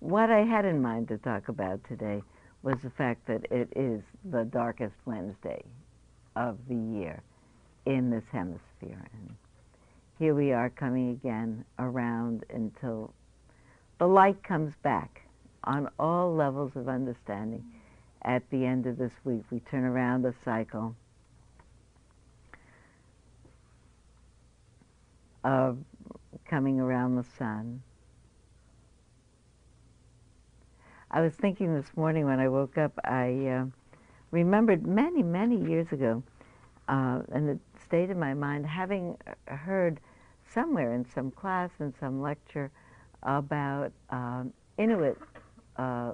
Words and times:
what 0.00 0.30
I 0.30 0.40
had 0.40 0.64
in 0.64 0.82
mind 0.82 1.08
to 1.08 1.18
talk 1.18 1.48
about 1.48 1.80
today 1.88 2.22
was 2.62 2.76
the 2.82 2.90
fact 2.90 3.26
that 3.26 3.46
it 3.50 3.68
is 3.76 4.02
the 4.24 4.44
darkest 4.44 4.94
Wednesday 5.04 5.62
of 6.34 6.58
the 6.68 6.74
year 6.74 7.22
in 7.86 8.10
this 8.10 8.24
hemisphere. 8.32 9.08
And 9.12 9.36
here 10.18 10.34
we 10.34 10.52
are 10.52 10.70
coming 10.70 11.10
again 11.10 11.64
around 11.78 12.44
until 12.50 13.14
the 13.98 14.06
light 14.06 14.42
comes 14.42 14.74
back 14.82 15.22
on 15.64 15.88
all 15.98 16.34
levels 16.34 16.72
of 16.74 16.88
understanding. 16.88 17.64
At 18.22 18.48
the 18.50 18.64
end 18.64 18.86
of 18.86 18.98
this 18.98 19.12
week, 19.24 19.44
we 19.50 19.60
turn 19.60 19.84
around 19.84 20.22
the 20.22 20.34
cycle 20.44 20.96
of 25.44 25.78
coming 26.48 26.80
around 26.80 27.14
the 27.14 27.24
sun. 27.38 27.82
I 31.10 31.20
was 31.20 31.34
thinking 31.34 31.74
this 31.74 31.96
morning 31.96 32.24
when 32.26 32.40
I 32.40 32.48
woke 32.48 32.78
up, 32.78 32.92
I 33.04 33.46
uh, 33.46 33.66
remembered 34.32 34.86
many, 34.86 35.22
many 35.22 35.56
years 35.56 35.86
ago, 35.92 36.22
uh, 36.88 37.20
and 37.32 37.48
it 37.50 37.58
stayed 37.84 38.10
in 38.10 38.18
my 38.18 38.34
mind, 38.34 38.66
having 38.66 39.16
heard 39.46 40.00
somewhere 40.52 40.92
in 40.92 41.06
some 41.14 41.30
class, 41.30 41.70
in 41.78 41.94
some 42.00 42.20
lecture, 42.20 42.70
about 43.22 43.92
um, 44.10 44.52
Inuit 44.78 45.18
uh, 45.76 46.12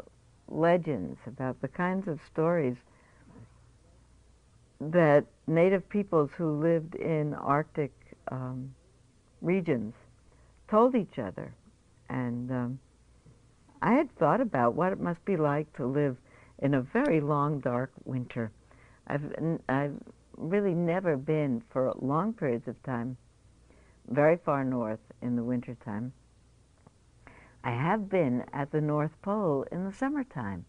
legends, 0.48 1.18
about 1.26 1.60
the 1.62 1.68
kinds 1.68 2.06
of 2.06 2.20
stories 2.26 2.76
that 4.80 5.24
native 5.46 5.88
peoples 5.88 6.30
who 6.36 6.60
lived 6.60 6.94
in 6.96 7.34
Arctic 7.34 7.92
um, 8.30 8.74
regions 9.40 9.94
told 10.68 10.94
each 10.94 11.18
other. 11.18 11.54
And 12.08 12.50
um, 12.50 12.78
I 13.82 13.94
had 13.94 14.16
thought 14.16 14.40
about 14.40 14.74
what 14.74 14.92
it 14.92 15.00
must 15.00 15.24
be 15.24 15.36
like 15.36 15.72
to 15.74 15.84
live 15.84 16.16
in 16.60 16.74
a 16.74 16.80
very 16.80 17.20
long, 17.20 17.58
dark 17.58 17.90
winter. 18.04 18.52
I've, 19.08 19.58
I've 19.68 19.96
really 20.36 20.72
never 20.72 21.16
been 21.16 21.62
for 21.68 21.92
long 21.98 22.32
periods 22.32 22.68
of 22.68 22.80
time 22.84 23.16
very 24.08 24.36
far 24.36 24.64
north 24.64 25.00
in 25.20 25.34
the 25.34 25.42
wintertime. 25.42 26.12
I 27.64 27.72
have 27.72 28.08
been 28.08 28.44
at 28.52 28.70
the 28.70 28.80
North 28.80 29.20
Pole 29.20 29.66
in 29.72 29.84
the 29.84 29.92
summertime, 29.92 30.64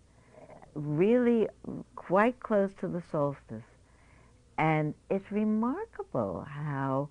really 0.73 1.47
quite 1.95 2.39
close 2.39 2.73
to 2.80 2.88
the 2.88 3.03
solstice. 3.11 3.64
And 4.58 4.94
it's 5.09 5.31
remarkable 5.31 6.45
how 6.47 7.09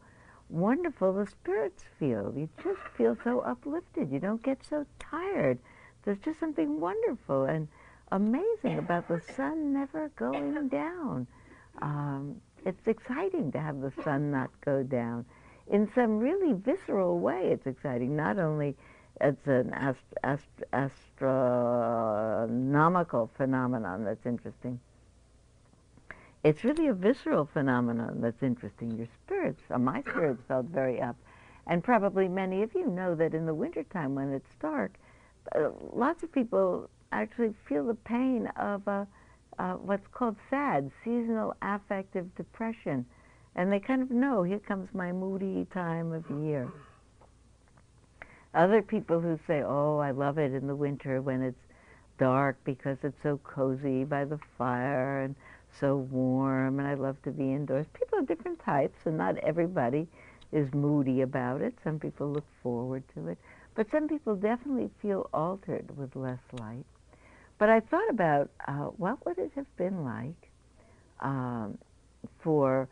wonderful 0.49 1.13
the 1.13 1.27
spirits 1.27 1.85
feel. 1.99 2.33
You 2.37 2.49
just 2.63 2.81
feel 2.97 3.17
so 3.23 3.41
uplifted. 3.41 4.13
You 4.13 4.21
don't 4.21 4.43
get 4.43 4.65
so 4.65 4.87
tired. 4.99 5.59
There's 6.05 6.19
just 6.19 6.41
something 6.41 6.81
wonderful 6.81 7.45
and 7.45 7.69
amazing 8.11 8.79
about 8.79 9.07
the 9.09 9.21
sun 9.21 9.73
never 9.73 10.11
going 10.17 10.69
down. 10.69 11.27
Um, 11.81 12.41
it's 12.65 12.87
exciting 12.87 13.51
to 13.53 13.61
have 13.61 13.81
the 13.81 13.93
sun 14.03 14.31
not 14.31 14.51
go 14.65 14.83
down. 14.83 15.25
In 15.69 15.91
some 15.95 16.19
really 16.19 16.53
visceral 16.53 17.19
way, 17.19 17.51
it's 17.51 17.67
exciting. 17.67 18.15
Not 18.17 18.39
only 18.39 18.77
it's 19.21 19.47
an 19.47 19.73
ast- 19.73 20.15
ast- 20.25 20.65
astronomical 20.73 23.31
phenomenon 23.37 24.05
that's 24.05 24.27
interesting. 24.27 24.81
It's 26.45 26.65
really 26.65 26.89
a 26.89 26.95
visceral 26.95 27.47
phenomenon 27.47 28.21
that's 28.21 28.43
interesting. 28.43 28.97
Your 28.97 29.07
spirits, 29.07 29.63
uh, 29.71 29.79
my 29.79 30.03
spirits 30.03 30.43
felt 30.49 30.67
very 30.67 31.01
up. 31.01 31.17
And 31.69 31.85
probably 31.85 32.27
many 32.27 32.63
of 32.63 32.75
you 32.75 32.89
know 32.89 33.15
that 33.15 33.35
in 33.35 33.47
the 33.47 33.55
wintertime 33.55 34.17
when 34.17 34.33
it's 34.33 34.53
dark, 34.57 34.95
uh, 35.55 35.71
lots 35.93 36.23
of 36.23 36.33
people 36.33 36.89
actually 37.13 37.55
feel 37.69 37.87
the 37.87 37.95
pain 37.95 38.47
of 38.57 38.87
uh, 38.89 39.05
uh, 39.59 39.75
what's 39.75 40.07
called 40.09 40.37
SAD, 40.51 40.91
seasonal 41.05 41.55
affective 41.63 42.35
depression. 42.37 43.05
And 43.55 43.71
they 43.71 43.81
kind 43.81 44.03
of 44.03 44.11
know, 44.11 44.43
here 44.43 44.59
comes 44.59 44.89
my 44.95 45.13
moody 45.13 45.67
time 45.73 46.13
of 46.13 46.25
year. 46.43 46.71
Other 48.55 48.83
people 48.83 49.21
who 49.21 49.39
say, 49.47 49.63
oh, 49.63 49.99
I 49.99 50.11
love 50.11 50.39
it 50.39 50.53
in 50.55 50.67
the 50.67 50.77
winter 50.77 51.21
when 51.21 51.43
it's 51.43 51.61
dark 52.19 52.57
because 52.65 52.99
it's 53.03 53.23
so 53.23 53.39
cozy 53.39 54.05
by 54.05 54.25
the 54.25 54.39
fire 54.57 55.23
and 55.23 55.35
so 55.81 55.97
warm 55.97 56.79
and 56.79 56.87
I 56.87 56.95
love 56.95 57.21
to 57.23 57.31
be 57.31 57.53
indoors. 57.53 57.87
People 57.95 58.19
are 58.19 58.27
different 58.27 58.59
types 58.61 58.99
and 59.07 59.17
not 59.17 59.39
everybody 59.39 60.07
is 60.53 60.73
moody 60.75 61.23
about 61.23 61.63
it. 61.63 61.75
Some 61.83 61.99
people 61.99 62.31
look 62.31 62.45
forward 62.63 63.03
to 63.15 63.29
it. 63.29 63.39
But 63.75 63.91
some 63.91 64.09
people 64.09 64.37
definitely 64.37 64.91
feel 65.01 65.31
altered 65.33 65.97
with 65.97 66.15
less 66.15 66.41
light. 66.53 66.85
But 67.59 67.71
I 67.71 67.81
thought 67.81 68.11
about 68.11 68.51
uh, 68.67 68.91
what 68.97 69.25
would 69.25 69.39
it 69.39 69.53
have 69.55 69.77
been 69.77 70.05
like 70.05 70.51
um, 71.21 71.79
for 72.41 72.89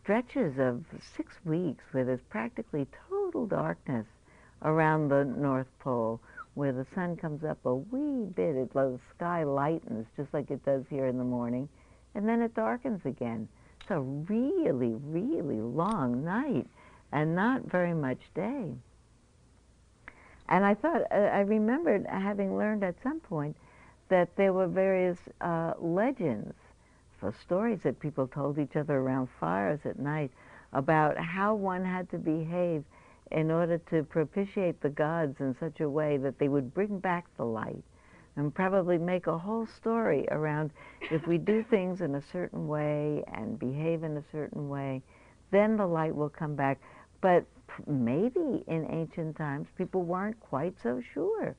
stretches 0.00 0.58
of 0.58 0.84
six 1.16 1.36
weeks 1.44 1.84
where 1.92 2.04
there's 2.04 2.22
practically 2.30 2.86
total 3.08 3.46
darkness 3.46 4.06
around 4.62 5.08
the 5.08 5.24
North 5.24 5.68
Pole, 5.78 6.20
where 6.54 6.72
the 6.72 6.86
sun 6.94 7.16
comes 7.16 7.44
up 7.44 7.58
a 7.64 7.74
wee 7.74 8.26
bit, 8.34 8.56
it, 8.56 8.72
the 8.72 8.98
sky 9.16 9.44
lightens 9.44 10.06
just 10.16 10.32
like 10.32 10.50
it 10.50 10.64
does 10.64 10.84
here 10.88 11.06
in 11.06 11.18
the 11.18 11.24
morning, 11.24 11.68
and 12.14 12.28
then 12.28 12.40
it 12.40 12.54
darkens 12.54 13.04
again. 13.04 13.48
It's 13.80 13.90
a 13.90 14.00
really, 14.00 14.94
really 14.94 15.60
long 15.60 16.24
night 16.24 16.66
and 17.12 17.34
not 17.34 17.70
very 17.70 17.92
much 17.92 18.20
day. 18.34 18.72
And 20.48 20.64
I 20.64 20.74
thought, 20.74 21.02
uh, 21.10 21.14
I 21.14 21.40
remembered 21.40 22.06
having 22.06 22.56
learned 22.56 22.84
at 22.84 23.02
some 23.02 23.20
point 23.20 23.56
that 24.08 24.36
there 24.36 24.52
were 24.52 24.66
various 24.66 25.18
uh, 25.40 25.72
legends, 25.78 26.54
for 27.18 27.32
stories 27.32 27.82
that 27.82 27.98
people 28.00 28.26
told 28.26 28.58
each 28.58 28.76
other 28.76 28.98
around 28.98 29.28
fires 29.40 29.80
at 29.84 29.98
night 29.98 30.30
about 30.72 31.16
how 31.16 31.54
one 31.54 31.84
had 31.84 32.10
to 32.10 32.18
behave 32.18 32.84
in 33.30 33.50
order 33.50 33.78
to 33.78 34.02
propitiate 34.02 34.80
the 34.80 34.90
gods 34.90 35.40
in 35.40 35.56
such 35.58 35.80
a 35.80 35.88
way 35.88 36.18
that 36.18 36.38
they 36.38 36.48
would 36.48 36.74
bring 36.74 36.98
back 36.98 37.24
the 37.36 37.44
light 37.44 37.82
and 38.36 38.54
probably 38.54 38.98
make 38.98 39.26
a 39.26 39.38
whole 39.38 39.66
story 39.66 40.26
around 40.30 40.70
if 41.10 41.26
we 41.26 41.38
do 41.38 41.64
things 41.70 42.00
in 42.00 42.16
a 42.16 42.22
certain 42.32 42.68
way 42.68 43.22
and 43.32 43.58
behave 43.58 44.02
in 44.02 44.16
a 44.16 44.24
certain 44.32 44.68
way, 44.68 45.00
then 45.50 45.76
the 45.76 45.86
light 45.86 46.14
will 46.14 46.28
come 46.28 46.54
back. 46.54 46.80
But 47.20 47.44
maybe 47.86 48.64
in 48.66 48.86
ancient 48.90 49.36
times 49.36 49.68
people 49.76 50.02
weren't 50.02 50.38
quite 50.40 50.74
so 50.82 51.00
sure 51.12 51.56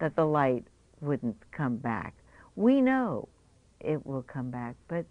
that 0.00 0.14
the 0.16 0.24
light 0.24 0.64
wouldn't 1.00 1.36
come 1.52 1.76
back. 1.76 2.14
We 2.54 2.80
know 2.80 3.28
it 3.80 4.04
will 4.06 4.22
come 4.22 4.50
back, 4.50 4.76
but 4.88 5.04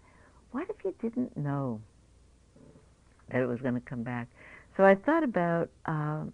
what 0.50 0.68
if 0.68 0.84
you 0.84 0.94
didn't 1.00 1.36
know 1.36 1.80
that 3.30 3.40
it 3.40 3.46
was 3.46 3.60
going 3.60 3.74
to 3.74 3.80
come 3.80 4.02
back? 4.02 4.28
So 4.76 4.84
I 4.84 4.94
thought 4.94 5.22
about 5.22 5.70
uh, 5.86 6.24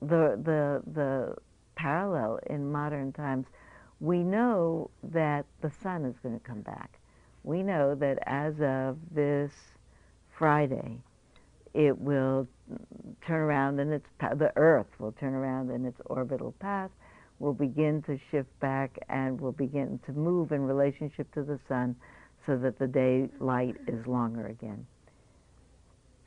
the 0.00 0.38
the 0.42 0.82
the 0.92 1.36
parallel 1.76 2.40
in 2.46 2.70
modern 2.70 3.12
times. 3.12 3.46
We 4.00 4.18
know 4.18 4.90
that 5.02 5.46
the 5.60 5.70
sun 5.82 6.04
is 6.04 6.16
going 6.22 6.38
to 6.38 6.44
come 6.44 6.60
back. 6.60 6.98
We 7.42 7.62
know 7.62 7.94
that 7.94 8.18
as 8.26 8.60
of 8.60 8.98
this 9.10 9.52
Friday, 10.36 10.98
it 11.74 11.98
will 11.98 12.48
turn 13.26 13.40
around 13.40 13.80
in 13.80 13.92
its 13.92 14.06
the 14.20 14.52
Earth 14.56 14.86
will 14.98 15.12
turn 15.12 15.34
around 15.34 15.70
in 15.70 15.84
its 15.84 16.00
orbital 16.06 16.52
path 16.60 16.90
will 17.38 17.52
begin 17.52 18.00
to 18.02 18.18
shift 18.30 18.48
back 18.60 18.96
and 19.08 19.40
will 19.40 19.52
begin 19.52 19.98
to 20.06 20.12
move 20.12 20.52
in 20.52 20.62
relationship 20.62 21.32
to 21.34 21.42
the 21.42 21.58
sun 21.68 21.96
so 22.46 22.56
that 22.56 22.78
the 22.78 22.86
daylight 22.86 23.76
is 23.86 24.06
longer 24.06 24.46
again. 24.46 24.86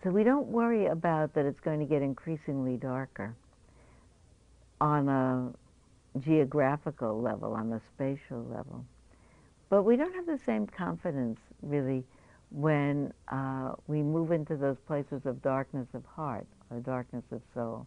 So 0.03 0.09
we 0.09 0.23
don't 0.23 0.47
worry 0.47 0.87
about 0.87 1.33
that 1.33 1.45
it's 1.45 1.59
going 1.59 1.79
to 1.79 1.85
get 1.85 2.01
increasingly 2.01 2.77
darker 2.77 3.35
on 4.79 5.09
a 5.09 6.19
geographical 6.19 7.21
level, 7.21 7.53
on 7.53 7.71
a 7.73 7.81
spatial 7.95 8.45
level. 8.45 8.85
But 9.69 9.83
we 9.83 9.95
don't 9.95 10.13
have 10.13 10.25
the 10.25 10.39
same 10.45 10.67
confidence, 10.67 11.39
really, 11.61 12.03
when 12.49 13.13
uh, 13.29 13.73
we 13.87 14.01
move 14.01 14.31
into 14.31 14.55
those 14.55 14.77
places 14.87 15.25
of 15.25 15.41
darkness 15.41 15.87
of 15.93 16.05
heart 16.05 16.47
or 16.71 16.79
darkness 16.79 17.23
of 17.31 17.41
soul. 17.53 17.85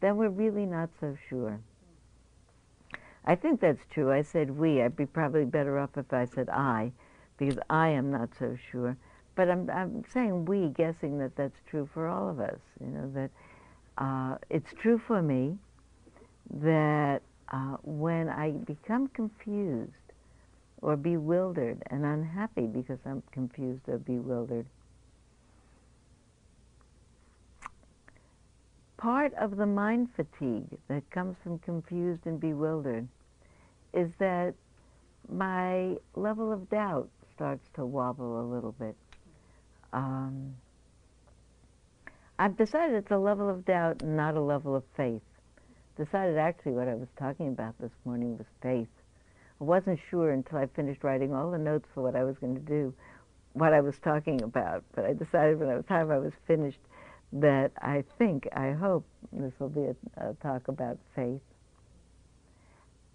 Then 0.00 0.16
we're 0.16 0.28
really 0.30 0.64
not 0.66 0.90
so 0.98 1.16
sure. 1.28 1.60
I 3.24 3.34
think 3.34 3.60
that's 3.60 3.84
true. 3.90 4.10
I 4.10 4.22
said 4.22 4.50
we. 4.50 4.82
I'd 4.82 4.96
be 4.96 5.06
probably 5.06 5.44
better 5.44 5.78
off 5.78 5.90
if 5.96 6.12
I 6.12 6.24
said 6.24 6.48
I, 6.48 6.92
because 7.36 7.58
I 7.68 7.88
am 7.88 8.10
not 8.10 8.30
so 8.38 8.56
sure. 8.70 8.96
But 9.34 9.50
I'm, 9.50 9.70
I'm 9.70 10.04
saying 10.12 10.46
we, 10.46 10.68
guessing 10.68 11.18
that 11.18 11.36
that's 11.36 11.60
true 11.68 11.88
for 11.92 12.08
all 12.08 12.28
of 12.28 12.40
us. 12.40 12.58
You 12.80 12.88
know, 12.88 13.10
that 13.14 13.30
uh, 13.98 14.38
it's 14.48 14.72
true 14.80 14.98
for 15.06 15.20
me 15.20 15.58
that 16.50 17.22
uh, 17.52 17.76
when 17.82 18.28
I 18.28 18.52
become 18.52 19.08
confused 19.08 19.92
or 20.82 20.96
bewildered 20.96 21.82
and 21.90 22.04
unhappy 22.04 22.66
because 22.66 22.98
I'm 23.04 23.22
confused 23.32 23.88
or 23.88 23.98
bewildered, 23.98 24.66
part 28.96 29.32
of 29.34 29.56
the 29.56 29.66
mind 29.66 30.08
fatigue 30.14 30.78
that 30.88 31.10
comes 31.10 31.36
from 31.42 31.58
confused 31.60 32.26
and 32.26 32.38
bewildered 32.38 33.08
is 33.92 34.10
that 34.18 34.54
my 35.28 35.96
level 36.14 36.52
of 36.52 36.68
doubt 36.68 37.08
starts 37.34 37.66
to 37.74 37.84
wobble 37.84 38.40
a 38.40 38.46
little 38.46 38.72
bit. 38.72 38.96
Um, 39.92 40.54
I've 42.38 42.56
decided 42.56 42.96
it's 42.96 43.10
a 43.10 43.18
level 43.18 43.48
of 43.48 43.64
doubt, 43.64 44.02
not 44.02 44.36
a 44.36 44.40
level 44.40 44.76
of 44.76 44.84
faith. 44.96 45.22
Decided 45.96 46.38
actually 46.38 46.72
what 46.72 46.88
I 46.88 46.94
was 46.94 47.08
talking 47.18 47.48
about 47.48 47.74
this 47.80 47.90
morning 48.04 48.38
was 48.38 48.46
faith. 48.62 48.88
I 49.60 49.64
wasn't 49.64 50.00
sure 50.08 50.30
until 50.30 50.58
I 50.58 50.66
finished 50.66 51.04
writing 51.04 51.34
all 51.34 51.50
the 51.50 51.58
notes 51.58 51.88
for 51.94 52.02
what 52.02 52.16
I 52.16 52.24
was 52.24 52.38
going 52.38 52.54
to 52.54 52.60
do, 52.60 52.94
what 53.52 53.74
I 53.74 53.80
was 53.80 53.98
talking 53.98 54.42
about. 54.42 54.84
But 54.94 55.04
I 55.04 55.12
decided 55.12 55.60
by 55.60 55.76
the 55.76 55.82
time 55.82 56.10
I 56.10 56.18
was 56.18 56.32
finished 56.46 56.80
that 57.34 57.70
I 57.82 58.04
think, 58.18 58.48
I 58.54 58.72
hope 58.72 59.04
this 59.32 59.52
will 59.58 59.68
be 59.68 59.82
a, 59.82 59.96
a 60.16 60.34
talk 60.42 60.68
about 60.68 60.98
faith. 61.14 61.40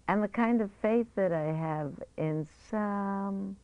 And 0.08 0.22
the 0.22 0.28
kind 0.28 0.60
of 0.60 0.70
faith 0.80 1.08
that 1.16 1.32
I 1.32 1.52
have 1.52 1.92
in 2.16 2.46
some 2.70 3.56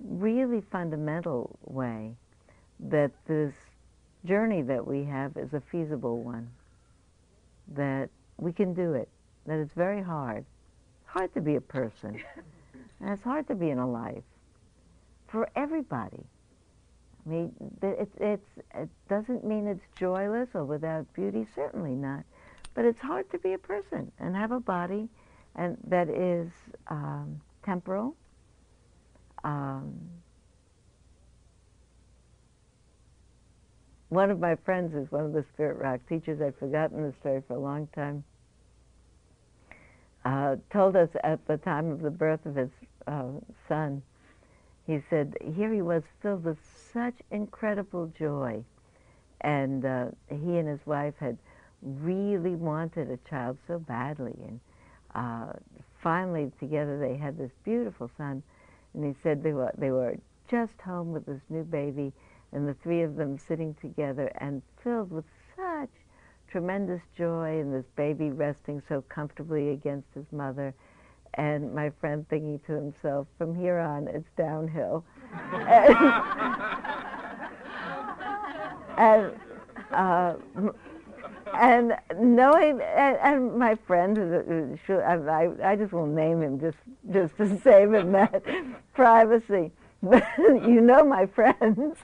really 0.00 0.60
fundamental 0.72 1.56
way 1.64 2.14
that 2.80 3.12
this 3.26 3.54
journey 4.24 4.62
that 4.62 4.84
we 4.84 5.04
have 5.04 5.36
is 5.36 5.54
a 5.54 5.62
feasible 5.70 6.22
one, 6.22 6.50
that 7.68 8.10
we 8.36 8.52
can 8.52 8.74
do 8.74 8.94
it, 8.94 9.08
that 9.46 9.58
it's 9.58 9.74
very 9.74 10.02
hard. 10.02 10.44
It's 11.08 11.14
hard 11.14 11.32
to 11.34 11.40
be 11.40 11.54
a 11.54 11.60
person, 11.62 12.20
and 13.00 13.10
it's 13.10 13.22
hard 13.22 13.48
to 13.48 13.54
be 13.54 13.70
in 13.70 13.78
a 13.78 13.90
life 13.90 14.22
for 15.28 15.48
everybody. 15.56 16.22
I 17.24 17.30
mean, 17.30 17.52
it, 17.82 18.10
it's, 18.20 18.44
it 18.74 18.88
doesn't 19.08 19.42
mean 19.42 19.66
it's 19.68 19.84
joyless 19.98 20.50
or 20.52 20.66
without 20.66 21.10
beauty, 21.14 21.46
certainly 21.54 21.92
not. 21.92 22.24
But 22.74 22.84
it's 22.84 23.00
hard 23.00 23.30
to 23.30 23.38
be 23.38 23.54
a 23.54 23.58
person 23.58 24.12
and 24.18 24.36
have 24.36 24.52
a 24.52 24.60
body 24.60 25.08
and 25.56 25.78
that 25.88 26.10
is 26.10 26.50
um, 26.88 27.40
temporal. 27.64 28.14
Um, 29.44 29.98
one 34.10 34.30
of 34.30 34.38
my 34.38 34.56
friends 34.56 34.94
is 34.94 35.10
one 35.10 35.24
of 35.24 35.32
the 35.32 35.44
Spirit 35.54 35.78
Rock 35.78 36.00
teachers. 36.06 36.42
I've 36.42 36.58
forgotten 36.58 37.02
the 37.02 37.14
story 37.20 37.42
for 37.48 37.54
a 37.54 37.58
long 37.58 37.88
time. 37.94 38.24
Uh, 40.28 40.56
told 40.70 40.94
us 40.94 41.08
at 41.24 41.46
the 41.46 41.56
time 41.56 41.90
of 41.90 42.02
the 42.02 42.10
birth 42.10 42.44
of 42.44 42.54
his 42.54 42.68
uh, 43.06 43.24
son, 43.66 44.02
he 44.86 45.00
said, 45.08 45.34
here 45.56 45.72
he 45.72 45.80
was 45.80 46.02
filled 46.20 46.44
with 46.44 46.58
such 46.92 47.14
incredible 47.30 48.12
joy. 48.18 48.62
And 49.40 49.86
uh, 49.86 50.06
he 50.28 50.58
and 50.58 50.68
his 50.68 50.84
wife 50.84 51.14
had 51.18 51.38
really 51.80 52.56
wanted 52.56 53.10
a 53.10 53.16
child 53.30 53.56
so 53.66 53.78
badly. 53.78 54.36
And 54.46 54.60
uh, 55.14 55.54
finally, 56.02 56.52
together, 56.60 56.98
they 56.98 57.16
had 57.16 57.38
this 57.38 57.52
beautiful 57.64 58.10
son. 58.18 58.42
And 58.92 59.06
he 59.06 59.14
said 59.22 59.42
they 59.42 59.54
were, 59.54 59.72
they 59.78 59.92
were 59.92 60.18
just 60.50 60.78
home 60.84 61.10
with 61.10 61.24
this 61.24 61.40
new 61.48 61.64
baby, 61.64 62.12
and 62.52 62.68
the 62.68 62.74
three 62.82 63.00
of 63.00 63.16
them 63.16 63.38
sitting 63.38 63.74
together 63.80 64.30
and 64.42 64.60
filled 64.84 65.10
with 65.10 65.24
such 65.56 65.88
tremendous 66.50 67.02
joy, 67.16 67.60
and 67.60 67.72
this 67.72 67.86
baby 67.96 68.30
resting 68.30 68.82
so 68.88 69.02
comfortably 69.08 69.70
against 69.70 70.08
his 70.14 70.26
mother 70.32 70.74
and 71.34 71.74
my 71.74 71.90
friend 72.00 72.26
thinking 72.28 72.60
to 72.66 72.72
himself, 72.72 73.26
from 73.38 73.54
here 73.54 73.78
on, 73.78 74.08
it's 74.08 74.28
downhill. 74.36 75.04
and, 75.52 75.94
and, 78.98 79.32
uh, 79.92 80.34
and 81.54 81.96
knowing, 82.18 82.80
and, 82.80 83.16
and, 83.22 83.56
my 83.58 83.76
friend, 83.86 84.18
I, 84.88 85.48
I 85.62 85.76
just 85.76 85.92
won't 85.92 86.12
name 86.12 86.42
him 86.42 86.60
just, 86.60 86.78
just 87.12 87.36
to 87.36 87.60
save 87.60 87.92
him 87.92 88.12
that 88.12 88.42
privacy. 88.94 89.70
you 90.02 90.80
know 90.80 91.04
my 91.04 91.26
friends. 91.26 91.96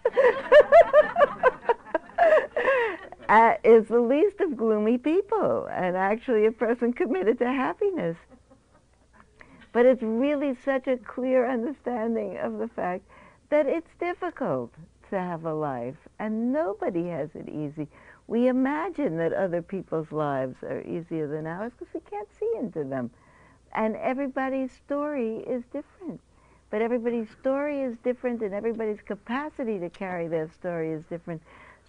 Uh, 3.29 3.55
is 3.65 3.89
the 3.89 4.01
least 4.01 4.41
of 4.41 4.57
gloomy 4.57 4.99
people, 4.99 5.69
and 5.73 5.97
actually 5.97 6.47
a 6.47 6.53
person 6.53 6.93
committed 6.93 7.39
to 7.39 7.47
happiness. 7.47 8.17
But 9.73 9.87
it's 9.87 10.03
really 10.03 10.57
such 10.65 10.87
a 10.87 10.97
clear 10.97 11.51
understanding 11.51 12.39
of 12.39 12.59
the 12.59 12.69
fact 12.69 13.03
that 13.51 13.67
it's 13.67 13.91
difficult 13.99 14.73
to 15.11 15.19
have 15.19 15.45
a 15.45 15.55
life, 15.55 15.97
and 16.19 16.53
nobody 16.53 17.09
has 17.09 17.31
it 17.35 17.49
easy. 17.49 17.89
We 18.27 18.49
imagine 18.49 19.17
that 19.19 19.33
other 19.33 19.63
people's 19.63 20.11
lives 20.11 20.57
are 20.63 20.81
easier 20.83 21.27
than 21.27 21.47
ours 21.47 21.73
because 21.79 21.93
we 21.93 22.01
can't 22.09 22.29
see 22.39 22.51
into 22.59 22.85
them. 22.85 23.11
And 23.73 23.97
everybody's 23.97 24.73
story 24.73 25.39
is 25.39 25.65
different. 25.73 26.21
But 26.71 26.81
everybody's 26.81 27.29
story 27.31 27.83
is 27.83 27.97
different, 28.03 28.43
and 28.43 28.55
everybody's 28.55 29.03
capacity 29.03 29.79
to 29.79 29.91
carry 29.91 30.27
their 30.27 30.51
story 30.51 30.93
is 30.93 31.05
different. 31.11 31.43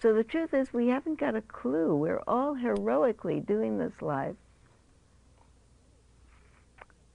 So 0.05 0.13
the 0.13 0.23
truth 0.23 0.53
is, 0.53 0.71
we 0.71 0.89
haven't 0.89 1.19
got 1.19 1.35
a 1.35 1.41
clue. 1.41 1.95
We're 1.95 2.21
all 2.27 2.53
heroically 2.53 3.39
doing 3.39 3.79
this 3.79 4.03
life 4.03 4.35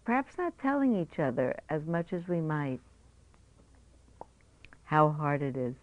perhaps 0.05 0.37
not 0.37 0.59
telling 0.59 1.01
each 1.01 1.21
other 1.21 1.55
as 1.69 1.87
much 1.87 2.13
as 2.13 2.27
we 2.27 2.41
might 2.41 2.81
how 4.83 5.11
hard 5.11 5.41
it 5.41 5.57
is. 5.57 5.77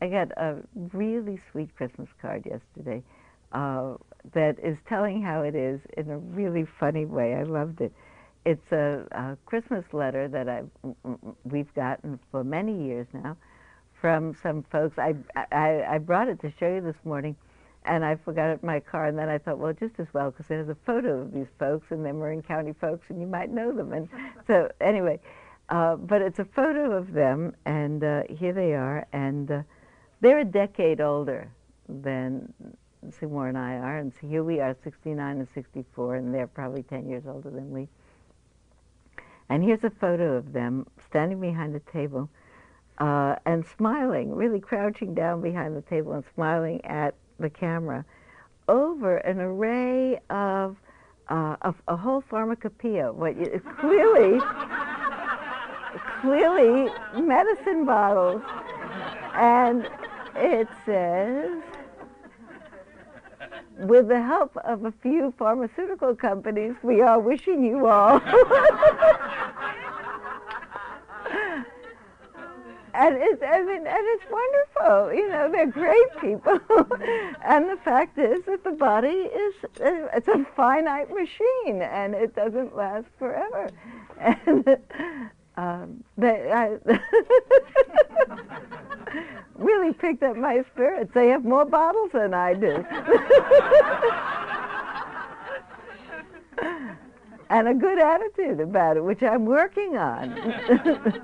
I 0.00 0.08
got 0.08 0.30
a 0.38 0.56
really 0.94 1.38
sweet 1.50 1.76
Christmas 1.76 2.08
card 2.22 2.46
yesterday 2.46 3.02
uh, 3.52 3.96
that 4.32 4.58
is 4.60 4.78
telling 4.88 5.20
how 5.20 5.42
it 5.42 5.54
is 5.54 5.78
in 5.98 6.08
a 6.08 6.16
really 6.16 6.66
funny 6.80 7.04
way. 7.04 7.34
I 7.34 7.42
loved 7.42 7.82
it. 7.82 7.92
It's 8.46 8.72
a, 8.72 9.06
a 9.10 9.36
Christmas 9.44 9.84
letter 9.92 10.26
that 10.28 10.48
I 10.48 10.62
mm, 10.82 10.96
mm, 11.04 11.18
mm, 11.18 11.34
we've 11.44 11.74
gotten 11.74 12.18
for 12.30 12.42
many 12.42 12.82
years 12.82 13.06
now 13.12 13.36
from 14.02 14.34
some 14.42 14.64
folks. 14.64 14.98
I, 14.98 15.14
I 15.52 15.84
I 15.88 15.98
brought 15.98 16.28
it 16.28 16.40
to 16.40 16.52
show 16.58 16.74
you 16.74 16.82
this 16.82 16.96
morning 17.04 17.36
and 17.84 18.04
I 18.04 18.16
forgot 18.16 18.50
it 18.50 18.60
in 18.62 18.66
my 18.66 18.80
car. 18.80 19.06
And 19.06 19.18
then 19.18 19.28
I 19.28 19.38
thought, 19.38 19.58
well, 19.58 19.72
just 19.72 19.94
as 19.98 20.06
well, 20.12 20.30
because 20.30 20.46
there's 20.46 20.68
a 20.68 20.76
photo 20.86 21.20
of 21.20 21.32
these 21.32 21.46
folks, 21.58 21.86
and 21.90 22.04
they're 22.04 22.12
Marin 22.12 22.42
County 22.42 22.74
folks, 22.80 23.06
and 23.08 23.20
you 23.20 23.26
might 23.26 23.50
know 23.50 23.72
them. 23.72 23.92
And 23.92 24.08
so, 24.46 24.70
anyway, 24.80 25.20
uh, 25.68 25.96
but 25.96 26.22
it's 26.22 26.38
a 26.38 26.44
photo 26.44 26.92
of 26.92 27.12
them, 27.12 27.54
and 27.64 28.04
uh, 28.04 28.22
here 28.28 28.52
they 28.52 28.74
are, 28.74 29.06
and 29.12 29.50
uh, 29.50 29.62
they're 30.20 30.40
a 30.40 30.44
decade 30.44 31.00
older 31.00 31.48
than 31.88 32.52
Seymour 33.18 33.48
and 33.48 33.58
I 33.58 33.74
are, 33.74 33.98
and 33.98 34.12
so 34.20 34.28
here 34.28 34.44
we 34.44 34.60
are, 34.60 34.76
69 34.84 35.38
and 35.38 35.48
64, 35.54 36.16
and 36.16 36.32
they're 36.32 36.46
probably 36.46 36.84
10 36.84 37.08
years 37.08 37.24
older 37.26 37.50
than 37.50 37.70
we. 37.72 37.88
And 39.48 39.62
here's 39.62 39.82
a 39.82 39.90
photo 39.90 40.36
of 40.36 40.52
them 40.52 40.86
standing 41.08 41.40
behind 41.40 41.74
the 41.74 41.80
table 41.92 42.30
uh, 42.98 43.36
and 43.46 43.64
smiling, 43.76 44.34
really 44.34 44.60
crouching 44.60 45.14
down 45.14 45.40
behind 45.40 45.76
the 45.76 45.82
table 45.82 46.12
and 46.12 46.24
smiling 46.34 46.84
at 46.84 47.14
the 47.38 47.50
camera 47.50 48.04
over 48.68 49.16
an 49.18 49.40
array 49.40 50.18
of, 50.30 50.76
uh, 51.28 51.56
of 51.62 51.74
a 51.88 51.96
whole 51.96 52.20
pharmacopoeia. 52.20 53.12
What 53.12 53.36
you, 53.36 53.60
clearly, 53.80 54.40
clearly 56.20 56.90
medicine 57.20 57.84
bottles, 57.84 58.42
and 59.34 59.88
it 60.36 60.68
says, 60.86 61.50
with 63.78 64.08
the 64.08 64.22
help 64.22 64.56
of 64.58 64.84
a 64.84 64.92
few 65.02 65.34
pharmaceutical 65.38 66.14
companies, 66.14 66.74
we 66.82 67.00
are 67.00 67.18
wishing 67.18 67.64
you 67.64 67.86
all 67.86 68.20
and 72.94 73.16
it's 73.18 73.42
I 73.42 73.62
mean, 73.62 73.86
and 73.86 74.06
it's 74.08 74.24
wonderful. 74.30 75.14
You 75.14 75.28
know, 75.28 75.50
they're 75.50 75.66
great 75.66 76.20
people. 76.20 76.60
and 77.44 77.68
the 77.68 77.78
fact 77.84 78.18
is 78.18 78.44
that 78.46 78.64
the 78.64 78.72
body 78.72 79.08
is 79.08 79.54
it's 79.80 80.28
a 80.28 80.46
finite 80.56 81.10
machine, 81.10 81.82
and 81.82 82.14
it 82.14 82.34
doesn't 82.36 82.76
last 82.76 83.06
forever. 83.18 83.70
And 84.18 84.76
um, 85.56 86.04
they 86.16 86.50
I, 86.52 86.78
really 89.56 89.92
picked 89.94 90.22
up 90.22 90.36
my 90.36 90.64
spirits. 90.72 91.12
They 91.14 91.28
have 91.28 91.44
more 91.44 91.64
bottles 91.64 92.10
than 92.12 92.34
I 92.34 92.54
do. 92.54 92.84
and 97.50 97.68
a 97.68 97.74
good 97.74 97.98
attitude 97.98 98.60
about 98.60 98.96
it, 98.96 99.04
which 99.04 99.22
I'm 99.22 99.44
working 99.44 99.96
on. 99.96 101.22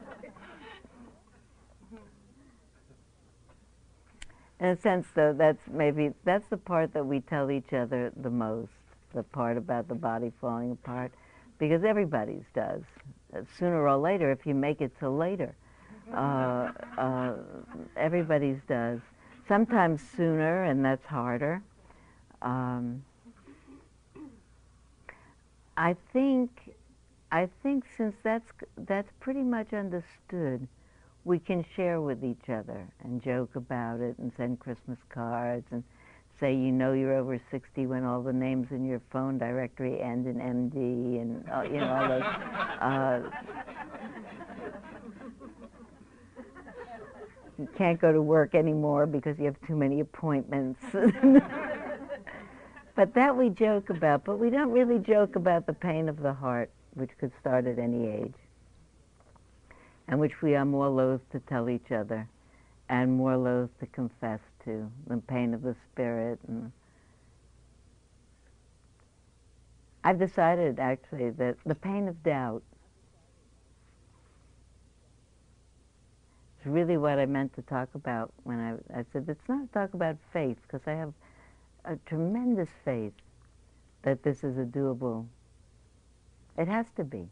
In 4.61 4.67
a 4.67 4.77
sense, 4.77 5.07
though, 5.15 5.33
that's 5.33 5.61
maybe 5.71 6.13
that's 6.25 6.47
the 6.49 6.57
part 6.57 6.93
that 6.95 7.05
we 7.07 7.21
tell 7.21 7.51
each 7.51 7.73
other 7.73 8.13
the 8.17 8.31
most. 8.31 8.71
The 9.15 9.23
part 9.23 9.57
about 9.57 9.89
the 9.89 9.95
body 9.95 10.33
falling 10.41 10.73
apart, 10.73 11.13
because 11.59 11.83
everybody's 11.83 12.45
does. 12.55 12.83
Uh, 13.35 13.41
sooner 13.59 13.87
or 13.87 13.97
later, 13.97 14.31
if 14.31 14.45
you 14.47 14.55
make 14.55 14.81
it 14.81 14.93
till 14.99 15.17
later, 15.17 15.55
uh, 16.15 16.71
uh, 16.99 17.35
everybody's 17.97 18.59
does. 18.69 19.01
Sometimes 19.47 20.03
sooner, 20.15 20.65
and 20.65 20.85
that's 20.85 21.07
harder. 21.07 21.63
Um, 22.43 23.03
I 25.77 25.97
think, 26.13 26.75
I 27.33 27.49
think 27.63 27.85
since 27.97 28.15
that's 28.23 28.51
that's 28.77 29.11
pretty 29.21 29.43
much 29.43 29.73
understood, 29.73 30.69
we 31.29 31.39
can 31.39 31.65
share 31.77 32.01
with 32.01 32.25
each 32.25 32.49
other 32.49 32.89
and 33.05 33.23
joke 33.23 33.55
about 33.55 34.01
it 34.01 34.17
and 34.17 34.33
send 34.39 34.59
Christmas 34.59 34.97
cards 35.11 35.67
and 35.71 35.85
say 36.41 36.55
you 36.55 36.73
know 36.73 36.95
you're 36.95 37.13
over 37.13 37.39
60 37.51 37.87
when 37.87 38.03
all 38.03 38.23
the 38.23 38.33
names 38.33 38.69
in 38.71 38.87
your 38.87 39.03
phone 39.13 39.37
directory 39.37 40.01
end 40.01 40.27
in 40.27 40.37
MD 40.37 41.21
and 41.21 41.45
uh, 41.51 41.61
you 41.65 41.81
know 41.81 41.93
all 41.93 42.09
those. 42.09 42.23
Uh, 42.81 43.21
you 47.59 47.69
can't 47.77 48.01
go 48.01 48.11
to 48.11 48.23
work 48.23 48.55
anymore 48.55 49.05
because 49.05 49.39
you 49.39 49.45
have 49.45 49.61
too 49.67 49.77
many 49.77 50.01
appointments. 50.01 50.81
but 52.97 53.13
that 53.13 53.37
we 53.37 53.51
joke 53.51 53.91
about, 53.91 54.25
but 54.25 54.39
we 54.39 54.49
don't 54.49 54.71
really 54.71 54.99
joke 54.99 55.37
about 55.37 55.67
the 55.67 55.75
pain 55.75 56.09
of 56.09 56.23
the 56.23 56.33
heart, 56.33 56.71
which 56.95 57.11
could 57.21 57.33
start 57.39 57.67
at 57.67 57.79
any 57.79 58.09
age, 58.09 58.33
and 60.09 60.19
which 60.19 60.41
we 60.41 60.57
are 60.57 60.65
more 60.65 60.89
loath 60.89 61.21
to 61.31 61.39
tell 61.41 61.69
each 61.69 61.93
other 61.93 62.27
and 62.89 63.13
more 63.13 63.37
loath 63.37 63.71
to 63.81 63.87
confess 63.87 64.41
to, 64.65 64.91
the 65.07 65.19
pain 65.19 65.53
of 65.53 65.63
the 65.63 65.77
spirit. 65.93 66.39
And 66.49 66.73
I've 70.03 70.19
decided 70.19 70.81
actually 70.81 71.31
that 71.31 71.57
the 71.67 71.75
pain 71.75 72.09
of 72.09 72.23
doubt 72.23 72.63
is 76.61 76.67
really 76.67 76.97
what 76.97 77.19
I 77.19 77.27
meant 77.27 77.55
to 77.57 77.63
talk 77.63 77.91
about 77.95 78.33
when 78.45 78.59
I, 78.59 79.01
I 79.01 79.05
said 79.13 79.27
it's 79.29 79.49
not 79.49 79.71
talk 79.73 79.93
about 79.93 80.17
faith 80.33 80.57
because 80.63 80.87
I 80.87 80.93
have 80.93 81.13
a 81.85 81.97
tremendous 82.07 82.71
faith 82.85 83.13
that 84.03 84.23
this 84.23 84.43
is 84.43 84.57
a 84.57 84.65
doable. 84.65 85.27
It 86.57 86.69
has 86.69 86.87
to 86.97 87.05
be. 87.05 87.29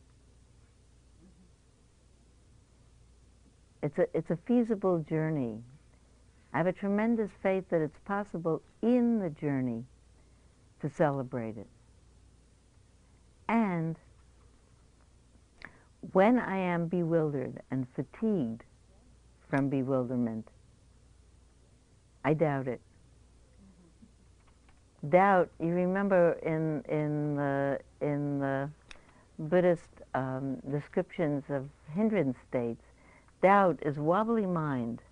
It's 3.82 3.98
a, 3.98 4.06
it's 4.14 4.30
a 4.30 4.38
feasible 4.46 4.98
journey. 5.00 5.58
I 6.52 6.58
have 6.58 6.66
a 6.66 6.72
tremendous 6.72 7.30
faith 7.42 7.64
that 7.70 7.80
it's 7.80 7.98
possible 8.04 8.62
in 8.82 9.18
the 9.18 9.30
journey 9.30 9.84
to 10.80 10.88
celebrate 10.88 11.56
it. 11.58 11.66
And 13.48 13.96
when 16.12 16.38
I 16.38 16.56
am 16.56 16.86
bewildered 16.86 17.60
and 17.70 17.86
fatigued 17.94 18.64
from 19.48 19.68
bewilderment, 19.68 20.48
I 22.24 22.34
doubt 22.34 22.68
it. 22.68 22.80
Doubt, 25.08 25.50
you 25.60 25.68
remember 25.68 26.32
in, 26.42 26.82
in, 26.88 27.36
the, 27.36 27.78
in 28.00 28.40
the 28.40 28.68
Buddhist 29.38 29.90
um, 30.14 30.56
descriptions 30.70 31.44
of 31.50 31.68
hindrance 31.94 32.36
states, 32.48 32.82
Doubt 33.42 33.78
is 33.82 33.98
wobbly 33.98 34.46
mind. 34.46 35.02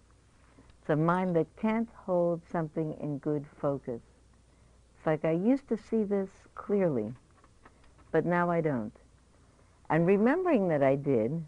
It's 0.80 0.90
a 0.90 0.96
mind 0.96 1.36
that 1.36 1.46
can't 1.56 1.88
hold 1.94 2.42
something 2.50 2.96
in 3.00 3.18
good 3.18 3.46
focus. 3.60 4.00
It's 4.96 5.06
like 5.06 5.24
I 5.24 5.32
used 5.32 5.68
to 5.68 5.76
see 5.76 6.04
this 6.04 6.28
clearly, 6.54 7.12
but 8.10 8.24
now 8.24 8.50
I 8.50 8.60
don't. 8.60 8.94
And 9.90 10.06
remembering 10.06 10.68
that 10.68 10.82
I 10.82 10.96
did 10.96 11.44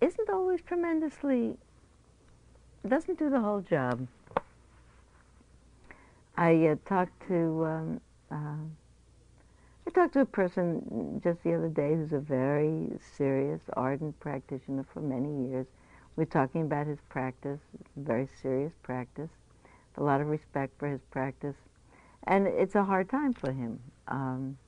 isn't 0.00 0.30
always 0.30 0.60
tremendously, 0.62 1.56
doesn't 2.86 3.18
do 3.18 3.30
the 3.30 3.40
whole 3.40 3.60
job. 3.60 4.06
I 6.36 6.68
uh, 6.68 6.76
talked 6.86 7.28
to 7.28 7.64
um, 7.66 8.00
uh, 8.30 8.56
I 9.90 9.92
talked 9.92 10.12
to 10.12 10.20
a 10.20 10.24
person 10.24 11.20
just 11.24 11.42
the 11.42 11.52
other 11.52 11.68
day 11.68 11.96
who's 11.96 12.12
a 12.12 12.20
very 12.20 12.90
serious, 13.16 13.60
ardent 13.72 14.20
practitioner 14.20 14.84
for 14.94 15.00
many 15.00 15.48
years. 15.48 15.66
We're 16.14 16.26
talking 16.26 16.62
about 16.62 16.86
his 16.86 17.00
practice, 17.08 17.58
very 17.96 18.28
serious 18.40 18.72
practice, 18.84 19.30
a 19.96 20.02
lot 20.04 20.20
of 20.20 20.28
respect 20.28 20.78
for 20.78 20.86
his 20.86 21.00
practice, 21.10 21.56
and 22.22 22.46
it's 22.46 22.76
a 22.76 22.84
hard 22.84 23.10
time 23.10 23.32
for 23.32 23.50
him. 23.50 23.80
Um, 24.06 24.58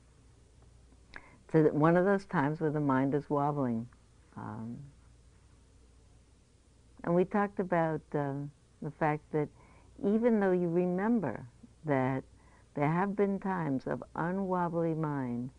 it's 1.53 1.73
one 1.73 1.95
of 1.95 2.03
those 2.03 2.25
times 2.25 2.59
where 2.59 2.71
the 2.71 2.81
mind 2.81 3.15
is 3.15 3.29
wobbling. 3.29 3.87
Um, 4.35 4.77
and 7.05 7.15
we 7.15 7.23
talked 7.23 7.61
about 7.61 8.01
uh, 8.13 8.33
the 8.81 8.91
fact 8.99 9.21
that 9.31 9.47
even 10.03 10.41
though 10.41 10.51
you 10.51 10.67
remember 10.67 11.45
that 11.85 12.25
there 12.75 12.91
have 12.91 13.15
been 13.15 13.39
times 13.39 13.85
of 13.85 14.03
unwobbly 14.15 14.93
mind 14.93 15.51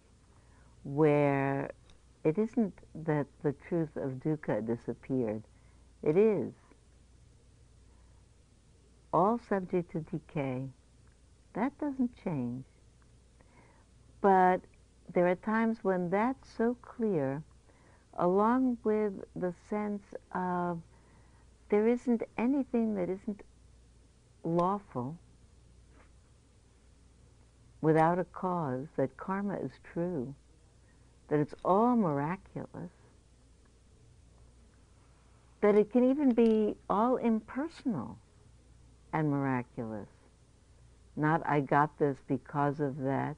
where 0.83 1.71
it 2.25 2.39
isn't 2.39 2.79
that 2.95 3.27
the 3.43 3.53
truth 3.69 3.97
of 3.97 4.21
dukkha 4.21 4.67
disappeared. 4.67 5.43
It 6.03 6.17
is. 6.17 6.53
All 9.13 9.39
subject 9.39 9.93
to 9.93 10.01
decay. 10.01 10.69
That 11.53 11.79
doesn't 11.79 12.11
change. 12.23 12.65
But 14.21 14.61
there 15.13 15.29
are 15.29 15.37
times 15.37 15.79
when 15.83 16.11
that's 16.11 16.49
so 16.51 16.77
clear, 16.83 17.43
along 18.19 18.79
with 18.83 19.13
the 19.37 19.55
sense 19.69 20.03
of 20.33 20.81
there 21.69 21.87
isn't 21.87 22.23
anything 22.37 22.95
that 22.97 23.09
isn't 23.09 23.43
lawful 24.43 25.17
without 27.85 28.19
a 28.19 28.25
cause, 28.25 28.87
that 28.97 29.17
karma 29.17 29.57
is 29.57 29.71
true, 29.93 30.35
that 31.29 31.39
it's 31.39 31.55
all 31.65 31.95
miraculous, 31.95 32.91
that 35.61 35.77
it 35.77 35.93
can 35.93 36.09
even 36.11 36.33
be 36.33 36.75
all 36.89 37.17
impersonal 37.17 38.19
and 39.13 39.31
miraculous. 39.31 40.09
Not 41.15 41.47
I 41.47 41.61
got 41.61 41.99
this 41.99 42.17
because 42.27 42.81
of 42.81 42.99
that, 43.03 43.37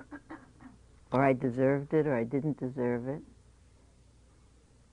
or 1.12 1.24
I 1.24 1.34
deserved 1.34 1.92
it, 1.92 2.06
or 2.06 2.16
I 2.16 2.24
didn't 2.24 2.58
deserve 2.58 3.08
it. 3.08 3.22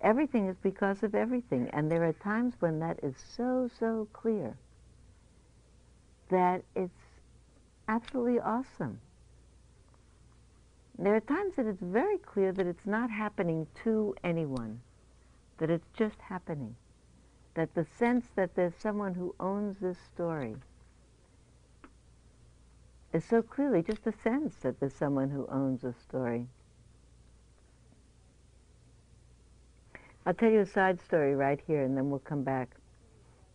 Everything 0.02 0.48
is 0.48 0.58
because 0.62 1.04
of 1.04 1.16
everything. 1.16 1.70
And 1.72 1.90
there 1.90 2.04
are 2.04 2.14
times 2.14 2.54
when 2.60 2.80
that 2.80 3.00
is 3.02 3.16
so, 3.18 3.70
so 3.80 4.08
clear 4.14 4.56
that 6.30 6.64
it's 6.76 7.05
absolutely 7.88 8.40
awesome. 8.40 9.00
There 10.98 11.16
are 11.16 11.22
times 11.22 11.56
that 11.56 11.66
it's 11.66 11.82
very 11.82 12.18
clear 12.18 12.52
that 12.54 12.66
it's 12.66 12.86
not 12.86 13.10
happening 13.10 13.68
to 13.84 14.16
anyone, 14.24 14.82
that 15.58 15.70
it's 15.70 15.90
just 15.94 16.22
happening. 16.22 16.76
That 17.54 17.74
the 17.74 17.86
sense 17.98 18.26
that 18.36 18.56
there's 18.56 18.76
someone 18.76 19.14
who 19.14 19.36
owns 19.40 19.78
this 19.80 19.98
story 20.14 20.56
is 23.14 23.24
so 23.24 23.42
clearly 23.42 23.82
just 23.82 24.06
a 24.08 24.12
sense 24.12 24.56
that 24.58 24.80
there's 24.80 24.94
someone 24.94 25.30
who 25.30 25.48
owns 25.48 25.84
a 25.84 25.94
story. 25.94 26.48
I'll 30.26 30.34
tell 30.34 30.52
you 30.52 30.62
a 30.62 30.66
side 30.66 31.00
story 31.00 31.36
right 31.36 31.62
here, 31.66 31.84
and 31.84 31.96
then 31.96 32.10
we'll 32.10 32.20
come 32.20 32.44
back 32.44 32.76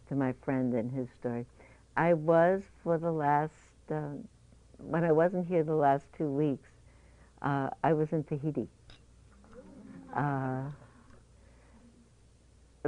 to 0.08 0.14
my 0.14 0.32
friend 0.44 0.72
and 0.72 0.90
his 0.90 1.08
story. 1.18 1.44
I 1.96 2.14
was, 2.14 2.62
for 2.82 2.96
the 2.96 3.12
last 3.12 3.52
uh, 3.90 4.14
when 4.78 5.04
I 5.04 5.12
wasn't 5.12 5.46
here 5.46 5.62
the 5.62 5.74
last 5.74 6.06
two 6.16 6.28
weeks, 6.30 6.68
uh, 7.42 7.70
I 7.82 7.92
was 7.92 8.08
in 8.12 8.24
Tahiti. 8.24 8.68
Uh, 10.14 10.62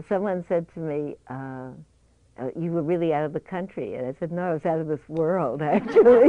someone 0.09 0.45
said 0.49 0.67
to 0.75 0.81
me, 0.81 1.17
uh, 1.29 1.71
uh, 2.39 2.49
you 2.59 2.71
were 2.71 2.83
really 2.83 3.13
out 3.13 3.25
of 3.25 3.33
the 3.33 3.41
country. 3.41 3.95
And 3.95 4.07
I 4.07 4.15
said, 4.19 4.33
no, 4.33 4.43
I 4.43 4.53
was 4.55 4.65
out 4.65 4.81
of 4.81 4.89
this 4.89 5.07
world, 5.09 5.63
actually. 5.63 6.29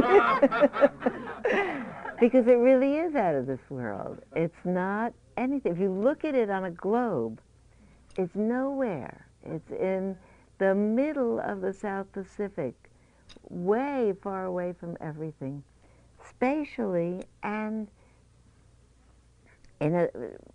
because 2.20 2.46
it 2.46 2.58
really 2.58 2.96
is 2.96 3.14
out 3.14 3.34
of 3.34 3.46
this 3.46 3.60
world. 3.70 4.20
It's 4.36 4.64
not 4.64 5.12
anything. 5.36 5.72
If 5.72 5.78
you 5.78 5.90
look 5.90 6.24
at 6.24 6.34
it 6.34 6.50
on 6.50 6.64
a 6.64 6.70
globe, 6.70 7.40
it's 8.16 8.34
nowhere. 8.34 9.26
It's 9.44 9.70
in 9.70 10.16
the 10.58 10.74
middle 10.74 11.40
of 11.40 11.60
the 11.60 11.72
South 11.72 12.10
Pacific 12.12 12.74
way 13.48 14.14
far 14.22 14.44
away 14.46 14.74
from 14.78 14.96
everything, 15.00 15.62
spatially 16.28 17.22
and 17.42 17.88
in 19.80 19.94
a, 19.94 20.08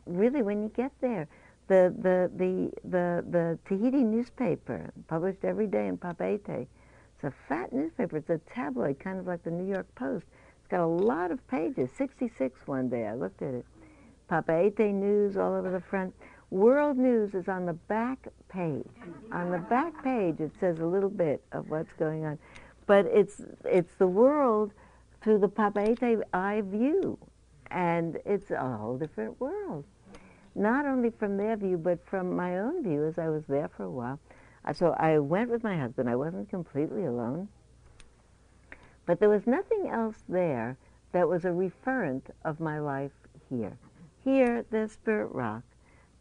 really 0.06 0.42
when 0.42 0.64
you 0.64 0.70
get 0.70 0.92
there. 1.02 1.28
The, 1.68 1.94
the, 2.00 2.32
the, 2.36 2.72
the, 2.84 3.24
the 3.30 3.60
Tahiti 3.68 4.04
newspaper, 4.04 4.92
published 5.08 5.44
every 5.44 5.68
day 5.68 5.88
in 5.88 5.98
Papeete, 5.98 6.68
it's 7.22 7.24
a 7.24 7.34
fat 7.48 7.74
newspaper. 7.74 8.18
It's 8.18 8.30
a 8.30 8.40
tabloid, 8.52 8.98
kind 9.00 9.20
of 9.20 9.28
like 9.28 9.44
the 9.44 9.52
New 9.52 9.72
York 9.72 9.86
Post. 9.94 10.26
It's 10.58 10.68
got 10.70 10.80
a 10.80 10.88
lot 10.88 11.32
of 11.32 11.46
pages, 11.48 11.90
66 11.98 12.60
one 12.66 12.90
day. 12.90 13.06
I 13.06 13.14
looked 13.14 13.42
at 13.42 13.54
it. 13.54 13.66
Papeete 14.32 14.94
news 14.94 15.36
all 15.36 15.54
over 15.54 15.70
the 15.70 15.82
front. 15.82 16.14
World 16.50 16.98
News 16.98 17.36
is 17.36 17.48
on 17.48 17.66
the 17.66 17.74
back 17.74 18.28
page. 18.48 18.88
On 19.32 19.52
the 19.52 19.60
back 19.60 20.04
page, 20.04 20.40
it 20.40 20.52
says 20.60 20.80
a 20.80 20.86
little 20.86 21.10
bit 21.10 21.44
of 21.52 21.70
what's 21.70 21.94
going 21.94 22.26
on. 22.26 22.40
But 22.90 23.06
it's 23.06 23.40
it's 23.66 23.94
the 24.00 24.08
world 24.08 24.74
through 25.22 25.38
the 25.38 25.48
Papeete 25.48 26.24
eye 26.34 26.62
view, 26.66 27.20
and 27.70 28.18
it's 28.26 28.50
a 28.50 28.78
whole 28.78 28.98
different 28.98 29.40
world. 29.40 29.86
Not 30.56 30.88
only 30.88 31.12
from 31.12 31.38
their 31.38 31.56
view, 31.56 31.78
but 31.78 32.04
from 32.04 32.36
my 32.36 32.58
own 32.58 32.82
view, 32.82 33.06
as 33.06 33.20
I 33.20 33.30
was 33.30 33.44
there 33.48 33.70
for 33.78 33.84
a 33.84 33.92
while. 33.92 34.20
Uh, 34.66 34.74
so 34.74 34.96
I 34.98 35.20
went 35.20 35.52
with 35.52 35.64
my 35.64 35.78
husband. 35.78 36.10
I 36.10 36.16
wasn't 36.16 36.50
completely 36.50 37.06
alone. 37.06 37.48
But 39.06 39.20
there 39.20 39.30
was 39.30 39.46
nothing 39.46 39.88
else 39.88 40.24
there 40.28 40.76
that 41.12 41.30
was 41.30 41.46
a 41.46 41.50
referent 41.50 42.24
of 42.44 42.60
my 42.60 42.80
life 42.80 43.14
here. 43.52 43.78
Here, 44.24 44.66
there's 44.72 44.94
Spirit 44.94 45.32
Rock. 45.32 45.62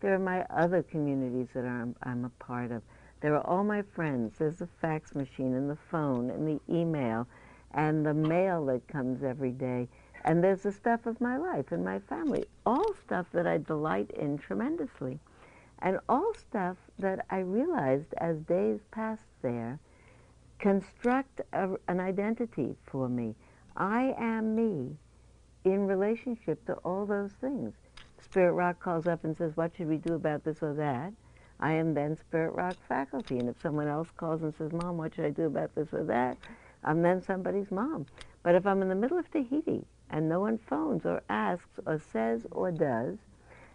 There 0.01 0.13
are 0.13 0.19
my 0.19 0.45
other 0.51 0.83
communities 0.83 1.49
that 1.55 1.65
I'm, 1.65 1.97
I'm 2.03 2.27
a 2.27 2.45
part 2.45 2.73
of. 2.73 2.83
There 3.21 3.35
are 3.35 3.47
all 3.47 3.65
my 3.65 3.83
friends. 3.83 4.35
There's 4.39 4.59
the 4.59 4.69
fax 4.81 5.15
machine 5.15 5.55
and 5.55 5.69
the 5.69 5.79
phone 5.91 6.31
and 6.31 6.47
the 6.47 6.61
email 6.73 7.27
and 7.73 8.05
the 8.05 8.15
mail 8.15 8.65
that 8.67 8.87
comes 8.89 9.23
every 9.23 9.51
day. 9.53 9.89
And 10.25 10.43
there's 10.43 10.63
the 10.63 10.73
stuff 10.73 11.07
of 11.07 11.21
my 11.21 11.37
life 11.37 11.73
and 11.73 11.85
my 11.85 11.99
family. 12.01 12.45
All 12.65 12.95
stuff 13.05 13.27
that 13.33 13.47
I 13.47 13.59
delight 13.59 14.11
in 14.13 14.39
tremendously. 14.39 15.19
And 15.81 15.99
all 16.09 16.33
stuff 16.35 16.77
that 16.99 17.25
I 17.31 17.39
realized 17.39 18.15
as 18.19 18.39
days 18.41 18.81
passed 18.91 19.29
there 19.43 19.79
construct 20.59 21.41
a, 21.53 21.71
an 21.87 22.01
identity 22.01 22.75
for 22.85 23.09
me. 23.09 23.35
I 23.77 24.15
am 24.19 24.57
me 24.57 24.97
in 25.65 25.87
relationship 25.87 26.65
to 26.67 26.75
all 26.85 27.07
those 27.07 27.33
things. 27.41 27.75
Spirit 28.21 28.53
Rock 28.53 28.81
calls 28.81 29.07
up 29.07 29.25
and 29.25 29.37
says, 29.37 29.57
what 29.57 29.73
should 29.77 29.89
we 29.89 29.99
do 29.99 30.15
about 30.15 30.45
this 30.45 30.63
or 30.63 30.75
that? 30.75 31.13
I 31.61 31.73
am 31.73 31.95
then 31.95 32.17
Spirit 32.17 32.55
Rock 32.55 32.77
faculty. 32.89 33.39
And 33.39 33.49
if 33.49 33.61
someone 33.61 33.89
else 33.89 34.09
calls 34.17 34.43
and 34.43 34.55
says, 34.55 34.73
Mom, 34.73 34.97
what 34.97 35.15
should 35.15 35.25
I 35.25 35.31
do 35.31 35.47
about 35.47 35.75
this 35.75 35.93
or 35.93 36.05
that? 36.05 36.37
I'm 36.85 37.03
then 37.03 37.23
somebody's 37.23 37.71
mom. 37.71 38.07
But 38.43 38.55
if 38.55 38.67
I'm 38.67 38.83
in 38.83 38.89
the 38.89 38.95
middle 38.95 39.19
of 39.19 39.31
Tahiti 39.31 39.85
and 40.11 40.29
no 40.29 40.41
one 40.41 40.59
phones 40.59 41.05
or 41.05 41.23
asks 41.29 41.81
or 41.87 41.99
says 42.13 42.47
or 42.51 42.71
does, 42.71 43.19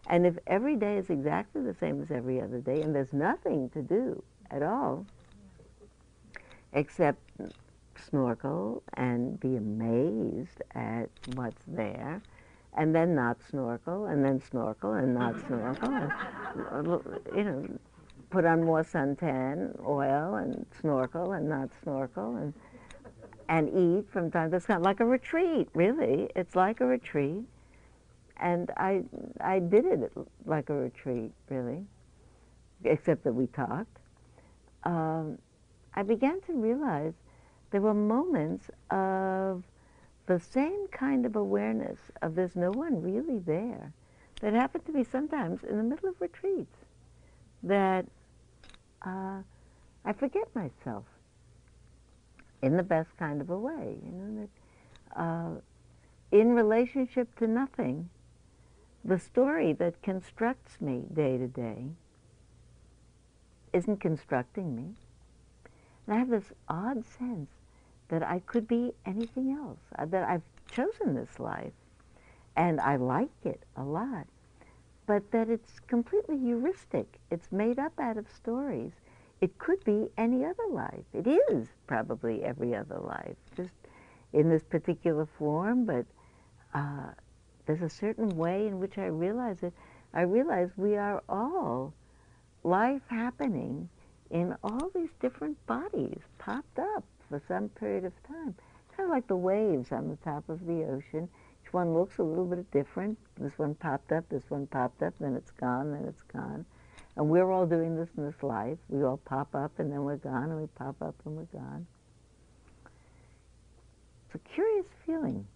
and 0.08 0.26
if 0.26 0.38
every 0.48 0.76
day 0.76 0.98
is 0.98 1.10
exactly 1.10 1.62
the 1.62 1.74
same 1.74 2.02
as 2.02 2.12
every 2.12 2.42
other 2.42 2.60
day 2.60 2.82
and 2.82 2.96
there's 2.96 3.14
nothing 3.14 3.70
to 3.70 3.82
do 3.82 4.24
at 4.52 4.64
all 4.64 5.06
except 6.74 7.20
snorkel 7.96 8.84
and 8.96 9.40
be 9.40 9.56
amazed 9.56 10.62
at 10.74 11.10
what's 11.36 11.62
there, 11.68 12.22
and 12.76 12.94
then 12.94 13.14
not 13.16 13.38
snorkel, 13.50 14.06
and 14.06 14.24
then 14.24 14.42
snorkel 14.42 14.94
and 14.94 15.14
not 15.14 15.36
snorkel, 15.48 15.90
and, 15.90 16.12
you 17.36 17.44
know, 17.44 17.66
put 18.30 18.46
on 18.46 18.64
more 18.64 18.84
suntan 18.84 19.80
oil 19.86 20.36
and 20.36 20.66
snorkel 20.80 21.34
and 21.34 21.48
not 21.48 21.70
snorkel, 21.84 22.36
and 22.38 22.54
and 23.50 23.70
eat 23.70 24.10
from 24.12 24.32
time 24.32 24.50
to 24.52 24.60
time, 24.60 24.82
like 24.82 25.00
a 25.02 25.06
retreat. 25.06 25.68
Really, 25.74 26.30
it's 26.36 26.56
like 26.56 26.82
a 26.82 26.86
retreat, 26.86 27.44
and 28.38 28.72
I 28.78 29.04
I 29.40 29.60
did 29.60 29.86
it 29.86 30.12
like 30.46 30.70
a 30.70 30.74
retreat, 30.74 31.32
really, 31.50 31.86
except 32.84 33.24
that 33.26 33.34
we 33.34 33.48
talked. 33.48 34.00
Um, 34.84 35.38
I 35.94 36.04
began 36.04 36.42
to 36.48 36.54
realize 36.54 37.14
there 37.72 37.82
were 37.82 37.94
moments 37.94 38.70
of 38.90 39.64
the 40.26 40.40
same 40.40 40.88
kind 40.92 41.26
of 41.26 41.36
awareness 41.36 42.00
of 42.22 42.36
there's 42.36 42.56
no 42.56 42.72
one 42.72 43.02
really 43.02 43.40
there 43.40 43.92
that 44.42 44.54
happened 44.54 44.86
to 44.86 44.92
me 44.92 45.04
sometimes 45.04 45.64
in 45.64 45.78
the 45.78 45.84
middle 45.84 46.10
of 46.10 46.20
retreats 46.20 46.78
that 47.62 48.06
uh, 49.06 49.40
I 50.06 50.14
forget 50.14 50.54
myself 50.56 51.06
in 52.62 52.78
the 52.78 52.84
best 52.84 53.16
kind 53.18 53.42
of 53.42 53.50
a 53.50 53.58
way, 53.58 53.98
you 54.06 54.12
know, 54.12 54.48
that 55.16 55.22
uh, 55.22 55.50
in 56.32 56.54
relationship 56.54 57.36
to 57.40 57.48
nothing, 57.48 58.10
the 59.04 59.20
story 59.20 59.74
that 59.74 60.02
constructs 60.02 60.80
me 60.80 61.04
day 61.14 61.38
to 61.38 61.48
day 61.48 61.88
isn't 63.74 63.98
constructing 63.98 64.76
me. 64.76 64.94
And 66.06 66.16
I 66.16 66.20
have 66.20 66.30
this 66.30 66.54
odd 66.70 67.04
sense 67.06 67.50
that 68.10 68.24
I 68.24 68.40
could 68.40 68.68
be 68.68 68.94
anything 69.06 69.52
else, 69.52 69.80
uh, 69.98 70.06
that 70.06 70.28
I've 70.30 70.44
chosen 70.72 71.16
this 71.16 71.40
life, 71.40 71.74
and 72.56 72.80
I 72.80 72.98
like 72.98 73.32
it 73.44 73.64
a 73.76 73.84
lot, 73.84 74.28
but 75.06 75.32
that 75.32 75.50
it's 75.50 75.80
completely 75.88 76.38
heuristic. 76.38 77.20
It's 77.32 77.52
made 77.52 77.80
up 77.80 77.94
out 78.00 78.18
of 78.18 78.26
stories. 78.30 78.92
It 79.42 79.58
could 79.58 79.84
be 79.84 80.08
any 80.18 80.46
other 80.46 80.68
life. 80.70 81.04
It 81.14 81.28
is 81.28 81.68
probably 81.88 82.44
every 82.44 82.76
other 82.76 83.00
life, 83.00 83.36
just 83.56 83.74
in 84.32 84.50
this 84.50 84.64
particular 84.64 85.28
form, 85.38 85.86
but 85.86 86.06
uh, 86.74 87.12
there's 87.66 87.82
a 87.82 87.90
certain 87.90 88.30
way 88.30 88.68
in 88.68 88.80
which 88.80 88.98
I 88.98 89.06
realize 89.06 89.64
it. 89.64 89.74
I 90.14 90.22
realize 90.22 90.70
we 90.78 90.96
are 90.96 91.24
all 91.28 91.94
life 92.64 93.02
happening 93.08 93.90
in 94.30 94.56
all 94.64 94.90
these 94.96 95.10
different 95.20 95.64
bodies 95.68 96.20
popped 96.40 96.80
up 96.80 97.04
for 97.34 97.42
some 97.48 97.68
period 97.70 98.06
of 98.06 98.14
time. 98.28 98.54
Kind 98.96 99.10
of 99.10 99.10
like 99.10 99.28
the 99.28 99.36
waves 99.36 99.92
on 99.92 100.08
the 100.08 100.18
top 100.18 100.48
of 100.50 100.68
the 100.68 100.84
ocean. 100.84 101.28
Each 101.64 101.74
one 101.74 101.96
looks 101.96 102.20
a 102.20 102.24
little 102.24 102.46
bit 102.46 102.70
different. 102.70 103.18
This 103.40 103.58
one 103.58 103.74
popped 103.74 104.12
up, 104.12 104.30
this 104.30 104.44
one 104.50 104.68
popped 104.68 105.02
up, 105.02 105.16
then 105.20 105.34
it's 105.34 105.50
gone, 105.50 105.92
then 105.94 106.06
it's 106.06 106.22
gone. 106.22 106.64
And 107.16 107.30
we're 107.30 107.52
all 107.52 107.66
doing 107.66 107.96
this 107.96 108.10
in 108.16 108.24
this 108.24 108.44
life. 108.44 108.78
We 108.88 109.04
all 109.04 109.18
pop 109.18 109.56
up 109.56 109.80
and 109.80 109.92
then 109.92 110.04
we're 110.04 110.18
gone, 110.18 110.52
and 110.52 110.62
we 110.62 110.68
pop 110.68 111.02
up 111.02 111.16
and 111.26 111.36
we're 111.36 111.60
gone. 111.60 111.88
It's 114.28 114.36
a 114.36 114.54
curious 114.54 114.86
feeling. 115.04 115.48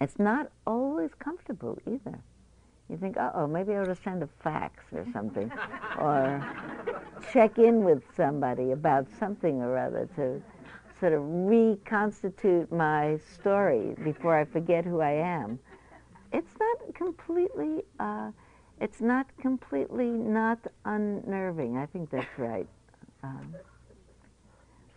It's 0.00 0.18
not 0.18 0.50
always 0.66 1.10
comfortable 1.18 1.78
either. 1.86 2.20
You 2.90 2.96
think, 2.96 3.16
uh-oh, 3.16 3.46
maybe 3.46 3.72
I 3.72 3.78
ought 3.78 3.84
to 3.84 3.94
send 3.94 4.22
a 4.22 4.28
fax 4.42 4.82
or 4.92 5.06
something, 5.12 5.50
or 5.98 6.44
check 7.32 7.58
in 7.58 7.84
with 7.84 8.02
somebody 8.16 8.72
about 8.72 9.06
something 9.18 9.62
or 9.62 9.78
other 9.78 10.08
to 10.16 10.42
sort 10.98 11.12
of 11.12 11.22
reconstitute 11.24 12.70
my 12.72 13.18
story 13.34 13.94
before 14.02 14.36
I 14.36 14.44
forget 14.44 14.84
who 14.84 15.00
I 15.00 15.12
am. 15.12 15.58
It's 16.32 16.52
not 16.58 16.94
completely, 16.94 17.82
uh, 17.98 18.32
it's 18.80 19.00
not 19.00 19.26
completely 19.40 20.10
not 20.10 20.58
unnerving. 20.84 21.76
I 21.76 21.86
think 21.86 22.10
that's 22.10 22.38
right. 22.38 22.66
Um, 23.22 23.54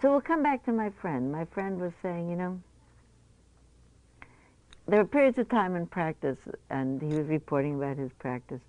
so 0.02 0.12
we'll 0.12 0.22
come 0.22 0.44
back 0.44 0.66
to 0.66 0.72
my 0.72 0.90
friend. 0.90 1.32
My 1.32 1.46
friend 1.46 1.80
was 1.80 1.94
saying, 2.02 2.30
you 2.30 2.36
know, 2.36 2.60
there 4.88 5.00
were 5.00 5.08
periods 5.08 5.38
of 5.38 5.50
time 5.50 5.76
in 5.76 5.88
practice, 5.88 6.38
and 6.70 7.02
he 7.02 7.08
was 7.18 7.28
reporting 7.28 7.76
about 7.76 7.98
his 7.98 8.12
practice, 8.14 8.62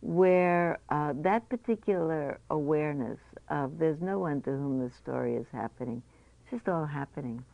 where 0.00 0.78
uh, 0.88 1.12
that 1.16 1.48
particular 1.48 2.40
awareness 2.50 3.18
of 3.48 3.78
there's 3.78 4.00
no 4.00 4.18
one 4.18 4.42
to 4.42 4.50
whom 4.50 4.80
the 4.80 4.90
story 4.90 5.36
is 5.36 5.46
happening, 5.52 6.02
it's 6.42 6.50
just 6.50 6.68
all 6.68 6.84
happening. 6.84 7.44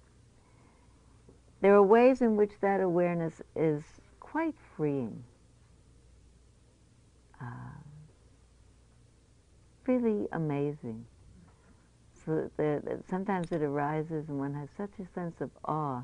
There 1.60 1.74
are 1.74 1.82
ways 1.82 2.22
in 2.22 2.36
which 2.36 2.52
that 2.60 2.80
awareness 2.80 3.42
is 3.56 3.82
quite 4.20 4.54
freeing. 4.76 5.24
Uh, 7.40 7.44
really 9.86 10.28
amazing. 10.32 11.04
So 12.24 12.50
that 12.56 13.02
sometimes 13.08 13.50
it 13.52 13.62
arises 13.62 14.28
and 14.28 14.38
one 14.38 14.54
has 14.54 14.68
such 14.76 14.90
a 14.98 15.06
sense 15.14 15.40
of 15.40 15.50
awe 15.64 16.02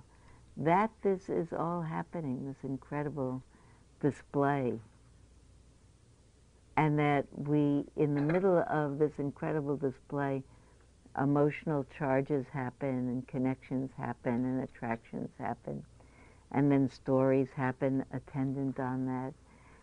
that 0.57 0.91
this 1.03 1.29
is 1.29 1.53
all 1.53 1.83
happening, 1.83 2.47
this 2.47 2.63
incredible 2.63 3.43
display. 4.01 4.79
And 6.77 6.99
that 6.99 7.27
we, 7.37 7.85
in 7.97 8.15
the 8.15 8.21
middle 8.21 8.65
of 8.69 8.99
this 8.99 9.13
incredible 9.19 9.77
display, 9.77 10.43
emotional 11.21 11.87
charges 11.97 12.47
happen 12.53 12.89
and 12.89 13.27
connections 13.29 13.91
happen 13.97 14.45
and 14.45 14.63
attractions 14.63 15.31
happen. 15.39 15.85
And 16.51 16.71
then 16.71 16.89
stories 16.89 17.49
happen 17.57 18.05
attendant 18.13 18.79
on 18.79 19.07
that. 19.07 19.35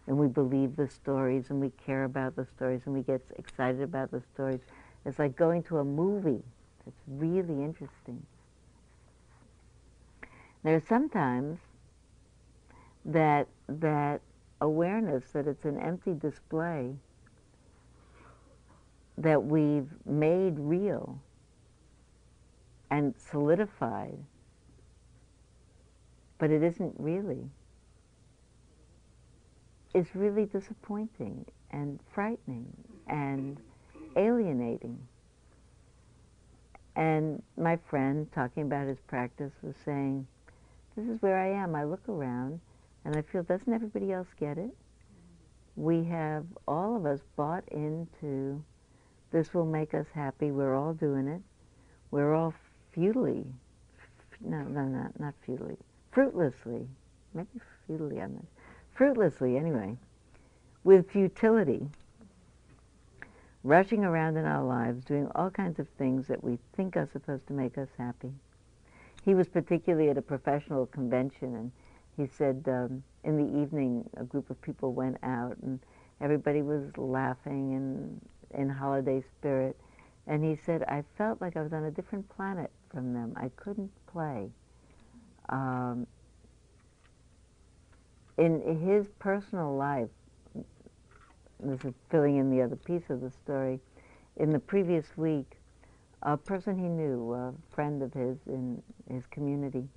And 0.08 0.18
we 0.18 0.28
believe 0.28 0.76
the 0.76 0.90
stories 0.90 1.50
and 1.50 1.62
we 1.62 1.72
care 1.86 2.04
about 2.04 2.36
the 2.36 2.46
stories 2.56 2.82
and 2.86 2.96
we 2.96 3.02
get 3.02 3.22
excited 3.38 3.82
about 3.82 4.12
the 4.12 4.22
stories. 4.34 4.60
It's 5.06 5.20
like 5.20 5.36
going 5.36 5.64
to 5.64 5.78
a 5.78 5.86
movie. 5.86 6.44
It's 6.86 7.02
really 7.08 7.64
interesting. 7.64 8.26
There's 10.64 10.84
sometimes 10.86 11.60
that 13.06 13.48
that 13.68 14.22
awareness 14.60 15.32
that 15.32 15.48
it's 15.48 15.66
an 15.66 15.80
empty 15.80 16.14
display 16.14 16.96
that 19.18 19.44
we've 19.44 19.90
made 20.06 20.60
real 20.60 21.20
and 22.92 23.16
solidified, 23.18 24.18
but 26.38 26.52
it 26.52 26.62
isn't 26.62 26.94
really, 26.98 27.50
is 29.94 30.08
really 30.14 30.46
disappointing 30.46 31.46
and 31.72 32.00
frightening 32.14 32.68
and 33.08 33.58
alienating. 34.16 35.00
And 36.96 37.42
my 37.58 37.78
friend, 37.78 38.32
talking 38.32 38.64
about 38.64 38.88
his 38.88 39.00
practice, 39.00 39.54
was 39.62 39.76
saying, 39.86 40.28
this 40.96 41.08
is 41.08 41.22
where 41.22 41.38
I 41.38 41.48
am. 41.48 41.76
I 41.76 41.84
look 41.84 42.08
around 42.10 42.60
and 43.06 43.16
I 43.16 43.22
feel, 43.22 43.44
doesn't 43.44 43.72
everybody 43.72 44.12
else 44.12 44.28
get 44.40 44.58
it? 44.58 44.72
We 45.76 46.04
have, 46.06 46.46
all 46.68 46.96
of 46.96 47.06
us, 47.06 47.22
bought 47.36 47.64
into 47.70 48.64
this 49.32 49.54
will 49.54 49.66
make 49.66 49.94
us 49.94 50.08
happy. 50.14 50.52
We're 50.52 50.76
all 50.76 50.94
doing 50.94 51.28
it. 51.28 51.42
We're 52.12 52.34
all 52.34 52.54
futilely, 52.94 53.46
no, 54.42 54.64
no, 54.64 54.84
not, 54.84 55.18
not 55.18 55.34
futilely, 55.46 55.78
fruitlessly, 56.12 56.86
maybe 57.34 57.48
futilely, 57.88 58.22
I'm 58.22 58.34
not, 58.34 58.46
fruitlessly 58.94 59.56
anyway, 59.56 59.96
with 60.84 61.10
futility, 61.10 61.88
rushing 63.64 64.04
around 64.04 64.36
in 64.36 64.46
our 64.46 64.64
lives, 64.64 65.06
doing 65.06 65.30
all 65.36 65.50
kinds 65.50 65.80
of 65.80 65.88
things 65.98 66.28
that 66.28 66.44
we 66.44 66.60
think 66.76 66.98
are 66.98 67.08
supposed 67.14 67.48
to 67.48 67.54
make 67.54 67.78
us 67.78 67.88
happy. 67.98 68.34
He 69.24 69.36
was 69.36 69.48
particularly 69.48 70.10
at 70.10 70.18
a 70.18 70.22
professional 70.22 70.86
convention, 70.88 71.56
and 71.56 71.72
he 72.18 72.26
said 72.26 72.64
um, 72.68 73.04
in 73.24 73.38
the 73.38 73.62
evening 73.62 74.10
a 74.18 74.24
group 74.24 74.50
of 74.50 74.62
people 74.62 74.94
went 74.94 75.18
out, 75.24 75.58
and 75.62 75.80
everybody 76.20 76.62
was 76.62 76.98
laughing 76.98 77.76
and 77.76 78.22
in 78.60 78.70
holiday 78.70 79.24
spirit. 79.40 79.78
And 80.28 80.44
he 80.44 80.56
said, 80.56 80.84
I 80.84 81.04
felt 81.18 81.42
like 81.42 81.58
I 81.58 81.62
was 81.62 81.74
on 81.74 81.86
a 81.86 81.92
different 81.92 82.28
planet 82.30 82.72
from 82.92 83.14
them. 83.14 83.34
I 83.36 83.50
couldn't 83.56 83.92
play. 84.08 84.50
Um, 85.50 86.06
in 88.38 88.82
his 88.86 89.08
personal 89.20 89.76
life, 89.76 90.10
this 91.60 91.84
is 91.86 91.94
filling 92.10 92.38
in 92.38 92.50
the 92.50 92.62
other 92.62 92.76
piece 92.76 93.10
of 93.10 93.22
the 93.22 93.30
story, 93.30 93.80
in 94.38 94.52
the 94.52 94.60
previous 94.60 95.06
week, 95.16 95.58
a 96.24 96.38
person 96.38 96.78
he 96.78 96.88
knew, 96.88 97.34
a 97.34 97.54
friend 97.74 98.02
of 98.04 98.14
his 98.14 98.38
in 98.48 98.82
his 99.10 99.24
community, 99.32 99.88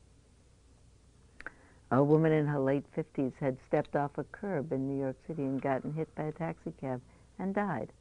a 1.91 2.03
woman 2.03 2.33
in 2.33 2.47
her 2.47 2.59
late 2.59 2.85
50s 2.97 3.33
had 3.39 3.57
stepped 3.67 3.95
off 3.95 4.17
a 4.19 4.25
curb 4.25 4.73
in 4.73 4.89
New 4.89 5.01
York 5.01 5.17
City 5.27 5.43
and 5.43 5.61
gotten 5.61 5.93
hit 5.93 6.13
by 6.15 6.25
a 6.25 6.33
taxi 6.33 6.73
cab 6.81 7.01
and 7.39 7.55
died. 7.55 7.93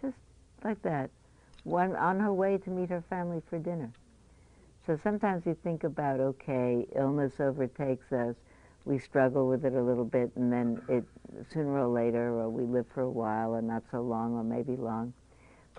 Just 0.00 0.16
like 0.64 0.80
that. 0.82 1.10
One 1.64 1.94
on 1.96 2.20
her 2.20 2.32
way 2.32 2.58
to 2.58 2.70
meet 2.70 2.88
her 2.90 3.04
family 3.10 3.42
for 3.50 3.58
dinner. 3.58 3.90
So 4.86 4.98
sometimes 5.02 5.44
you 5.44 5.54
think 5.62 5.84
about, 5.84 6.20
okay, 6.20 6.86
illness 6.96 7.34
overtakes 7.40 8.10
us, 8.12 8.36
we 8.86 8.98
struggle 8.98 9.48
with 9.48 9.66
it 9.66 9.74
a 9.74 9.82
little 9.82 10.04
bit, 10.04 10.30
and 10.36 10.50
then 10.50 10.80
it 10.88 11.04
sooner 11.52 11.78
or 11.78 11.88
later, 11.88 12.30
or 12.30 12.48
we 12.48 12.62
live 12.62 12.86
for 12.94 13.02
a 13.02 13.10
while, 13.10 13.54
or 13.54 13.60
not 13.60 13.82
so 13.90 14.00
long, 14.00 14.34
or 14.34 14.42
maybe 14.42 14.76
long. 14.76 15.12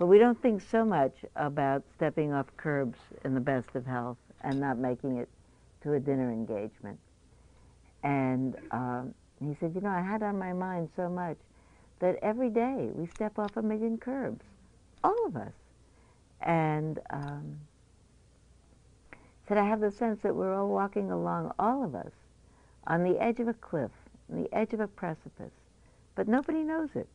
But 0.00 0.06
we 0.06 0.16
don't 0.16 0.40
think 0.40 0.62
so 0.62 0.82
much 0.82 1.12
about 1.36 1.82
stepping 1.94 2.32
off 2.32 2.46
curbs 2.56 2.98
in 3.22 3.34
the 3.34 3.40
best 3.40 3.68
of 3.74 3.84
health 3.84 4.16
and 4.40 4.58
not 4.58 4.78
making 4.78 5.18
it 5.18 5.28
to 5.82 5.92
a 5.92 6.00
dinner 6.00 6.32
engagement. 6.32 6.98
And 8.02 8.56
um, 8.70 9.12
he 9.46 9.54
said, 9.60 9.74
you 9.74 9.82
know, 9.82 9.90
I 9.90 10.00
had 10.00 10.22
on 10.22 10.38
my 10.38 10.54
mind 10.54 10.88
so 10.96 11.10
much 11.10 11.36
that 11.98 12.16
every 12.22 12.48
day 12.48 12.88
we 12.94 13.08
step 13.08 13.38
off 13.38 13.58
a 13.58 13.62
million 13.62 13.98
curbs, 13.98 14.42
all 15.04 15.26
of 15.26 15.36
us. 15.36 15.52
And 16.40 16.98
um, 17.10 17.60
said, 19.46 19.58
I 19.58 19.68
have 19.68 19.80
the 19.80 19.90
sense 19.90 20.22
that 20.22 20.34
we're 20.34 20.54
all 20.54 20.68
walking 20.68 21.10
along, 21.10 21.52
all 21.58 21.84
of 21.84 21.94
us, 21.94 22.12
on 22.86 23.04
the 23.04 23.22
edge 23.22 23.38
of 23.38 23.48
a 23.48 23.52
cliff, 23.52 23.90
on 24.32 24.44
the 24.44 24.54
edge 24.54 24.72
of 24.72 24.80
a 24.80 24.88
precipice, 24.88 25.52
but 26.14 26.26
nobody 26.26 26.62
knows 26.62 26.88
it. 26.94 27.08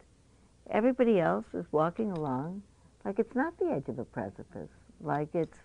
Everybody 0.69 1.19
else 1.19 1.45
is 1.55 1.65
walking 1.71 2.11
along 2.11 2.61
like 3.05 3.19
it's 3.19 3.35
not 3.35 3.57
the 3.59 3.67
edge 3.67 3.87
of 3.87 3.99
a 3.99 4.03
precipice, 4.03 4.71
like 4.99 5.29
it's 5.33 5.57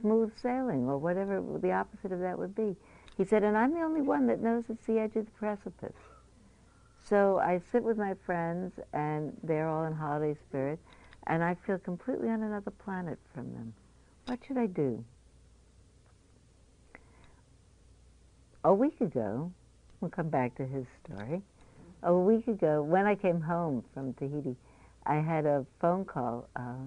smooth 0.00 0.32
sailing 0.42 0.88
or 0.88 0.96
whatever 0.96 1.42
the 1.60 1.70
opposite 1.70 2.10
of 2.10 2.20
that 2.20 2.38
would 2.38 2.54
be. 2.54 2.74
He 3.16 3.24
said, 3.24 3.44
and 3.44 3.56
I'm 3.56 3.74
the 3.74 3.82
only 3.82 4.00
one 4.00 4.26
that 4.28 4.40
knows 4.40 4.64
it's 4.70 4.86
the 4.86 4.98
edge 4.98 5.16
of 5.16 5.26
the 5.26 5.32
precipice. 5.32 5.92
So 7.04 7.38
I 7.38 7.60
sit 7.70 7.82
with 7.82 7.98
my 7.98 8.14
friends, 8.24 8.72
and 8.92 9.36
they're 9.42 9.68
all 9.68 9.84
in 9.84 9.92
holiday 9.92 10.38
spirit, 10.48 10.78
and 11.26 11.44
I 11.44 11.56
feel 11.66 11.78
completely 11.78 12.30
on 12.30 12.42
another 12.42 12.70
planet 12.70 13.18
from 13.34 13.52
them. 13.52 13.74
What 14.26 14.38
should 14.46 14.56
I 14.56 14.66
do? 14.66 15.04
A 18.64 18.72
week 18.72 19.00
ago, 19.00 19.52
we'll 20.00 20.10
come 20.10 20.28
back 20.28 20.54
to 20.56 20.64
his 20.64 20.86
story. 21.04 21.42
A 22.04 22.14
week 22.14 22.46
ago, 22.48 22.82
when 22.82 23.06
I 23.06 23.14
came 23.14 23.40
home 23.40 23.84
from 23.92 24.14
Tahiti, 24.14 24.56
I 25.06 25.16
had 25.16 25.46
a 25.46 25.66
phone 25.80 26.04
call 26.04 26.48
uh, 26.56 26.86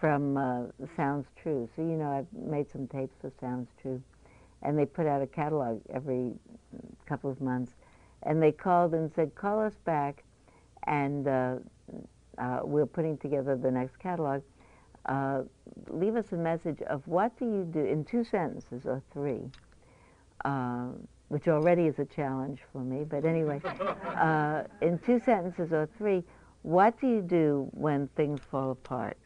from 0.00 0.36
uh, 0.36 0.64
Sounds 0.96 1.26
True. 1.42 1.68
So, 1.76 1.82
you 1.82 1.96
know, 1.96 2.10
I've 2.10 2.32
made 2.32 2.70
some 2.70 2.86
tapes 2.88 3.14
for 3.20 3.32
Sounds 3.40 3.68
True. 3.80 4.02
And 4.62 4.78
they 4.78 4.86
put 4.86 5.06
out 5.06 5.22
a 5.22 5.26
catalog 5.26 5.80
every 5.92 6.32
couple 7.06 7.30
of 7.30 7.40
months. 7.40 7.72
And 8.22 8.42
they 8.42 8.52
called 8.52 8.94
and 8.94 9.12
said, 9.14 9.34
call 9.34 9.60
us 9.60 9.74
back, 9.84 10.24
and 10.84 11.28
uh, 11.28 11.56
uh, 12.38 12.60
we're 12.64 12.86
putting 12.86 13.18
together 13.18 13.56
the 13.56 13.70
next 13.70 13.98
catalog. 13.98 14.42
Uh, 15.04 15.42
leave 15.88 16.16
us 16.16 16.32
a 16.32 16.36
message 16.36 16.82
of 16.82 17.06
what 17.06 17.38
do 17.38 17.44
you 17.44 17.64
do 17.64 17.84
in 17.84 18.04
two 18.04 18.24
sentences 18.24 18.86
or 18.86 19.00
three, 19.12 19.42
uh, 20.44 20.88
which 21.28 21.48
already 21.48 21.86
is 21.86 21.98
a 21.98 22.04
challenge 22.04 22.60
for 22.72 22.82
me. 22.82 23.04
But 23.04 23.24
anyway, 23.24 23.60
uh, 24.06 24.64
in 24.80 24.98
two 24.98 25.20
sentences 25.20 25.72
or 25.72 25.88
three, 25.98 26.22
what 26.62 27.00
do 27.00 27.06
you 27.06 27.22
do 27.22 27.68
when 27.72 28.08
things 28.16 28.40
fall 28.50 28.72
apart? 28.72 29.16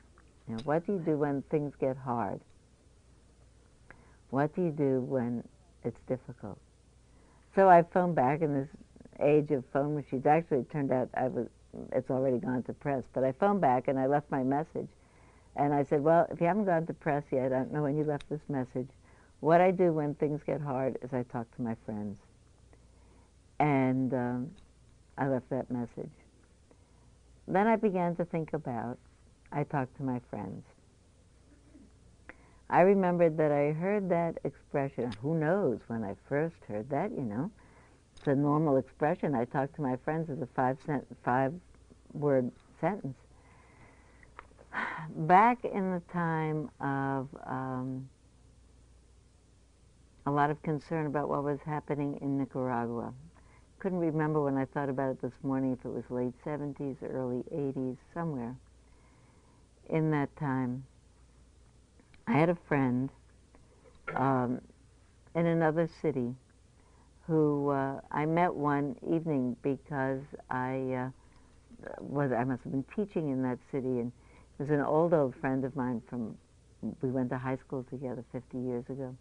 You 0.49 0.57
know, 0.57 0.63
what 0.65 0.87
do 0.87 0.93
you 0.93 0.99
do 0.99 1.17
when 1.17 1.43
things 1.51 1.75
get 1.79 1.97
hard? 1.97 2.41
What 4.31 4.55
do 4.55 4.63
you 4.63 4.71
do 4.71 5.01
when 5.01 5.45
it's 5.85 6.01
difficult? 6.07 6.59
So 7.55 7.69
I 7.69 7.83
phoned 7.83 8.15
back 8.15 8.43
in 8.43 8.55
this 8.55 8.69
age 9.21 9.51
of 9.51 9.65
phone 9.73 9.95
machines. 9.95 10.27
Actually, 10.27 10.59
it 10.59 10.71
turned 10.71 10.93
out 10.93 11.09
I 11.15 11.29
was, 11.29 11.47
it's 11.93 12.11
already 12.11 12.39
gone 12.39 12.63
to 12.65 12.73
press, 12.73 13.05
but 13.13 13.25
I 13.25 13.33
phoned 13.33 13.61
back 13.61 13.89
and 13.89 13.99
I 13.99 14.07
left 14.07 14.31
my 14.31 14.43
message. 14.43 14.89
And 15.57 15.75
I 15.75 15.83
said, 15.83 16.03
well, 16.03 16.27
if 16.31 16.41
you 16.41 16.47
haven't 16.47 16.67
gone 16.67 16.87
to 16.87 16.95
press 16.95 17.25
yet, 17.33 17.47
I 17.47 17.49
don't 17.49 17.73
know 17.73 17.83
when 17.83 17.97
you 17.97 18.05
left 18.05 18.29
this 18.31 18.41
message. 18.49 18.89
What 19.41 19.61
I 19.61 19.71
do 19.71 19.93
when 19.93 20.15
things 20.15 20.43
get 20.47 20.61
hard 20.61 20.99
is 21.03 21.13
I 21.13 21.23
talk 21.25 21.55
to 21.57 21.63
my 21.63 21.75
friends. 21.87 22.19
And 23.59 24.13
um, 24.15 24.51
I 25.19 25.29
left 25.29 25.51
that 25.51 25.71
message. 25.71 26.13
Then 27.49 27.67
I 27.67 27.77
began 27.77 28.17
to 28.17 28.25
think 28.25 28.53
about 28.53 28.99
I 29.53 29.65
talked 29.65 29.97
to 29.97 30.03
my 30.03 30.21
friends. 30.31 30.65
I 32.69 32.83
remembered 32.83 33.37
that 33.39 33.51
I 33.51 33.73
heard 33.73 34.09
that 34.11 34.39
expression. 34.45 35.13
Who 35.21 35.35
knows 35.35 35.81
when 35.89 36.05
I 36.05 36.15
first 36.29 36.55
heard 36.69 36.89
that, 36.91 37.11
you 37.11 37.25
know? 37.25 37.51
It's 38.17 38.29
a 38.29 38.35
normal 38.35 38.77
expression. 38.77 39.35
I 39.35 39.45
talk 39.47 39.75
to 39.75 39.83
my 39.83 39.97
friends 40.05 40.31
as 40.31 40.41
a 40.41 40.47
five, 40.55 40.79
cent, 40.87 41.05
five 41.25 41.53
word 42.13 42.53
sentence. 42.81 43.17
Back 45.17 45.65
in 45.65 45.91
the 45.91 46.03
time 46.13 46.71
of 46.81 47.29
um, 47.45 48.09
a 50.27 50.31
lot 50.31 50.51
of 50.51 50.63
concern 50.63 51.07
about 51.07 51.29
what 51.29 51.43
was 51.45 51.61
happening 51.65 52.19
in 52.21 52.39
Nicaragua. 52.39 53.13
Couldn't 53.79 53.99
remember 53.99 54.43
when 54.43 54.57
I 54.57 54.67
thought 54.67 54.89
about 54.89 55.11
it 55.11 55.23
this 55.23 55.33
morning 55.43 55.73
if 55.73 55.85
it 55.85 55.91
was 55.91 56.05
late 56.11 56.35
70s, 56.45 56.97
early 57.03 57.43
80s, 57.53 57.97
somewhere 58.13 58.57
in 59.91 60.11
that 60.13 60.35
time, 60.37 60.85
I 62.27 62.33
had 62.33 62.49
a 62.49 62.55
friend 62.69 63.11
um, 64.15 64.61
in 65.35 65.47
another 65.47 65.89
city 66.01 66.35
who 67.27 67.71
uh, 67.71 68.01
I 68.11 68.27
met 68.27 68.55
one 68.55 68.97
evening 69.13 69.57
because 69.63 70.21
I 70.49 70.93
uh, 70.93 71.11
was 72.01 72.33
I 72.33 72.45
must 72.45 72.63
have 72.65 72.73
been 72.73 72.85
teaching 72.95 73.31
in 73.31 73.43
that 73.43 73.59
city, 73.71 74.01
and 74.01 74.13
it 74.59 74.63
was 74.63 74.71
an 74.71 74.81
old 74.81 75.13
old 75.13 75.35
friend 75.37 75.65
of 75.65 75.75
mine 75.77 76.03
from 76.09 76.37
we 77.03 77.11
went 77.11 77.31
to 77.31 77.39
high 77.39 77.57
school 77.57 77.85
together 77.91 78.25
50 78.33 78.59
years 78.59 78.85
ago, 78.89 79.15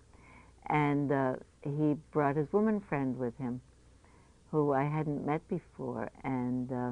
and 0.68 1.12
uh, 1.12 1.34
he 1.64 1.96
brought 2.12 2.36
his 2.36 2.52
woman 2.54 2.80
friend 2.80 3.18
with 3.18 3.38
him, 3.38 3.62
who 4.52 4.74
I 4.74 4.84
hadn't 4.84 5.26
met 5.26 5.48
before, 5.48 6.10
and 6.24 6.72
uh, 6.72 6.92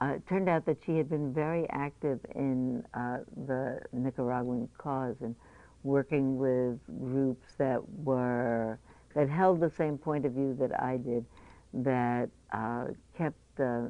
uh, 0.00 0.14
it 0.14 0.26
turned 0.28 0.48
out 0.48 0.64
that 0.66 0.78
she 0.84 0.96
had 0.96 1.08
been 1.08 1.32
very 1.32 1.68
active 1.70 2.20
in 2.34 2.84
uh, 2.94 3.18
the 3.46 3.80
Nicaraguan 3.92 4.68
cause 4.78 5.16
and 5.20 5.34
working 5.82 6.38
with 6.38 6.78
groups 7.00 7.54
that 7.58 7.80
were 8.04 8.78
that 9.14 9.28
held 9.28 9.60
the 9.60 9.70
same 9.70 9.98
point 9.98 10.26
of 10.26 10.32
view 10.32 10.54
that 10.60 10.80
I 10.80 10.98
did, 10.98 11.24
that 11.72 12.28
uh, 12.52 12.86
kept, 13.16 13.38
uh, 13.58 13.88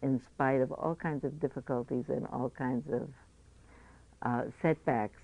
in 0.00 0.20
spite 0.24 0.60
of 0.60 0.72
all 0.72 0.94
kinds 0.94 1.24
of 1.24 1.38
difficulties 1.40 2.04
and 2.08 2.26
all 2.28 2.50
kinds 2.56 2.88
of 2.92 4.52
setbacks, 4.62 5.20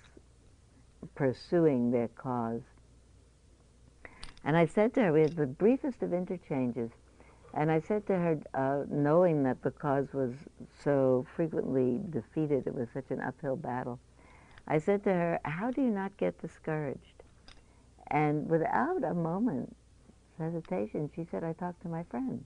pursuing 1.15 1.91
their 1.91 2.07
cause. 2.07 2.61
And 4.43 4.55
I 4.55 4.65
said 4.65 4.93
to 4.95 5.01
her, 5.01 5.13
we 5.13 5.21
had 5.21 5.35
the 5.35 5.47
briefest 5.47 6.03
of 6.03 6.13
interchanges, 6.13 6.91
And 7.55 7.71
I 7.71 7.79
said 7.79 8.05
to 8.07 8.13
her, 8.13 8.39
uh, 8.53 8.83
knowing 8.89 9.43
that 9.43 9.61
the 9.63 9.71
cause 9.71 10.13
was 10.13 10.33
so 10.83 11.25
frequently 11.35 12.01
defeated, 12.09 12.67
it 12.67 12.75
was 12.75 12.89
such 12.93 13.09
an 13.11 13.21
uphill 13.21 13.55
battle, 13.55 13.97
I 14.67 14.79
said 14.79 15.03
to 15.05 15.13
her, 15.13 15.39
how 15.45 15.71
do 15.71 15.81
you 15.81 15.89
not 15.89 16.17
get 16.17 16.41
discouraged? 16.41 17.23
And 18.07 18.49
without 18.49 19.03
a 19.05 19.13
moment's 19.13 19.73
hesitation, 20.37 21.09
she 21.15 21.25
said, 21.31 21.43
I 21.45 21.53
talk 21.53 21.79
to 21.81 21.87
my 21.87 22.03
friends. 22.03 22.43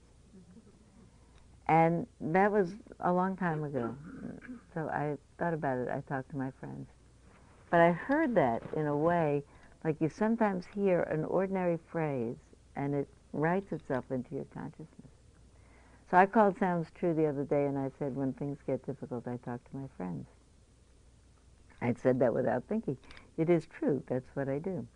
And 1.66 2.06
that 2.20 2.52
was 2.52 2.70
a 3.00 3.12
long 3.12 3.36
time 3.36 3.64
ago. 3.64 3.94
So 4.74 4.88
I 4.88 5.16
thought 5.38 5.54
about 5.54 5.78
it. 5.78 5.88
I 5.88 6.02
talked 6.08 6.30
to 6.30 6.36
my 6.36 6.50
friends. 6.60 6.88
But 7.70 7.80
I 7.80 7.92
heard 7.92 8.34
that 8.34 8.62
in 8.74 8.86
a 8.86 8.96
way, 8.96 9.42
like 9.84 10.00
you 10.00 10.08
sometimes 10.08 10.66
hear 10.74 11.02
an 11.02 11.24
ordinary 11.24 11.78
phrase 11.90 12.36
and 12.76 12.94
it 12.94 13.08
writes 13.32 13.72
itself 13.72 14.04
into 14.10 14.34
your 14.34 14.46
consciousness. 14.52 14.88
So 16.10 16.16
I 16.16 16.26
called 16.26 16.58
Sounds 16.58 16.88
True 16.94 17.14
the 17.14 17.26
other 17.26 17.44
day 17.44 17.66
and 17.66 17.78
I 17.78 17.90
said, 17.98 18.16
when 18.16 18.32
things 18.32 18.58
get 18.66 18.84
difficult, 18.84 19.28
I 19.28 19.36
talk 19.36 19.62
to 19.70 19.76
my 19.76 19.86
friends. 19.96 20.26
I 21.80 21.94
said 21.94 22.18
that 22.18 22.34
without 22.34 22.64
thinking. 22.68 22.96
It 23.38 23.48
is 23.48 23.66
true. 23.66 24.02
That's 24.08 24.28
what 24.34 24.48
I 24.48 24.58
do. 24.58 24.86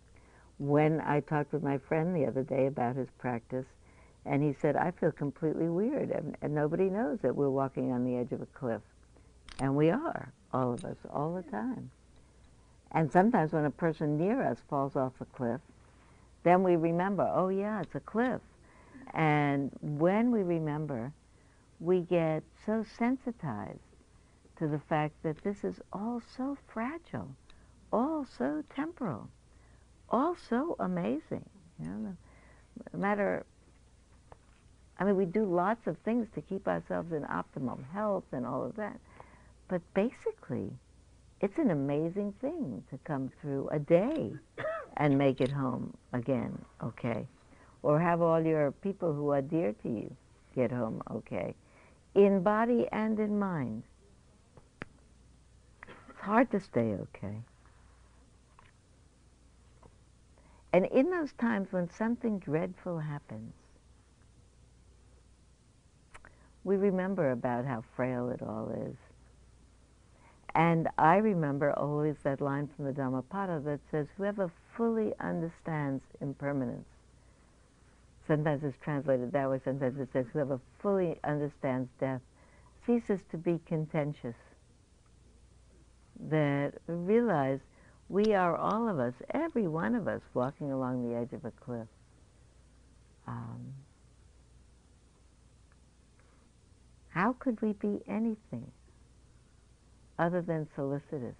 When 0.57 1.01
I 1.01 1.21
talked 1.21 1.53
with 1.53 1.63
my 1.63 1.77
friend 1.77 2.15
the 2.15 2.25
other 2.25 2.43
day 2.43 2.67
about 2.67 2.95
his 2.95 3.09
practice, 3.17 3.65
and 4.25 4.43
he 4.43 4.53
said, 4.53 4.75
I 4.75 4.91
feel 4.91 5.11
completely 5.11 5.69
weird, 5.69 6.09
and, 6.09 6.35
and 6.41 6.53
nobody 6.53 6.89
knows 6.89 7.19
that 7.21 7.35
we're 7.35 7.49
walking 7.49 7.91
on 7.91 8.03
the 8.03 8.17
edge 8.17 8.31
of 8.31 8.41
a 8.41 8.47
cliff. 8.47 8.81
And 9.59 9.75
we 9.75 9.89
are, 9.89 10.33
all 10.53 10.73
of 10.73 10.83
us, 10.83 10.97
all 11.11 11.33
the 11.33 11.43
time. 11.43 11.91
And 12.95 13.11
sometimes 13.11 13.51
when 13.51 13.65
a 13.65 13.71
person 13.71 14.17
near 14.17 14.41
us 14.41 14.57
falls 14.69 14.95
off 14.95 15.13
a 15.19 15.25
cliff, 15.25 15.59
then 16.43 16.63
we 16.63 16.77
remember, 16.77 17.29
oh 17.31 17.49
yeah, 17.49 17.81
it's 17.81 17.93
a 17.93 17.99
cliff. 17.99 18.41
And 19.13 19.69
when 19.81 20.31
we 20.31 20.41
remember, 20.41 21.11
we 21.79 21.99
get 21.99 22.43
so 22.65 22.85
sensitized 22.97 23.79
to 24.57 24.67
the 24.67 24.79
fact 24.79 25.13
that 25.23 25.43
this 25.43 25.65
is 25.65 25.81
all 25.91 26.21
so 26.37 26.57
fragile, 26.73 27.29
all 27.91 28.25
so 28.25 28.63
temporal, 28.73 29.29
all 30.09 30.35
so 30.49 30.77
amazing. 30.79 31.43
You 31.79 31.87
know, 31.87 32.17
no 32.93 32.99
matter 32.99 33.45
I 34.97 35.03
mean, 35.03 35.17
we 35.17 35.25
do 35.25 35.43
lots 35.43 35.87
of 35.87 35.97
things 35.99 36.27
to 36.35 36.41
keep 36.41 36.67
ourselves 36.67 37.11
in 37.11 37.25
optimum 37.25 37.85
health 37.91 38.23
and 38.31 38.45
all 38.45 38.63
of 38.63 38.77
that. 38.77 38.97
But 39.67 39.81
basically, 39.93 40.71
it's 41.41 41.57
an 41.57 41.71
amazing 41.71 42.33
thing 42.41 42.83
to 42.89 42.97
come 42.99 43.31
through 43.41 43.69
a 43.71 43.79
day 43.79 44.33
and 44.97 45.17
make 45.17 45.41
it 45.41 45.51
home 45.51 45.93
again, 46.13 46.57
okay? 46.81 47.25
Or 47.83 47.99
have 47.99 48.21
all 48.21 48.41
your 48.41 48.71
people 48.71 49.13
who 49.13 49.29
are 49.29 49.41
dear 49.41 49.73
to 49.83 49.89
you 49.89 50.15
get 50.55 50.71
home 50.71 51.01
okay, 51.11 51.53
in 52.15 52.41
body 52.41 52.87
and 52.91 53.19
in 53.19 53.37
mind. 53.37 53.83
It's 56.09 56.21
hard 56.21 56.49
to 56.51 56.59
stay 56.59 56.93
okay. 56.93 57.35
And 60.71 60.85
in 60.87 61.11
those 61.11 61.33
times 61.33 61.71
when 61.71 61.89
something 61.89 62.39
dreadful 62.39 62.99
happens, 62.99 63.53
we 66.63 66.77
remember 66.77 67.31
about 67.31 67.65
how 67.65 67.83
frail 67.95 68.29
it 68.29 68.41
all 68.41 68.69
is. 68.69 68.95
And 70.55 70.87
I 70.97 71.17
remember 71.17 71.73
always 71.73 72.15
that 72.23 72.39
line 72.39 72.69
from 72.73 72.85
the 72.85 72.93
Dhammapada 72.93 73.59
that 73.65 73.81
says, 73.91 74.07
whoever 74.15 74.49
fully 74.77 75.13
understands 75.19 76.01
impermanence, 76.21 76.87
sometimes 78.25 78.63
it's 78.63 78.77
translated 78.81 79.33
that 79.33 79.49
way, 79.49 79.59
sometimes 79.63 79.99
it 79.99 80.07
says, 80.13 80.25
whoever 80.31 80.61
fully 80.79 81.19
understands 81.25 81.89
death, 81.99 82.21
ceases 82.85 83.19
to 83.31 83.37
be 83.37 83.59
contentious. 83.65 84.35
That 86.29 86.75
realize 86.87 87.59
we 88.07 88.33
are 88.33 88.55
all 88.55 88.87
of 88.87 88.97
us, 88.97 89.13
every 89.31 89.67
one 89.67 89.93
of 89.93 90.07
us, 90.07 90.21
walking 90.33 90.71
along 90.71 91.09
the 91.09 91.17
edge 91.17 91.33
of 91.33 91.43
a 91.43 91.51
cliff. 91.51 91.87
Um, 93.27 93.73
How 97.09 97.33
could 97.33 97.61
we 97.61 97.71
be 97.71 98.01
anything 98.07 98.71
other 100.17 100.41
than 100.41 100.67
solicitous? 100.75 101.35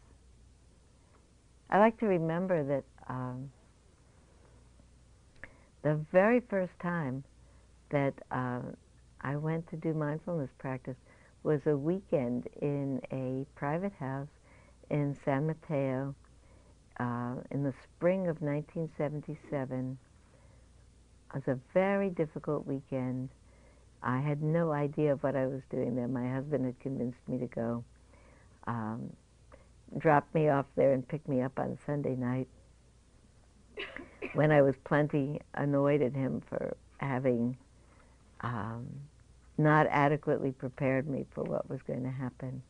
I 1.70 1.80
like 1.80 2.00
to 2.00 2.06
remember 2.06 2.64
that 2.64 2.84
um, 3.08 3.52
the 5.82 5.96
very 6.12 6.40
first 6.40 6.74
time 6.82 7.24
that 7.90 8.14
uh, 8.32 8.60
I 9.22 9.36
went 9.36 9.68
to 9.70 9.76
do 9.76 9.94
mindfulness 9.94 10.50
practice 10.58 10.98
was 11.44 11.62
a 11.68 11.78
weekend 11.78 12.48
in 12.62 13.02
a 13.12 13.46
private 13.58 13.94
house 14.00 14.28
in 14.90 15.16
San 15.26 15.48
Mateo 15.48 16.16
uh, 17.00 17.36
in 17.52 17.64
the 17.64 17.74
spring 17.84 18.28
of 18.28 18.42
1977. 18.42 19.98
It 21.34 21.36
was 21.36 21.48
a 21.48 21.60
very 21.74 22.10
difficult 22.10 22.66
weekend. 22.66 23.30
I 24.02 24.20
had 24.20 24.42
no 24.42 24.72
idea 24.72 25.14
of 25.14 25.24
what 25.24 25.36
I 25.36 25.48
was 25.48 25.62
doing 25.70 25.96
there. 25.96 26.08
My 26.08 26.32
husband 26.32 26.66
had 26.66 26.80
convinced 26.80 27.20
me 27.28 27.38
to 27.40 27.48
go. 27.48 27.84
Um, 28.68 29.12
dropped 29.98 30.34
me 30.34 30.50
off 30.50 30.66
there 30.76 30.94
and 30.94 31.08
picked 31.08 31.28
me 31.28 31.42
up 31.42 31.58
on 31.60 31.78
Sunday 31.86 32.16
night 32.16 32.48
when 34.34 34.52
I 34.52 34.62
was 34.62 34.76
plenty 34.84 35.40
annoyed 35.54 36.02
at 36.02 36.14
him 36.14 36.42
for 36.50 36.76
having 36.98 37.58
um, 38.42 38.88
not 39.58 39.88
adequately 39.90 40.52
prepared 40.52 41.08
me 41.08 41.26
for 41.34 41.44
what 41.44 41.70
was 41.70 41.80
going 41.88 42.04
to 42.04 42.10
happen. 42.10 42.62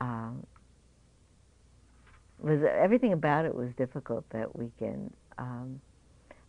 Um, 0.00 0.46
was 2.38 2.60
everything 2.62 3.12
about 3.12 3.44
it 3.44 3.54
was 3.54 3.68
difficult 3.76 4.24
that 4.30 4.56
weekend. 4.58 5.12
Um, 5.38 5.80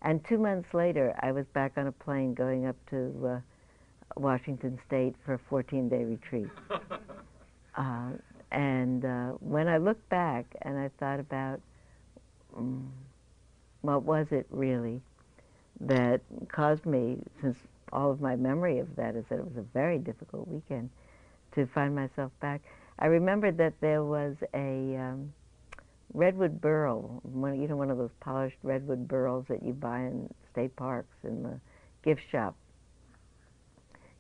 and 0.01 0.23
two 0.27 0.37
months 0.37 0.73
later, 0.73 1.13
I 1.21 1.31
was 1.31 1.45
back 1.53 1.73
on 1.77 1.87
a 1.87 1.91
plane 1.91 2.33
going 2.33 2.65
up 2.65 2.75
to 2.89 3.27
uh, 3.27 3.39
Washington 4.19 4.79
State 4.87 5.15
for 5.25 5.35
a 5.35 5.39
14-day 5.51 6.03
retreat. 6.03 6.49
uh, 7.77 8.09
and 8.53 9.03
uh, 9.03 9.29
when 9.39 9.67
I 9.67 9.77
look 9.77 9.97
back 10.09 10.45
and 10.61 10.77
I 10.77 10.89
thought 10.99 11.19
about 11.19 11.59
um, 12.55 12.91
what 13.81 14.03
was 14.03 14.27
it 14.31 14.45
really 14.51 15.01
that 15.81 16.21
caused 16.49 16.85
me, 16.85 17.17
since 17.41 17.57
all 17.91 18.11
of 18.11 18.21
my 18.21 18.35
memory 18.35 18.79
of 18.79 18.95
that 18.95 19.15
is 19.15 19.25
that 19.29 19.39
it 19.39 19.45
was 19.45 19.57
a 19.57 19.65
very 19.73 19.97
difficult 19.97 20.47
weekend, 20.47 20.89
to 21.55 21.65
find 21.65 21.95
myself 21.95 22.31
back. 22.39 22.61
I 22.99 23.07
remembered 23.07 23.57
that 23.57 23.73
there 23.81 24.03
was 24.03 24.35
a 24.53 24.95
um, 24.97 25.33
redwood 26.13 26.61
burl, 26.61 27.21
one, 27.23 27.59
you 27.59 27.67
know, 27.67 27.75
one 27.75 27.89
of 27.89 27.97
those 27.97 28.13
polished 28.19 28.57
redwood 28.61 29.07
burls 29.07 29.45
that 29.49 29.63
you 29.63 29.73
buy 29.73 30.01
in 30.01 30.31
state 30.51 30.75
parks 30.75 31.15
in 31.23 31.41
the 31.41 31.59
gift 32.03 32.21
shop 32.31 32.55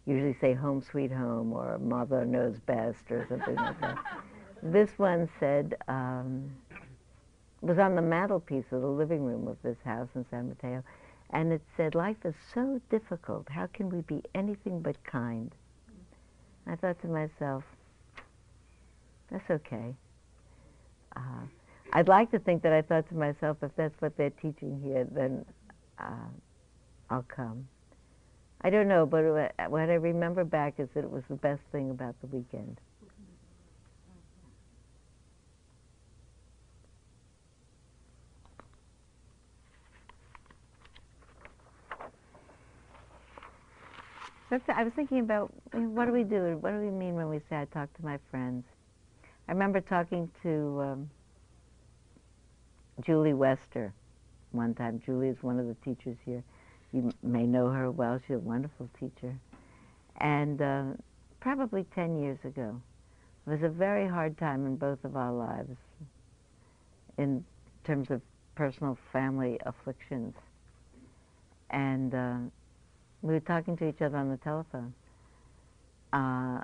usually 0.05 0.35
say 0.41 0.53
home 0.53 0.81
sweet 0.81 1.11
home 1.11 1.53
or 1.53 1.77
mother 1.79 2.25
knows 2.25 2.59
best 2.65 3.09
or 3.09 3.25
something 3.29 3.55
like 3.55 3.79
that. 3.81 3.97
This 4.61 4.89
one 4.97 5.29
said, 5.39 5.75
um, 5.87 6.51
was 7.61 7.79
on 7.79 7.95
the 7.95 8.01
mantelpiece 8.01 8.65
of 8.71 8.81
the 8.81 8.87
living 8.87 9.23
room 9.23 9.47
of 9.47 9.57
this 9.63 9.77
house 9.85 10.09
in 10.15 10.25
San 10.29 10.49
Mateo, 10.49 10.83
and 11.31 11.51
it 11.51 11.61
said, 11.77 11.95
life 11.95 12.17
is 12.25 12.35
so 12.53 12.79
difficult, 12.89 13.47
how 13.49 13.67
can 13.67 13.89
we 13.89 14.01
be 14.01 14.21
anything 14.35 14.81
but 14.81 15.01
kind? 15.03 15.51
I 16.67 16.75
thought 16.75 17.01
to 17.01 17.07
myself, 17.07 17.63
that's 19.31 19.49
okay. 19.49 19.95
Uh, 21.15 21.45
I'd 21.93 22.07
like 22.07 22.31
to 22.31 22.39
think 22.39 22.63
that 22.63 22.73
I 22.73 22.81
thought 22.81 23.07
to 23.09 23.15
myself, 23.15 23.57
if 23.61 23.71
that's 23.75 23.99
what 24.01 24.15
they're 24.17 24.29
teaching 24.29 24.79
here, 24.83 25.07
then 25.11 25.45
uh, 25.99 26.29
I'll 27.09 27.25
come. 27.27 27.67
I 28.63 28.69
don't 28.69 28.87
know, 28.87 29.05
but 29.05 29.23
what 29.69 29.89
I 29.89 29.95
remember 29.95 30.43
back 30.43 30.75
is 30.79 30.87
that 30.93 31.03
it 31.03 31.11
was 31.11 31.23
the 31.29 31.35
best 31.35 31.61
thing 31.71 31.89
about 31.89 32.15
the 32.21 32.27
weekend. 32.27 32.79
I 44.67 44.83
was 44.83 44.93
thinking 44.93 45.19
about 45.19 45.51
what 45.71 46.05
do 46.05 46.11
we 46.11 46.23
do? 46.23 46.57
What 46.59 46.71
do 46.71 46.77
we 46.77 46.91
mean 46.91 47.15
when 47.15 47.27
we 47.27 47.39
say 47.49 47.57
I 47.57 47.65
talk 47.65 47.91
to 47.95 48.05
my 48.05 48.19
friends? 48.29 48.65
I 49.47 49.51
remember 49.51 49.81
talking 49.81 50.29
to 50.43 50.81
um, 50.81 51.09
Julie 53.01 53.33
Wester 53.33 53.93
one 54.51 54.75
time. 54.75 55.01
Julie 55.03 55.29
is 55.29 55.41
one 55.41 55.59
of 55.59 55.65
the 55.65 55.73
teachers 55.83 56.17
here, 56.23 56.43
you 56.93 57.11
may 57.23 57.43
know 57.43 57.69
her 57.69 57.91
well. 57.91 58.19
She's 58.27 58.35
a 58.35 58.39
wonderful 58.39 58.89
teacher. 58.99 59.35
And 60.17 60.61
uh, 60.61 60.83
probably 61.39 61.85
10 61.95 62.21
years 62.21 62.37
ago, 62.43 62.79
it 63.45 63.49
was 63.49 63.63
a 63.63 63.69
very 63.69 64.07
hard 64.07 64.37
time 64.37 64.65
in 64.65 64.75
both 64.75 65.03
of 65.03 65.17
our 65.17 65.33
lives 65.33 65.75
in 67.17 67.43
terms 67.83 68.09
of 68.11 68.21
personal 68.55 68.97
family 69.11 69.59
afflictions. 69.65 70.35
And 71.71 72.13
uh, 72.13 72.35
we 73.21 73.33
were 73.33 73.39
talking 73.39 73.75
to 73.77 73.89
each 73.89 74.01
other 74.01 74.17
on 74.17 74.29
the 74.29 74.37
telephone. 74.37 74.93
Uh, 76.13 76.61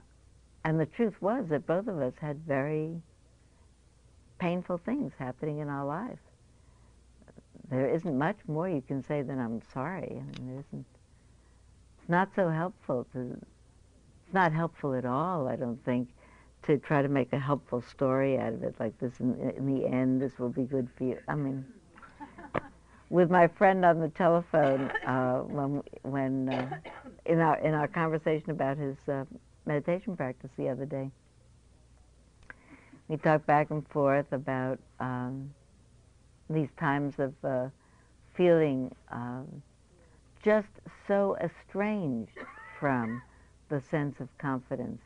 and 0.63 0.79
the 0.79 0.85
truth 0.85 1.15
was 1.21 1.45
that 1.49 1.65
both 1.65 1.87
of 1.87 1.99
us 1.99 2.13
had 2.21 2.37
very 2.45 3.01
painful 4.39 4.77
things 4.77 5.11
happening 5.17 5.59
in 5.59 5.69
our 5.69 5.85
life. 5.85 6.19
There 7.69 7.87
isn't 7.87 8.17
much 8.17 8.37
more 8.47 8.67
you 8.67 8.81
can 8.81 9.03
say 9.03 9.21
than 9.21 9.39
I'm 9.39 9.61
sorry. 9.73 10.09
I 10.09 10.39
mean, 10.39 10.47
there 10.47 10.59
isn't. 10.59 10.85
It's 11.99 12.09
not 12.09 12.29
so 12.35 12.49
helpful 12.49 13.05
to. 13.13 13.37
It's 14.25 14.33
not 14.33 14.51
helpful 14.51 14.95
at 14.95 15.05
all. 15.05 15.47
I 15.47 15.55
don't 15.55 15.83
think 15.85 16.09
to 16.63 16.77
try 16.77 17.01
to 17.01 17.07
make 17.07 17.31
a 17.31 17.39
helpful 17.39 17.81
story 17.81 18.37
out 18.37 18.53
of 18.53 18.63
it, 18.63 18.75
like 18.79 18.97
this. 18.99 19.19
In, 19.19 19.53
in 19.55 19.73
the 19.73 19.85
end, 19.87 20.21
this 20.21 20.39
will 20.39 20.49
be 20.49 20.63
good 20.63 20.89
for 20.97 21.03
you. 21.03 21.19
I 21.27 21.35
mean, 21.35 21.63
with 23.09 23.29
my 23.29 23.47
friend 23.47 23.85
on 23.85 23.99
the 23.99 24.09
telephone 24.09 24.89
uh, 25.05 25.39
when 25.39 25.83
when 26.01 26.49
uh, 26.49 26.77
in 27.25 27.39
our 27.39 27.59
in 27.59 27.73
our 27.75 27.87
conversation 27.87 28.49
about 28.49 28.77
his 28.77 28.97
uh, 29.07 29.25
meditation 29.65 30.17
practice 30.17 30.49
the 30.57 30.69
other 30.69 30.85
day. 30.85 31.11
We 33.07 33.17
talked 33.17 33.47
back 33.47 33.71
and 33.71 33.87
forth 33.87 34.31
about 34.31 34.79
um, 34.99 35.51
these 36.49 36.69
times 36.79 37.19
of 37.19 37.33
uh, 37.43 37.69
feeling 38.35 38.93
um, 39.11 39.61
just 40.43 40.67
so 41.07 41.37
estranged 41.41 42.31
from 42.79 43.21
the 43.69 43.81
sense 43.81 44.19
of 44.19 44.35
confidence. 44.37 45.01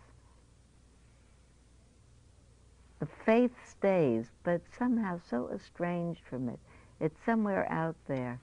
The 2.99 3.07
faith 3.25 3.51
stays, 3.67 4.27
but 4.43 4.61
somehow 4.77 5.19
so 5.29 5.49
estranged 5.53 6.21
from 6.29 6.47
it. 6.47 6.59
It's 7.01 7.19
somewhere 7.25 7.69
out 7.69 7.95
there. 8.07 8.39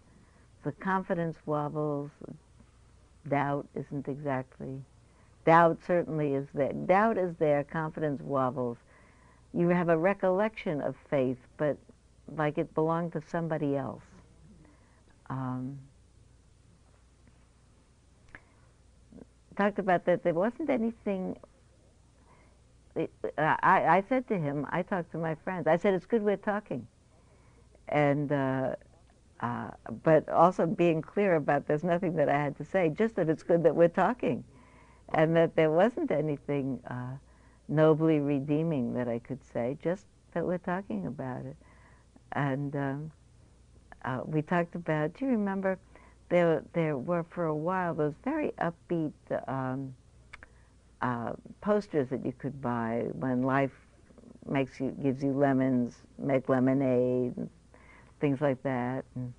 The 0.64 0.72
confidence 0.72 1.38
wobbles. 1.46 2.10
Doubt 3.26 3.66
isn't 3.74 4.08
exactly. 4.08 4.82
Doubt 5.46 5.78
certainly 5.86 6.34
is 6.34 6.48
there. 6.52 6.72
Doubt 6.72 7.16
is 7.16 7.36
there. 7.38 7.64
Confidence 7.64 8.20
wobbles. 8.20 8.76
You 9.54 9.68
have 9.68 9.88
a 9.88 9.96
recollection 9.96 10.82
of 10.82 10.94
faith, 11.08 11.38
but 11.56 11.78
like 12.37 12.59
it 12.59 12.75
belonged 12.75 13.12
to 13.12 13.23
somebody 13.29 13.77
else. 13.77 14.03
Um, 15.29 15.79
talked 19.57 19.79
about 19.79 20.05
that 20.07 20.23
there 20.23 20.35
wasn't 20.35 20.71
anything 20.71 21.37
it, 22.97 23.11
I, 23.38 23.57
I 23.99 24.05
said 24.09 24.27
to 24.29 24.38
him, 24.38 24.66
I 24.71 24.83
talked 24.83 25.12
to 25.12 25.19
my 25.19 25.37
friends. 25.37 25.69
I 25.69 25.77
said, 25.77 25.95
it's 25.95 26.07
good 26.07 26.23
we're 26.23 26.37
talking 26.37 26.87
and 27.90 28.33
uh, 28.33 28.75
uh, 29.40 29.71
but 30.03 30.29
also 30.29 30.66
being 30.66 31.03
clear 31.03 31.37
about 31.37 31.66
there's 31.66 31.85
nothing 31.85 32.14
that 32.16 32.29
I 32.29 32.38
had 32.40 32.57
to 32.59 32.64
say, 32.64 32.90
just 32.90 33.16
that 33.16 33.29
it's 33.29 33.43
good 33.43 33.62
that 33.64 33.75
we're 33.75 33.88
talking, 33.88 34.45
and 35.12 35.37
that 35.37 35.57
there 35.57 35.71
wasn't 35.71 36.11
anything 36.11 36.81
uh, 36.88 37.16
nobly 37.69 38.21
redeeming 38.21 38.95
that 38.95 39.09
I 39.09 39.19
could 39.19 39.43
say, 39.45 39.77
just 39.83 40.07
that 40.33 40.47
we're 40.47 40.59
talking 40.59 41.07
about 41.07 41.45
it. 41.45 41.57
And 42.33 42.75
um, 42.77 43.12
uh, 44.05 44.21
we 44.25 44.43
talked 44.43 44.75
about. 44.75 45.14
Do 45.14 45.25
you 45.25 45.31
remember? 45.33 45.79
There, 46.29 46.62
there 46.75 46.97
were 46.97 47.25
for 47.25 47.47
a 47.47 47.55
while 47.55 47.93
those 47.93 48.14
very 48.25 48.53
upbeat 48.61 49.12
um, 49.49 49.95
uh, 51.03 51.33
posters 51.61 52.09
that 52.11 52.25
you 52.25 52.33
could 52.33 52.62
buy 52.62 53.07
when 53.14 53.43
life 53.43 53.73
makes 54.49 54.79
you 54.81 54.90
gives 55.03 55.23
you 55.25 55.33
lemons, 55.33 55.95
make 56.19 56.49
lemonade, 56.49 57.35
things 58.21 58.40
like 58.40 58.62
that. 58.62 59.05
And, 59.14 59.33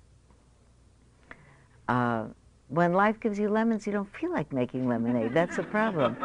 uh, 1.88 2.24
when 2.72 2.94
life 2.94 3.20
gives 3.20 3.38
you 3.38 3.50
lemons, 3.50 3.86
you 3.86 3.92
don't 3.92 4.10
feel 4.16 4.30
like 4.30 4.50
making 4.50 4.88
lemonade. 4.88 5.34
That's 5.34 5.56
the 5.56 5.62
problem. 5.62 6.16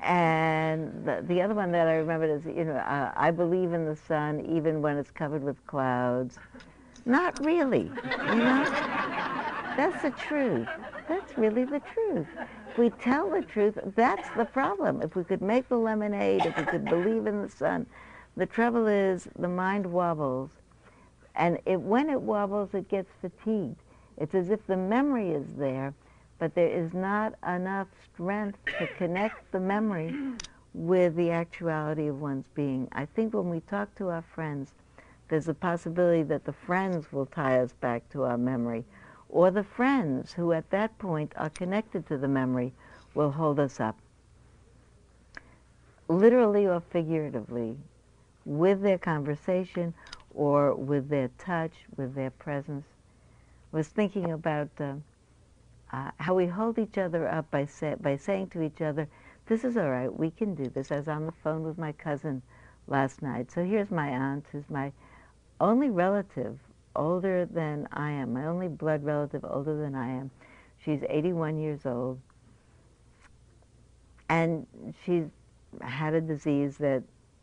and 0.00 0.92
the, 1.06 1.24
the, 1.26 1.40
other 1.40 1.54
one 1.54 1.72
that 1.72 1.88
I 1.88 1.94
remember 1.94 2.26
is, 2.26 2.44
you 2.44 2.64
know, 2.64 2.76
uh, 2.76 3.12
I 3.16 3.30
believe 3.30 3.72
in 3.72 3.86
the 3.86 3.96
sun 3.96 4.44
even 4.54 4.82
when 4.82 4.98
it's 4.98 5.10
covered 5.10 5.42
with 5.42 5.64
clouds. 5.66 6.38
Not 7.06 7.44
really, 7.44 7.90
you 8.28 8.34
know? 8.36 8.64
That's 9.76 10.02
the 10.02 10.10
truth. 10.10 10.68
That's 11.08 11.36
really 11.38 11.64
the 11.64 11.80
truth. 11.80 12.26
If 12.70 12.78
we 12.78 12.90
tell 12.90 13.30
the 13.30 13.42
truth, 13.42 13.78
that's 13.96 14.28
the 14.36 14.44
problem. 14.44 15.00
If 15.00 15.16
we 15.16 15.24
could 15.24 15.40
make 15.40 15.68
the 15.68 15.78
lemonade, 15.78 16.44
if 16.44 16.56
we 16.56 16.64
could 16.64 16.84
believe 16.84 17.26
in 17.26 17.42
the 17.42 17.48
sun, 17.48 17.86
the 18.36 18.46
trouble 18.46 18.86
is 18.86 19.26
the 19.38 19.48
mind 19.48 19.86
wobbles 19.86 20.50
and 21.34 21.58
it, 21.64 21.80
when 21.80 22.10
it 22.10 22.20
wobbles, 22.20 22.74
it 22.74 22.88
gets 22.88 23.10
fatigued. 23.20 23.81
It's 24.22 24.36
as 24.36 24.50
if 24.50 24.64
the 24.68 24.76
memory 24.76 25.30
is 25.30 25.54
there, 25.54 25.94
but 26.38 26.54
there 26.54 26.68
is 26.68 26.94
not 26.94 27.34
enough 27.44 27.88
strength 28.14 28.56
to 28.78 28.86
connect 28.96 29.50
the 29.50 29.58
memory 29.58 30.14
with 30.74 31.16
the 31.16 31.32
actuality 31.32 32.06
of 32.06 32.20
one's 32.20 32.46
being. 32.54 32.86
I 32.92 33.04
think 33.04 33.34
when 33.34 33.50
we 33.50 33.58
talk 33.58 33.92
to 33.96 34.10
our 34.10 34.22
friends, 34.22 34.74
there's 35.28 35.48
a 35.48 35.54
possibility 35.54 36.22
that 36.22 36.44
the 36.44 36.52
friends 36.52 37.12
will 37.12 37.26
tie 37.26 37.58
us 37.58 37.72
back 37.72 38.08
to 38.10 38.22
our 38.22 38.38
memory, 38.38 38.84
or 39.28 39.50
the 39.50 39.64
friends 39.64 40.34
who 40.34 40.52
at 40.52 40.70
that 40.70 40.96
point 41.00 41.32
are 41.36 41.50
connected 41.50 42.06
to 42.06 42.16
the 42.16 42.28
memory 42.28 42.72
will 43.14 43.32
hold 43.32 43.58
us 43.58 43.80
up. 43.80 43.98
Literally 46.06 46.64
or 46.64 46.80
figuratively, 46.80 47.76
with 48.44 48.82
their 48.82 48.98
conversation 48.98 49.94
or 50.32 50.76
with 50.76 51.08
their 51.08 51.30
touch, 51.38 51.72
with 51.96 52.14
their 52.14 52.30
presence. 52.30 52.86
Was 53.72 53.88
thinking 53.88 54.32
about 54.32 54.68
uh, 54.78 54.94
uh, 55.92 56.10
how 56.18 56.34
we 56.34 56.46
hold 56.46 56.78
each 56.78 56.98
other 56.98 57.28
up 57.28 57.50
by, 57.50 57.66
say, 57.66 57.94
by 58.00 58.16
saying 58.16 58.48
to 58.48 58.62
each 58.62 58.80
other, 58.80 59.08
this 59.46 59.64
is 59.64 59.76
all 59.76 59.90
right, 59.90 60.12
we 60.12 60.30
can 60.30 60.54
do 60.54 60.68
this. 60.68 60.92
I 60.92 60.96
was 60.96 61.08
on 61.08 61.26
the 61.26 61.32
phone 61.42 61.62
with 61.62 61.78
my 61.78 61.92
cousin 61.92 62.42
last 62.86 63.22
night. 63.22 63.50
So 63.50 63.64
here's 63.64 63.90
my 63.90 64.08
aunt, 64.08 64.44
who's 64.52 64.68
my 64.70 64.92
only 65.60 65.90
relative 65.90 66.58
older 66.94 67.46
than 67.46 67.88
I 67.92 68.10
am, 68.10 68.32
my 68.34 68.46
only 68.46 68.68
blood 68.68 69.04
relative 69.04 69.44
older 69.44 69.76
than 69.76 69.94
I 69.94 70.08
am. 70.08 70.30
She's 70.84 71.00
81 71.08 71.58
years 71.58 71.86
old. 71.86 72.18
And 74.28 74.66
she's 75.04 75.24
had 75.80 76.14
a 76.14 76.20
disease 76.20 76.76
that 76.78 77.02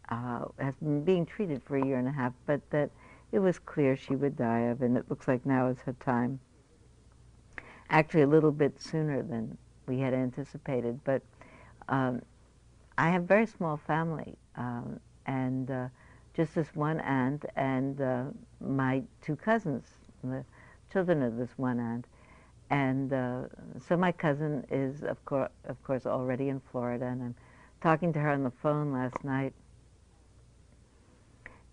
uh, 0.09 0.45
has 0.59 0.75
been 0.75 1.03
being 1.03 1.25
treated 1.25 1.61
for 1.63 1.77
a 1.77 1.85
year 1.85 1.97
and 1.97 2.07
a 2.07 2.11
half, 2.11 2.33
but 2.45 2.61
that 2.71 2.89
it 3.31 3.39
was 3.39 3.59
clear 3.59 3.95
she 3.95 4.15
would 4.15 4.35
die 4.35 4.61
of, 4.61 4.81
and 4.81 4.97
it 4.97 5.05
looks 5.09 5.27
like 5.27 5.45
now 5.45 5.67
is 5.67 5.79
her 5.81 5.93
time. 5.93 6.39
Actually, 7.89 8.23
a 8.23 8.27
little 8.27 8.51
bit 8.51 8.79
sooner 8.79 9.21
than 9.21 9.57
we 9.87 9.99
had 9.99 10.13
anticipated, 10.13 10.99
but 11.03 11.21
um, 11.87 12.21
I 12.97 13.09
have 13.09 13.23
a 13.23 13.25
very 13.25 13.45
small 13.45 13.77
family, 13.77 14.35
um, 14.55 14.99
and 15.25 15.69
uh, 15.69 15.87
just 16.35 16.55
this 16.55 16.75
one 16.75 16.99
aunt 17.01 17.45
and 17.55 17.99
uh, 18.01 18.25
my 18.61 19.03
two 19.21 19.35
cousins, 19.35 19.85
the 20.23 20.43
children 20.91 21.21
of 21.23 21.37
this 21.37 21.49
one 21.57 21.79
aunt. 21.79 22.05
And 22.71 23.11
uh, 23.13 23.41
so 23.87 23.97
my 23.97 24.11
cousin 24.11 24.65
is, 24.69 25.03
of, 25.03 25.23
course, 25.25 25.49
of 25.67 25.81
course, 25.83 26.05
already 26.05 26.49
in 26.49 26.61
Florida, 26.71 27.05
and 27.05 27.23
I'm 27.23 27.35
talking 27.81 28.13
to 28.13 28.19
her 28.19 28.29
on 28.29 28.43
the 28.43 28.51
phone 28.51 28.91
last 28.91 29.23
night 29.23 29.53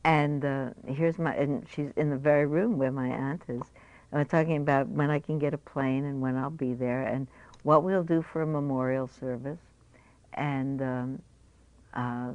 and 0.06 0.44
uh, 0.44 0.68
here's 0.86 1.18
my, 1.18 1.34
and 1.34 1.66
she's 1.68 1.90
in 1.96 2.10
the 2.10 2.16
very 2.16 2.46
room 2.46 2.78
where 2.78 2.92
my 2.92 3.08
aunt 3.08 3.42
is. 3.48 3.62
And 4.12 4.20
we're 4.20 4.24
talking 4.24 4.58
about 4.58 4.86
when 4.86 5.10
I 5.10 5.18
can 5.18 5.36
get 5.40 5.52
a 5.52 5.58
plane 5.58 6.04
and 6.04 6.20
when 6.20 6.36
I'll 6.36 6.48
be 6.48 6.74
there 6.74 7.02
and 7.02 7.26
what 7.64 7.82
we'll 7.82 8.04
do 8.04 8.22
for 8.22 8.42
a 8.42 8.46
memorial 8.46 9.08
service. 9.08 9.58
And 10.34 10.80
um, 10.80 11.22
uh, 11.92 12.30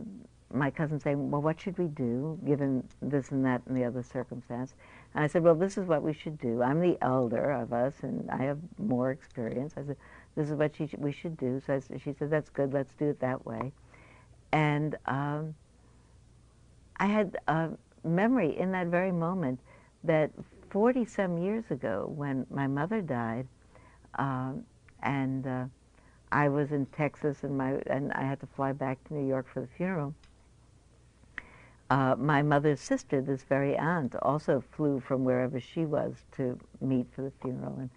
my 0.54 0.70
cousin 0.70 1.00
saying, 1.00 1.32
well, 1.32 1.42
what 1.42 1.62
should 1.62 1.78
we 1.78 1.86
do 1.86 2.38
given 2.46 2.86
this 3.02 3.32
and 3.32 3.46
that 3.46 3.62
and 3.68 3.78
the 3.78 3.86
other 3.86 4.04
circumstance? 4.04 4.74
And 5.16 5.24
I 5.24 5.28
said, 5.28 5.42
well, 5.42 5.56
this 5.56 5.78
is 5.78 5.88
what 5.88 6.04
we 6.04 6.12
should 6.12 6.40
do. 6.40 6.62
I'm 6.62 6.82
the 6.82 6.98
elder 7.02 7.52
of 7.52 7.72
us 7.72 7.94
and 8.02 8.30
I 8.30 8.44
have 8.44 8.60
more 8.80 9.12
experience. 9.12 9.76
I 9.78 9.86
said, 9.86 9.96
this 10.36 10.50
is 10.50 10.56
what 10.56 10.76
sh- 10.76 10.96
we 10.98 11.14
should 11.14 11.38
do. 11.38 11.62
So 11.66 11.80
she 12.04 12.12
said, 12.20 12.32
that's 12.32 12.50
good, 12.50 12.74
let's 12.74 12.94
do 12.96 13.12
it 13.12 13.22
that 13.22 13.46
way. 13.46 13.72
And 14.52 14.98
um, 15.06 15.56
I 17.02 17.08
had 17.08 17.36
a 17.48 17.70
memory 18.04 18.56
in 18.60 18.72
that 18.74 18.88
very 18.88 19.12
moment 19.12 19.60
that 20.04 20.30
40 20.70 21.04
some 21.06 21.40
years 21.40 21.66
ago 21.72 22.12
when 22.16 22.46
my 22.52 22.68
mother 22.68 23.02
died, 23.02 23.48
um, 24.20 24.64
and 25.02 25.48
uh, 25.48 25.66
I 26.32 26.48
was 26.50 26.72
in 26.72 26.86
Texas 26.86 27.44
and 27.44 27.58
my 27.58 27.82
and 27.88 28.14
I 28.14 28.22
had 28.22 28.40
to 28.42 28.46
fly 28.46 28.72
back 28.72 29.04
to 29.06 29.16
New 29.16 29.28
York 29.28 29.48
for 29.52 29.62
the 29.62 29.68
funeral. 29.76 30.14
Uh, 31.90 32.16
my 32.20 32.44
mother's 32.44 32.80
sister, 32.80 33.20
this 33.20 33.42
very 33.44 33.76
aunt, 33.76 34.16
also 34.22 34.64
flew 34.72 35.00
from 35.00 35.26
wherever 35.26 35.60
she 35.60 35.86
was 35.86 36.24
to 36.34 36.58
meet 36.82 37.08
for 37.16 37.24
the 37.24 37.32
funeral, 37.42 37.76
and 37.80 37.90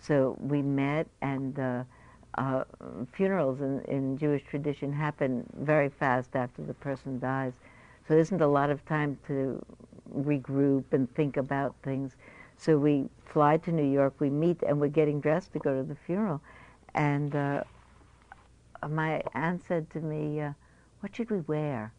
so 0.00 0.36
we 0.40 0.60
met. 0.60 1.06
And 1.22 1.56
uh, 1.56 1.84
uh, 2.34 2.64
funerals 3.12 3.60
in, 3.60 3.80
in 3.82 4.18
Jewish 4.18 4.42
tradition 4.42 4.92
happen 4.92 5.46
very 5.56 5.88
fast 5.88 6.34
after 6.34 6.62
the 6.62 6.74
person 6.74 7.20
dies. 7.20 7.52
So 8.10 8.14
there 8.14 8.22
isn't 8.22 8.40
a 8.40 8.48
lot 8.48 8.70
of 8.70 8.84
time 8.86 9.20
to 9.28 9.64
regroup 10.12 10.82
and 10.90 11.08
think 11.14 11.36
about 11.36 11.76
things. 11.84 12.16
So 12.56 12.76
we 12.76 13.08
fly 13.24 13.56
to 13.58 13.70
New 13.70 13.88
York, 13.88 14.14
we 14.18 14.30
meet, 14.30 14.64
and 14.64 14.80
we're 14.80 14.88
getting 14.88 15.20
dressed 15.20 15.52
to 15.52 15.60
go 15.60 15.76
to 15.76 15.84
the 15.84 15.94
funeral. 15.94 16.40
And 16.96 17.36
uh, 17.36 17.62
my 18.88 19.22
aunt 19.34 19.62
said 19.64 19.88
to 19.90 20.00
me, 20.00 20.40
uh, 20.40 20.54
what 20.98 21.14
should 21.14 21.30
we 21.30 21.38
wear? 21.42 21.92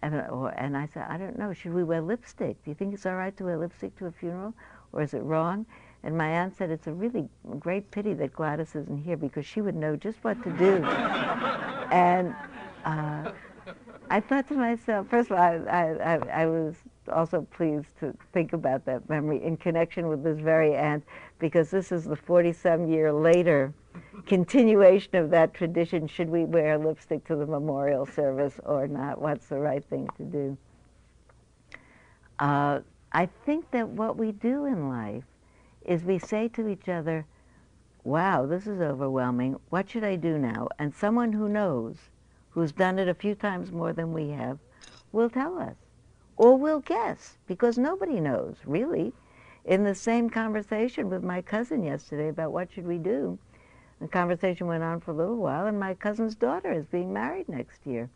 And, 0.00 0.14
uh, 0.14 0.28
or, 0.30 0.48
and 0.58 0.78
I 0.78 0.86
said, 0.86 1.04
I 1.10 1.18
don't 1.18 1.38
know. 1.38 1.52
Should 1.52 1.74
we 1.74 1.84
wear 1.84 2.00
lipstick? 2.00 2.64
Do 2.64 2.70
you 2.70 2.74
think 2.74 2.94
it's 2.94 3.04
all 3.04 3.16
right 3.16 3.36
to 3.36 3.44
wear 3.44 3.58
lipstick 3.58 3.94
to 3.98 4.06
a 4.06 4.12
funeral? 4.12 4.54
Or 4.92 5.02
is 5.02 5.12
it 5.12 5.22
wrong? 5.24 5.66
And 6.04 6.16
my 6.16 6.28
aunt 6.30 6.56
said, 6.56 6.70
it's 6.70 6.86
a 6.86 6.92
really 6.94 7.28
great 7.58 7.90
pity 7.90 8.14
that 8.14 8.32
Gladys 8.32 8.74
isn't 8.74 9.04
here 9.04 9.18
because 9.18 9.44
she 9.44 9.60
would 9.60 9.76
know 9.76 9.94
just 9.94 10.24
what 10.24 10.42
to 10.42 10.50
do. 10.52 10.82
and 11.92 12.34
uh, 12.86 13.30
I 14.14 14.20
thought 14.20 14.46
to 14.46 14.54
myself, 14.54 15.08
first 15.08 15.32
of 15.32 15.38
all, 15.38 15.68
I, 15.68 15.86
I, 16.00 16.42
I, 16.42 16.46
was 16.46 16.76
also 17.12 17.48
pleased 17.50 17.88
to 17.98 18.14
think 18.32 18.52
about 18.52 18.84
that 18.84 19.08
memory 19.08 19.42
in 19.42 19.56
connection 19.56 20.06
with 20.06 20.22
this 20.22 20.38
very 20.38 20.76
aunt 20.76 21.02
because 21.40 21.68
this 21.68 21.90
is 21.90 22.04
the 22.04 22.14
40-some 22.14 22.86
year 22.86 23.12
later 23.12 23.74
continuation 24.24 25.16
of 25.16 25.30
that 25.30 25.52
tradition. 25.52 26.06
Should 26.06 26.28
we 26.28 26.44
wear 26.44 26.78
lipstick 26.78 27.26
to 27.26 27.34
the 27.34 27.44
memorial 27.44 28.06
service 28.06 28.60
or 28.64 28.86
not? 28.86 29.20
What's 29.20 29.46
the 29.46 29.58
right 29.58 29.84
thing 29.84 30.08
to 30.16 30.22
do? 30.22 30.56
Uh, 32.38 32.82
I 33.10 33.26
think 33.44 33.68
that 33.72 33.88
what 33.88 34.16
we 34.16 34.30
do 34.30 34.66
in 34.66 34.88
life 34.88 35.24
is 35.84 36.04
we 36.04 36.20
say 36.20 36.46
to 36.50 36.68
each 36.68 36.88
other, 36.88 37.26
wow, 38.04 38.46
this 38.46 38.68
is 38.68 38.80
overwhelming. 38.80 39.56
What 39.70 39.90
should 39.90 40.04
I 40.04 40.14
do 40.14 40.38
now? 40.38 40.68
And 40.78 40.94
someone 40.94 41.32
who 41.32 41.48
knows, 41.48 41.96
who's 42.54 42.72
done 42.72 42.98
it 42.98 43.08
a 43.08 43.14
few 43.14 43.34
times 43.34 43.72
more 43.72 43.92
than 43.92 44.12
we 44.12 44.30
have, 44.30 44.58
will 45.12 45.28
tell 45.28 45.58
us. 45.58 45.74
Or 46.36 46.56
will 46.56 46.80
guess, 46.80 47.36
because 47.46 47.76
nobody 47.76 48.20
knows, 48.20 48.56
really. 48.64 49.12
In 49.64 49.82
the 49.84 49.94
same 49.94 50.30
conversation 50.30 51.10
with 51.10 51.22
my 51.22 51.42
cousin 51.42 51.82
yesterday 51.82 52.28
about 52.28 52.52
what 52.52 52.72
should 52.72 52.86
we 52.86 52.98
do, 52.98 53.38
the 54.00 54.08
conversation 54.08 54.66
went 54.66 54.82
on 54.82 55.00
for 55.00 55.10
a 55.10 55.14
little 55.14 55.36
while, 55.36 55.66
and 55.66 55.78
my 55.78 55.94
cousin's 55.94 56.34
daughter 56.34 56.72
is 56.72 56.86
being 56.86 57.12
married 57.12 57.48
next 57.48 57.86
year. 57.86 58.08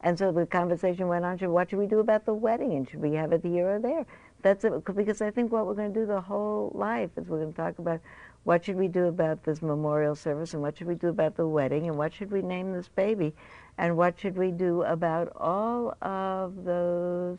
And 0.00 0.18
so 0.18 0.30
the 0.30 0.46
conversation 0.46 1.08
went 1.08 1.24
on, 1.24 1.38
what 1.52 1.70
should 1.70 1.78
we 1.78 1.86
do 1.86 2.00
about 2.00 2.26
the 2.26 2.34
wedding, 2.34 2.74
and 2.74 2.88
should 2.88 3.00
we 3.00 3.14
have 3.14 3.32
it 3.32 3.42
here 3.42 3.76
or 3.76 3.78
there? 3.78 4.06
that's 4.46 4.64
it, 4.64 4.84
because 4.84 5.20
I 5.20 5.30
think 5.30 5.50
what 5.50 5.66
we're 5.66 5.74
going 5.74 5.92
to 5.92 6.00
do 6.00 6.06
the 6.06 6.20
whole 6.20 6.70
life 6.74 7.10
is 7.16 7.26
we're 7.26 7.40
going 7.40 7.52
to 7.52 7.56
talk 7.56 7.78
about 7.78 8.00
what 8.44 8.64
should 8.64 8.76
we 8.76 8.86
do 8.86 9.06
about 9.06 9.42
this 9.42 9.60
memorial 9.60 10.14
service 10.14 10.54
and 10.54 10.62
what 10.62 10.78
should 10.78 10.86
we 10.86 10.94
do 10.94 11.08
about 11.08 11.36
the 11.36 11.46
wedding 11.46 11.88
and 11.88 11.98
what 11.98 12.14
should 12.14 12.30
we 12.30 12.42
name 12.42 12.72
this 12.72 12.88
baby 12.88 13.34
and 13.78 13.96
what 13.96 14.18
should 14.18 14.36
we 14.36 14.50
do 14.50 14.82
about 14.82 15.32
all 15.36 15.96
of 16.02 16.64
those 16.64 17.38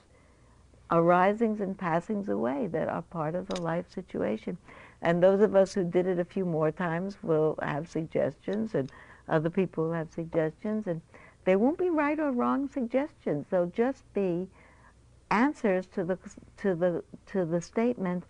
arisings 0.91 1.59
and 1.59 1.77
passings 1.77 2.29
away 2.29 2.67
that 2.67 2.87
are 2.87 3.01
part 3.01 3.35
of 3.35 3.47
the 3.47 3.61
life 3.61 3.91
situation. 3.91 4.57
And 5.01 5.21
those 5.21 5.41
of 5.41 5.55
us 5.55 5.73
who 5.73 5.83
did 5.83 6.07
it 6.07 6.19
a 6.19 6.25
few 6.25 6.45
more 6.45 6.71
times 6.71 7.17
will 7.21 7.57
have 7.61 7.89
suggestions 7.89 8.73
and 8.73 8.91
other 9.27 9.49
people 9.49 9.85
will 9.85 9.93
have 9.93 10.11
suggestions 10.11 10.87
and 10.87 11.01
they 11.43 11.55
won't 11.55 11.77
be 11.77 11.89
right 11.89 12.19
or 12.19 12.31
wrong 12.31 12.69
suggestions. 12.69 13.45
They'll 13.49 13.67
just 13.67 14.11
be 14.13 14.47
answers 15.29 15.85
to 15.87 16.03
the 16.03 16.17
to 16.57 16.73
the 16.73 17.03
to 17.25 17.45
the 17.45 17.59
statement 17.59 18.23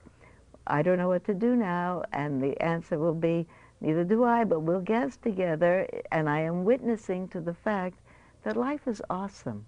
I 0.66 0.82
don't 0.82 0.98
know 0.98 1.10
what 1.10 1.26
to 1.26 1.34
do 1.34 1.56
now 1.56 2.04
and 2.12 2.42
the 2.42 2.60
answer 2.62 2.98
will 2.98 3.14
be 3.14 3.48
neither 3.82 4.04
do 4.04 4.24
I 4.24 4.44
but 4.44 4.62
we'll 4.62 4.82
guess 4.82 5.18
together 5.18 5.88
and 6.12 6.30
I 6.30 6.42
am 6.42 6.66
witnessing 6.66 7.28
to 7.30 7.42
the 7.42 7.54
fact 7.54 7.98
that 8.44 8.58
life 8.58 8.88
is 8.88 9.02
awesome 9.10 9.66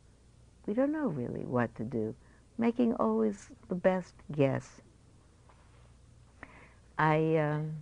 we 0.65 0.73
don't 0.73 0.91
know 0.91 1.07
really 1.07 1.45
what 1.45 1.73
to 1.75 1.83
do 1.83 2.15
making 2.57 2.93
always 2.95 3.49
the 3.67 3.75
best 3.75 4.13
guess 4.31 4.81
I 6.97 7.37
um, 7.37 7.73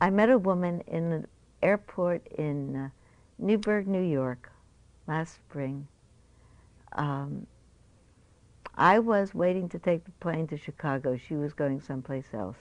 I 0.00 0.10
met 0.10 0.30
a 0.30 0.38
woman 0.38 0.82
in 0.86 1.10
the 1.10 1.24
airport 1.62 2.26
in 2.28 2.76
uh, 2.76 2.88
Newburgh, 3.38 3.86
New 3.86 4.02
York 4.02 4.50
last 5.06 5.34
spring 5.34 5.88
um, 6.92 7.46
I 8.74 9.00
was 9.00 9.34
waiting 9.34 9.68
to 9.70 9.78
take 9.78 10.04
the 10.04 10.12
plane 10.12 10.46
to 10.48 10.56
Chicago. 10.56 11.16
She 11.16 11.34
was 11.34 11.52
going 11.52 11.80
someplace 11.80 12.32
else. 12.32 12.56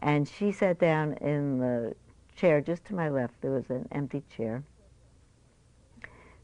And 0.00 0.28
she 0.28 0.52
sat 0.52 0.78
down 0.78 1.14
in 1.14 1.58
the 1.58 1.94
chair 2.36 2.60
just 2.60 2.84
to 2.86 2.94
my 2.94 3.08
left. 3.08 3.40
There 3.40 3.52
was 3.52 3.70
an 3.70 3.88
empty 3.92 4.22
chair. 4.36 4.62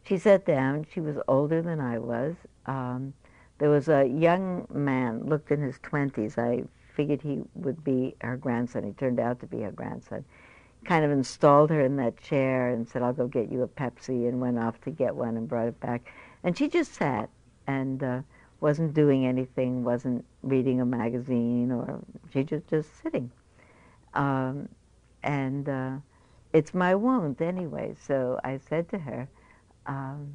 She 0.02 0.18
sat 0.18 0.44
down. 0.44 0.86
She 0.92 1.00
was 1.00 1.16
older 1.28 1.62
than 1.62 1.80
I 1.80 1.98
was. 1.98 2.34
Um, 2.66 3.12
there 3.58 3.70
was 3.70 3.88
a 3.88 4.06
young 4.06 4.66
man, 4.72 5.26
looked 5.26 5.50
in 5.50 5.60
his 5.60 5.78
20s. 5.80 6.38
I 6.38 6.64
figured 6.94 7.22
he 7.22 7.42
would 7.54 7.84
be 7.84 8.16
her 8.22 8.36
grandson. 8.36 8.84
He 8.84 8.92
turned 8.92 9.20
out 9.20 9.40
to 9.40 9.46
be 9.46 9.60
her 9.60 9.70
grandson. 9.70 10.24
Kind 10.84 11.04
of 11.04 11.10
installed 11.10 11.70
her 11.70 11.80
in 11.80 11.96
that 11.96 12.16
chair 12.16 12.70
and 12.70 12.88
said, 12.88 13.02
I'll 13.02 13.12
go 13.12 13.26
get 13.28 13.52
you 13.52 13.62
a 13.62 13.68
Pepsi, 13.68 14.28
and 14.28 14.40
went 14.40 14.58
off 14.58 14.80
to 14.82 14.90
get 14.90 15.14
one 15.14 15.36
and 15.36 15.46
brought 15.46 15.68
it 15.68 15.78
back. 15.80 16.10
And 16.42 16.56
she 16.56 16.68
just 16.68 16.94
sat 16.94 17.28
and 17.66 18.02
uh, 18.02 18.20
wasn't 18.60 18.94
doing 18.94 19.26
anything, 19.26 19.84
wasn't 19.84 20.24
reading 20.42 20.80
a 20.80 20.86
magazine, 20.86 21.70
or 21.70 22.00
she 22.32 22.42
just 22.42 22.66
just 22.68 23.02
sitting. 23.02 23.30
Um, 24.14 24.68
and 25.22 25.68
uh, 25.68 25.96
it's 26.52 26.74
my 26.74 26.94
wound 26.94 27.40
anyway. 27.40 27.94
So 28.00 28.40
I 28.42 28.58
said 28.68 28.88
to 28.90 28.98
her, 28.98 29.28
um, 29.86 30.32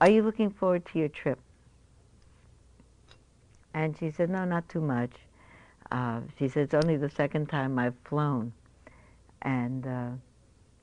"Are 0.00 0.10
you 0.10 0.22
looking 0.22 0.50
forward 0.50 0.84
to 0.86 0.98
your 0.98 1.08
trip?" 1.08 1.38
And 3.74 3.96
she 3.96 4.10
said, 4.10 4.30
"No, 4.30 4.44
not 4.44 4.68
too 4.68 4.80
much." 4.80 5.12
Uh, 5.90 6.20
she 6.38 6.48
said, 6.48 6.64
"It's 6.64 6.74
only 6.74 6.96
the 6.96 7.10
second 7.10 7.48
time 7.48 7.78
I've 7.78 7.98
flown," 8.04 8.52
and 9.42 9.86
uh, 9.86 10.10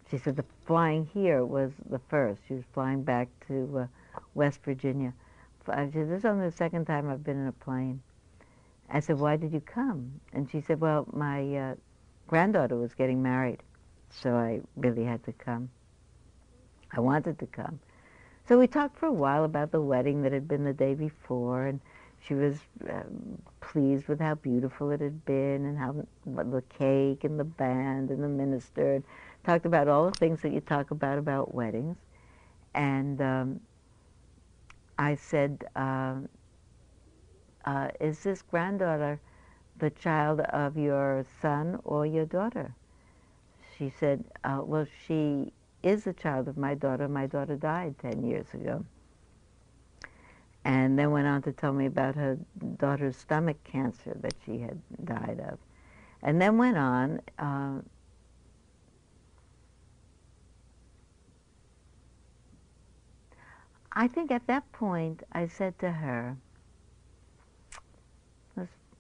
she 0.10 0.18
said 0.18 0.36
the 0.36 0.46
flying 0.66 1.06
here 1.14 1.46
was 1.46 1.72
the 1.90 2.00
first. 2.10 2.42
She 2.48 2.56
was 2.56 2.64
flying 2.74 3.04
back 3.04 3.28
to 3.48 3.88
uh, 4.16 4.20
West 4.34 4.64
Virginia. 4.64 5.14
She 5.60 5.72
said, 5.72 5.94
this 5.94 6.20
is 6.20 6.26
only 6.26 6.50
the 6.50 6.56
second 6.56 6.86
time 6.86 7.10
I've 7.10 7.24
been 7.24 7.40
in 7.40 7.48
a 7.48 7.52
plane. 7.52 8.02
I 8.90 9.02
said, 9.02 9.20
why 9.20 9.36
did 9.36 9.54
you 9.54 9.62
come? 9.62 10.20
And 10.34 10.50
she 10.50 10.62
said, 10.62 10.80
well, 10.82 11.08
my 11.14 11.56
uh, 11.56 11.76
granddaughter 12.30 12.76
was 12.78 12.94
getting 12.94 13.24
married, 13.24 13.64
so 14.12 14.36
I 14.36 14.62
really 14.76 15.04
had 15.04 15.24
to 15.24 15.34
come. 15.34 15.70
I 16.96 17.00
wanted 17.00 17.40
to 17.40 17.48
come. 17.48 17.80
So 18.48 18.60
we 18.60 18.68
talked 18.68 18.98
for 18.98 19.08
a 19.08 19.12
while 19.12 19.44
about 19.44 19.72
the 19.72 19.82
wedding 19.82 20.22
that 20.22 20.32
had 20.32 20.48
been 20.48 20.64
the 20.64 20.74
day 20.74 20.94
before, 20.94 21.66
and 21.66 21.82
she 22.22 22.36
was 22.36 22.58
um, 22.88 23.42
pleased 23.62 24.08
with 24.08 24.20
how 24.20 24.36
beautiful 24.36 24.92
it 24.92 25.02
had 25.02 25.26
been, 25.26 25.66
and 25.66 25.78
how 25.78 25.96
the 26.26 26.64
cake 26.70 27.24
and 27.24 27.40
the 27.40 27.44
band 27.44 28.12
and 28.12 28.24
the 28.24 28.28
minister, 28.28 28.94
and 28.94 29.04
talked 29.44 29.66
about 29.66 29.88
all 29.88 30.06
the 30.06 30.18
things 30.18 30.42
that 30.42 30.54
you 30.54 30.62
talk 30.62 30.92
about 30.92 31.18
about 31.18 31.56
weddings. 31.56 31.98
And 32.76 33.20
um, 33.22 33.60
I 35.00 35.16
said, 35.16 35.64
uh, 35.76 36.16
uh, 37.66 37.88
is 38.00 38.20
this 38.22 38.44
granddaughter 38.44 39.20
the 39.80 39.90
child 39.90 40.42
of 40.42 40.78
your 40.78 41.26
son 41.42 41.80
or 41.84 42.06
your 42.06 42.26
daughter? 42.26 42.76
She 43.78 43.90
said, 43.90 44.26
uh, 44.44 44.62
well, 44.64 44.86
she 45.08 45.54
is 45.82 46.06
a 46.06 46.14
child 46.14 46.48
of 46.48 46.58
my 46.58 46.76
daughter. 46.76 47.08
My 47.08 47.28
daughter 47.28 47.56
died 47.56 47.98
10 48.00 48.24
years 48.24 48.48
ago. 48.54 48.86
And 50.66 51.00
then 51.00 51.12
went 51.12 51.28
on 51.28 51.42
to 51.44 51.52
tell 51.54 51.72
me 51.72 51.86
about 51.86 52.16
her 52.16 52.38
daughter's 52.78 53.16
stomach 53.16 53.64
cancer 53.64 54.16
that 54.22 54.34
she 54.46 54.60
had 54.60 54.82
died 55.04 55.40
of. 55.40 55.58
And 56.22 56.42
then 56.42 56.58
went 56.58 56.78
on 56.78 57.22
uh, 57.40 57.80
I 63.92 64.08
think 64.08 64.32
at 64.32 64.48
that 64.48 64.72
point 64.72 65.24
I 65.32 65.48
said 65.48 65.78
to 65.80 65.92
her, 65.92 66.38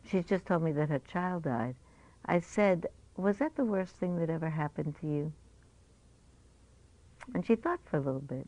she's 0.10 0.26
just 0.26 0.46
told 0.46 0.64
me 0.64 0.72
that 0.74 0.90
her 0.90 1.00
child 1.00 1.44
died. 1.44 1.76
I 2.26 2.40
said, 2.40 2.88
was 3.18 3.38
that 3.38 3.56
the 3.56 3.66
worst 3.66 3.96
thing 3.96 4.18
that 4.20 4.30
ever 4.30 4.50
happened 4.50 4.96
to 5.02 5.08
you? 5.08 5.34
And 7.34 7.46
she 7.46 7.56
thought 7.56 7.80
for 7.86 7.98
a 7.98 8.02
little 8.02 8.22
bit. 8.22 8.48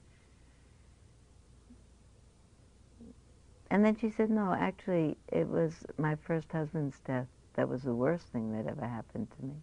And 3.69 3.85
then 3.85 3.95
she 3.95 4.09
said, 4.09 4.29
no, 4.29 4.53
actually, 4.53 5.17
it 5.31 5.47
was 5.47 5.85
my 5.97 6.15
first 6.15 6.51
husband's 6.51 6.99
death 6.99 7.27
that 7.53 7.69
was 7.69 7.83
the 7.83 7.93
worst 7.93 8.27
thing 8.27 8.51
that 8.53 8.69
ever 8.69 8.85
happened 8.85 9.27
to 9.37 9.45
me. 9.45 9.53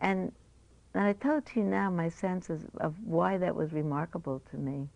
And, 0.00 0.32
and 0.92 1.04
I 1.04 1.12
tell 1.12 1.38
it 1.38 1.46
to 1.46 1.60
you 1.60 1.66
now, 1.66 1.90
my 1.90 2.08
sense 2.08 2.50
is 2.50 2.62
of 2.78 2.94
why 3.04 3.38
that 3.38 3.54
was 3.54 3.72
remarkable 3.72 4.42
to 4.50 4.56
me 4.56 4.88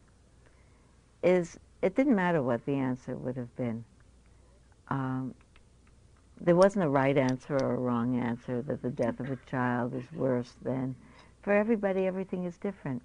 is 1.23 1.59
it 1.83 1.95
didn't 1.95 2.15
matter 2.15 2.43
what 2.43 2.65
the 2.65 2.75
answer 2.75 3.17
would 3.17 3.37
have 3.37 3.55
been. 3.57 3.85
Um, 4.89 5.35
there 6.41 6.55
wasn't 6.57 6.85
a 6.85 6.89
right 6.89 7.17
answer 7.17 7.57
or 7.57 7.75
a 7.75 7.79
wrong 7.79 8.19
answer 8.19 8.63
that 8.63 8.83
the 8.83 8.91
death 8.91 9.21
of 9.21 9.31
a 9.31 9.39
child 9.51 9.95
is 9.95 10.11
worse 10.13 10.53
than. 10.63 10.95
For 11.43 11.53
everybody, 11.53 12.07
everything 12.07 12.45
is 12.45 12.57
different. 12.57 13.03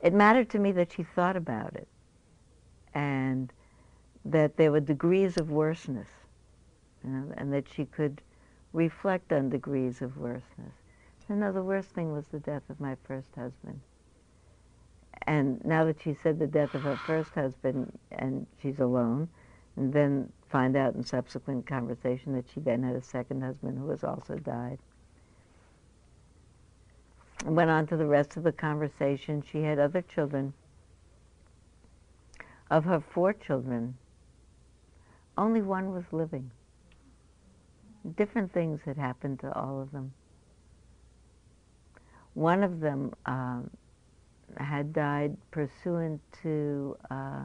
It 0.00 0.14
mattered 0.14 0.48
to 0.50 0.58
me 0.58 0.72
that 0.72 0.92
she 0.92 1.02
thought 1.02 1.36
about 1.36 1.74
it 1.74 1.88
and 2.94 3.52
that 4.24 4.56
there 4.56 4.72
were 4.72 4.80
degrees 4.80 5.36
of 5.36 5.50
worseness, 5.50 6.08
you 7.04 7.10
know, 7.10 7.32
and 7.36 7.52
that 7.52 7.66
she 7.68 7.84
could 7.84 8.20
reflect 8.72 9.32
on 9.32 9.50
degrees 9.50 10.02
of 10.02 10.16
worseness. 10.16 10.74
And 11.28 11.40
no, 11.40 11.52
the 11.52 11.62
worst 11.62 11.90
thing 11.90 12.12
was 12.12 12.26
the 12.28 12.40
death 12.40 12.62
of 12.68 12.80
my 12.80 12.96
first 13.04 13.28
husband. 13.36 13.80
And 15.26 15.64
now 15.64 15.84
that 15.84 16.00
she 16.02 16.14
said 16.22 16.38
the 16.38 16.46
death 16.46 16.74
of 16.74 16.82
her 16.82 16.96
first 16.96 17.30
husband 17.32 17.98
and 18.10 18.46
she's 18.60 18.80
alone, 18.80 19.28
and 19.80 19.94
then 19.94 20.30
find 20.50 20.76
out 20.76 20.94
in 20.94 21.02
subsequent 21.02 21.66
conversation 21.66 22.34
that 22.34 22.44
she 22.52 22.60
then 22.60 22.82
had 22.82 22.94
a 22.94 23.00
second 23.00 23.40
husband 23.40 23.78
who 23.78 23.88
has 23.88 24.04
also 24.04 24.36
died. 24.36 24.78
And 27.46 27.56
went 27.56 27.70
on 27.70 27.86
to 27.86 27.96
the 27.96 28.04
rest 28.04 28.36
of 28.36 28.42
the 28.42 28.52
conversation. 28.52 29.42
She 29.50 29.62
had 29.62 29.78
other 29.78 30.02
children. 30.02 30.52
Of 32.70 32.84
her 32.84 33.00
four 33.00 33.32
children, 33.32 33.96
only 35.38 35.62
one 35.62 35.92
was 35.92 36.04
living. 36.12 36.50
Different 38.18 38.52
things 38.52 38.82
had 38.84 38.98
happened 38.98 39.40
to 39.40 39.52
all 39.54 39.80
of 39.80 39.92
them. 39.92 40.12
One 42.34 42.62
of 42.62 42.80
them 42.80 43.14
um, 43.24 43.70
had 44.58 44.92
died 44.92 45.38
pursuant 45.50 46.20
to 46.42 46.98
uh, 47.10 47.44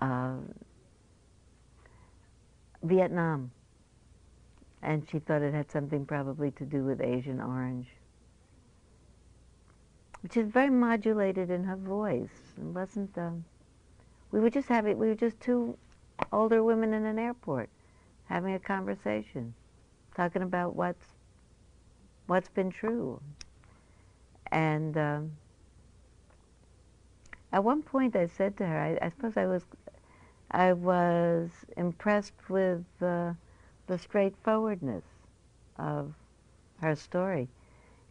uh, 0.00 0.34
Vietnam. 2.82 3.50
And 4.82 5.06
she 5.10 5.18
thought 5.18 5.42
it 5.42 5.54
had 5.54 5.70
something 5.70 6.06
probably 6.06 6.50
to 6.52 6.64
do 6.64 6.84
with 6.84 7.00
Agent 7.00 7.40
Orange. 7.40 7.88
Which 10.22 10.36
is 10.36 10.48
very 10.48 10.70
modulated 10.70 11.50
in 11.50 11.64
her 11.64 11.76
voice. 11.76 12.28
It 12.56 12.64
wasn't, 12.64 13.16
um, 13.18 13.44
we 14.32 14.40
were 14.40 14.50
just 14.50 14.68
having, 14.68 14.98
we 14.98 15.08
were 15.08 15.14
just 15.14 15.40
two 15.40 15.76
older 16.32 16.62
women 16.62 16.92
in 16.92 17.04
an 17.04 17.18
airport 17.18 17.68
having 18.26 18.54
a 18.54 18.58
conversation, 18.58 19.54
talking 20.16 20.42
about 20.42 20.74
what's, 20.74 21.06
what's 22.26 22.48
been 22.48 22.70
true. 22.70 23.20
And 24.50 24.96
um, 24.96 25.30
at 27.52 27.64
one 27.64 27.82
point 27.82 28.16
I 28.16 28.26
said 28.26 28.56
to 28.58 28.66
her, 28.66 28.78
I, 28.78 29.06
I 29.06 29.10
suppose 29.10 29.36
I 29.36 29.46
was 29.46 29.62
I 30.50 30.72
was 30.72 31.50
impressed 31.76 32.48
with 32.48 32.84
uh, 33.02 33.32
the 33.86 33.98
straightforwardness 33.98 35.04
of 35.76 36.14
her 36.80 36.94
story, 36.94 37.48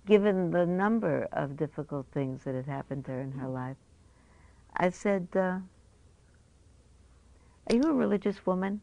given 0.06 0.52
the 0.52 0.66
number 0.66 1.28
of 1.32 1.56
difficult 1.56 2.08
things 2.12 2.44
that 2.44 2.56
had 2.56 2.66
happened 2.66 3.06
to 3.06 3.12
her 3.12 3.22
in 3.22 3.32
her 3.34 3.48
life. 3.48 3.78
I 4.76 4.90
said, 4.90 5.28
uh, 5.34 5.60
Are 7.70 7.76
you 7.76 7.84
a 7.84 7.94
religious 7.94 8.46
woman? 8.46 8.82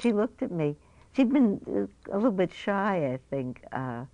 She 0.00 0.12
looked 0.12 0.42
at 0.42 0.50
me. 0.50 0.76
She'd 1.12 1.32
been 1.32 1.88
a 2.10 2.16
little 2.16 2.32
bit 2.32 2.52
shy, 2.52 3.12
I 3.12 3.18
think. 3.30 3.62
Uh, 3.70 4.06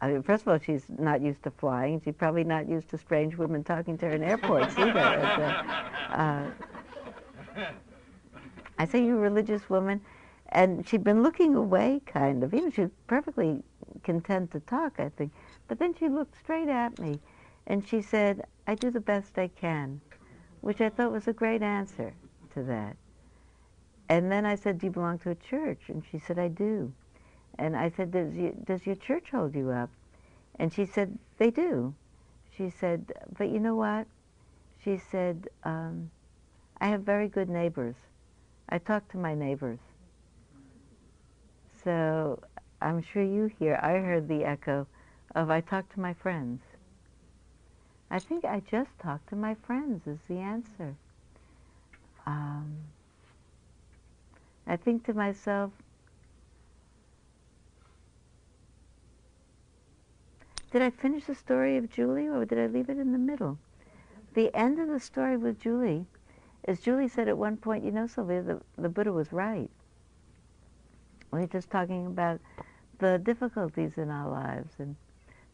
I 0.00 0.08
mean, 0.08 0.22
first 0.22 0.42
of 0.42 0.48
all, 0.48 0.58
she's 0.58 0.86
not 0.98 1.20
used 1.20 1.42
to 1.42 1.50
flying. 1.50 2.00
She's 2.02 2.14
probably 2.14 2.44
not 2.44 2.68
used 2.68 2.88
to 2.90 2.98
strange 2.98 3.36
women 3.36 3.62
talking 3.62 3.98
to 3.98 4.06
her 4.06 4.12
in 4.12 4.22
airports 4.22 4.74
either. 4.78 4.98
uh, 6.10 6.46
I 8.78 8.86
say, 8.86 9.04
you 9.04 9.16
religious 9.16 9.68
woman? 9.68 10.00
And 10.52 10.88
she'd 10.88 11.04
been 11.04 11.22
looking 11.22 11.54
away, 11.54 12.00
kind 12.06 12.42
of. 12.42 12.52
Know, 12.52 12.70
she 12.70 12.80
was 12.82 12.90
perfectly 13.06 13.62
content 14.02 14.52
to 14.52 14.60
talk, 14.60 14.98
I 14.98 15.10
think. 15.10 15.32
But 15.68 15.78
then 15.78 15.94
she 15.94 16.08
looked 16.08 16.36
straight 16.38 16.68
at 16.68 16.98
me, 16.98 17.20
and 17.66 17.86
she 17.86 18.00
said, 18.00 18.46
I 18.66 18.74
do 18.74 18.90
the 18.90 19.00
best 19.00 19.38
I 19.38 19.48
can, 19.48 20.00
which 20.62 20.80
I 20.80 20.88
thought 20.88 21.12
was 21.12 21.28
a 21.28 21.32
great 21.32 21.62
answer 21.62 22.14
to 22.54 22.62
that. 22.64 22.96
And 24.08 24.32
then 24.32 24.46
I 24.46 24.56
said, 24.56 24.78
do 24.78 24.86
you 24.86 24.92
belong 24.92 25.18
to 25.20 25.30
a 25.30 25.34
church? 25.36 25.82
And 25.88 26.02
she 26.10 26.18
said, 26.18 26.38
I 26.38 26.48
do. 26.48 26.92
And 27.60 27.76
I 27.76 27.90
said, 27.90 28.10
does, 28.10 28.32
does 28.64 28.86
your 28.86 28.96
church 28.96 29.26
hold 29.30 29.54
you 29.54 29.70
up? 29.70 29.90
And 30.58 30.72
she 30.72 30.86
said, 30.86 31.18
they 31.36 31.50
do. 31.50 31.94
She 32.56 32.70
said, 32.70 33.12
but 33.36 33.50
you 33.50 33.60
know 33.60 33.74
what? 33.74 34.06
She 34.82 34.96
said, 34.96 35.46
um, 35.62 36.10
I 36.80 36.88
have 36.88 37.02
very 37.02 37.28
good 37.28 37.50
neighbors. 37.50 37.96
I 38.70 38.78
talk 38.78 39.08
to 39.10 39.18
my 39.18 39.34
neighbors. 39.34 39.78
So 41.84 42.40
I'm 42.80 43.02
sure 43.02 43.22
you 43.22 43.50
hear, 43.58 43.78
I 43.82 43.92
heard 43.98 44.26
the 44.26 44.42
echo 44.42 44.86
of 45.34 45.50
I 45.50 45.60
talk 45.60 45.92
to 45.92 46.00
my 46.00 46.14
friends. 46.14 46.62
I 48.10 48.20
think 48.20 48.46
I 48.46 48.60
just 48.70 48.98
talk 48.98 49.26
to 49.26 49.36
my 49.36 49.54
friends 49.54 50.06
is 50.06 50.18
the 50.28 50.38
answer. 50.38 50.96
Um, 52.26 52.78
I 54.66 54.76
think 54.76 55.04
to 55.06 55.14
myself, 55.14 55.72
did 60.70 60.82
I 60.82 60.90
finish 60.90 61.24
the 61.24 61.34
story 61.34 61.76
of 61.76 61.90
Julie 61.90 62.28
or 62.28 62.44
did 62.44 62.58
I 62.58 62.66
leave 62.66 62.88
it 62.88 62.98
in 62.98 63.12
the 63.12 63.18
middle? 63.18 63.58
The 64.34 64.54
end 64.54 64.78
of 64.78 64.88
the 64.88 65.00
story 65.00 65.36
with 65.36 65.60
Julie 65.60 66.06
as 66.64 66.80
Julie 66.80 67.08
said 67.08 67.28
at 67.28 67.38
one 67.38 67.56
point, 67.56 67.84
you 67.84 67.90
know, 67.90 68.06
Sylvia, 68.06 68.42
the, 68.42 68.60
the 68.76 68.88
Buddha 68.88 69.12
was 69.12 69.32
right. 69.32 69.70
We 71.30 71.42
are 71.42 71.46
just 71.46 71.70
talking 71.70 72.06
about 72.06 72.40
the 72.98 73.18
difficulties 73.18 73.92
in 73.96 74.10
our 74.10 74.30
lives, 74.30 74.74
and 74.78 74.96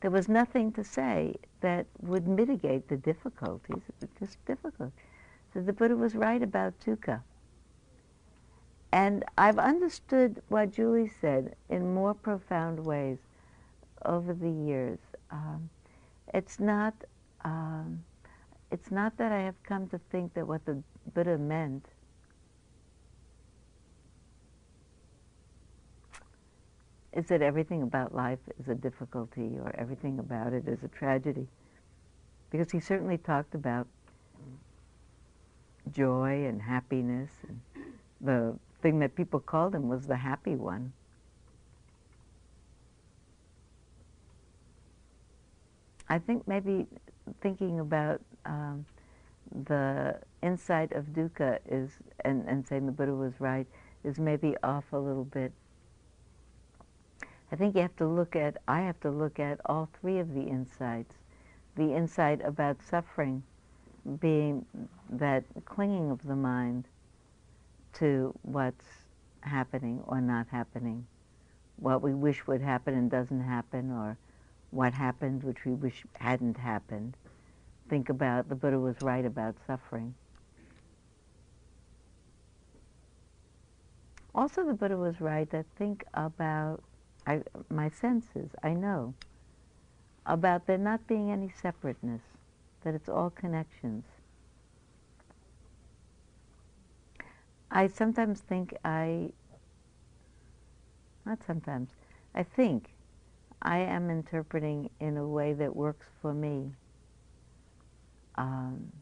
there 0.01 0.11
was 0.11 0.29
nothing 0.29 0.73
to 0.73 0.83
say 0.83 1.37
that 1.61 1.87
would 2.01 2.27
mitigate 2.27 2.89
the 2.89 2.97
difficulties. 2.97 3.83
It 3.89 3.95
was 4.01 4.11
just 4.19 4.45
difficult. 4.47 4.93
So 5.53 5.61
the 5.61 5.73
Buddha 5.73 5.97
was 5.97 6.15
right 6.15 6.43
about 6.43 6.75
dukkha. 6.81 7.23
And 8.91 9.25
I've 9.37 9.59
understood 9.59 10.43
what 10.49 10.73
Julie 10.73 11.11
said 11.21 11.55
in 11.69 11.95
more 11.95 12.15
profound 12.15 12.85
ways 12.85 13.19
over 14.05 14.35
the 14.35 14.51
years. 14.51 14.99
Um, 15.31 15.69
it's 16.35 16.61
not. 16.61 16.95
Um, 17.45 18.05
it's 18.71 18.91
not 18.91 19.17
that 19.19 19.31
I 19.31 19.41
have 19.43 19.63
come 19.63 19.89
to 19.89 20.01
think 20.11 20.35
that 20.35 20.47
what 20.47 20.65
the 20.67 20.83
Buddha 21.15 21.39
meant 21.39 21.87
is 27.13 27.27
that 27.27 27.41
everything 27.41 27.83
about 27.83 28.15
life 28.15 28.41
is 28.61 28.69
a 28.69 28.75
difficulty 28.75 29.57
or 29.59 29.75
everything 29.79 30.19
about 30.19 30.53
it 30.53 30.69
is 30.69 30.83
a 30.83 30.89
tragedy. 30.89 31.47
Because 32.51 32.71
he 32.71 32.79
certainly 32.79 33.17
talked 33.17 33.55
about 33.55 33.87
joy 35.93 36.45
and 36.45 36.61
happiness. 36.61 37.31
And 37.49 37.61
the 38.21 38.59
thing 38.83 38.99
that 38.99 39.15
people 39.15 39.41
called 39.41 39.75
him 39.75 39.89
was 39.89 40.07
the 40.07 40.17
happy 40.17 40.57
one. 40.57 40.93
I 46.09 46.19
think 46.19 46.47
maybe 46.47 46.87
thinking 47.41 47.81
about 47.81 48.21
um, 48.45 48.87
the 49.67 50.19
insight 50.43 50.93
of 50.93 51.07
dukkha 51.07 51.59
is, 51.69 51.91
and, 52.25 52.47
and 52.47 52.67
saying 52.67 52.87
the 52.87 52.93
Buddha 52.93 53.15
was 53.15 53.35
right, 53.41 53.67
is 54.05 54.19
maybe 54.19 54.55
off 54.63 54.85
a 54.93 54.99
little 54.99 55.25
bit. 55.25 55.53
I 57.51 57.57
think 57.57 57.75
you 57.75 57.83
have 57.83 57.97
to 57.97 58.07
look 58.07 58.37
at, 58.37 58.59
I 58.67 58.81
have 58.81 59.01
to 59.01 59.11
look 59.11 59.39
at 59.39 59.61
all 59.67 59.89
three 60.01 60.19
of 60.19 60.35
the 60.35 60.43
insights. 60.43 61.15
The 61.77 61.95
insight 61.95 62.41
about 62.45 62.83
suffering 62.83 63.43
being 64.21 64.65
that 65.11 65.45
clinging 65.65 66.11
of 66.11 66.23
the 66.23 66.37
mind 66.37 66.85
to 67.95 68.35
what's 68.43 68.85
happening 69.41 70.03
or 70.07 70.21
not 70.21 70.47
happening, 70.51 71.07
what 71.77 72.03
we 72.03 72.15
wish 72.15 72.47
would 72.47 72.61
happen 72.61 72.95
and 72.95 73.11
doesn't 73.11 73.43
happen, 73.43 73.91
or 73.91 74.17
what 74.71 74.95
happened 74.95 75.43
which 75.43 75.65
we 75.65 75.73
wish 75.73 76.05
hadn't 76.19 76.59
happened 76.59 77.17
think 77.89 78.09
about 78.09 78.49
the 78.49 78.55
Buddha 78.55 78.79
was 78.79 78.97
right 79.01 79.25
about 79.25 79.57
suffering. 79.67 80.15
Also, 84.35 84.65
the 84.65 84.75
Buddha 84.75 84.97
was 84.97 85.21
right 85.21 85.49
that 85.51 85.67
think 85.77 86.05
about 86.13 86.83
I, 87.27 87.43
my 87.71 87.89
senses. 87.89 88.51
I 88.63 88.75
know 88.75 89.15
about 90.27 90.67
there 90.67 90.79
not 90.79 91.07
being 91.07 91.31
any 91.31 91.49
separateness, 91.49 92.23
that 92.83 92.95
it's 92.95 93.09
all 93.09 93.31
connections. 93.31 94.05
I 97.71 97.87
sometimes 97.89 98.41
think 98.41 98.75
I, 98.85 99.31
not 101.25 101.39
sometimes, 101.47 101.91
I 102.35 102.43
think 102.43 102.91
I 103.63 103.79
am 103.79 104.11
interpreting 104.11 104.91
in 105.01 105.17
a 105.17 105.27
way 105.27 105.53
that 105.55 105.75
works 105.75 106.07
for 106.23 106.35
me 106.35 106.73
um, 108.37 108.93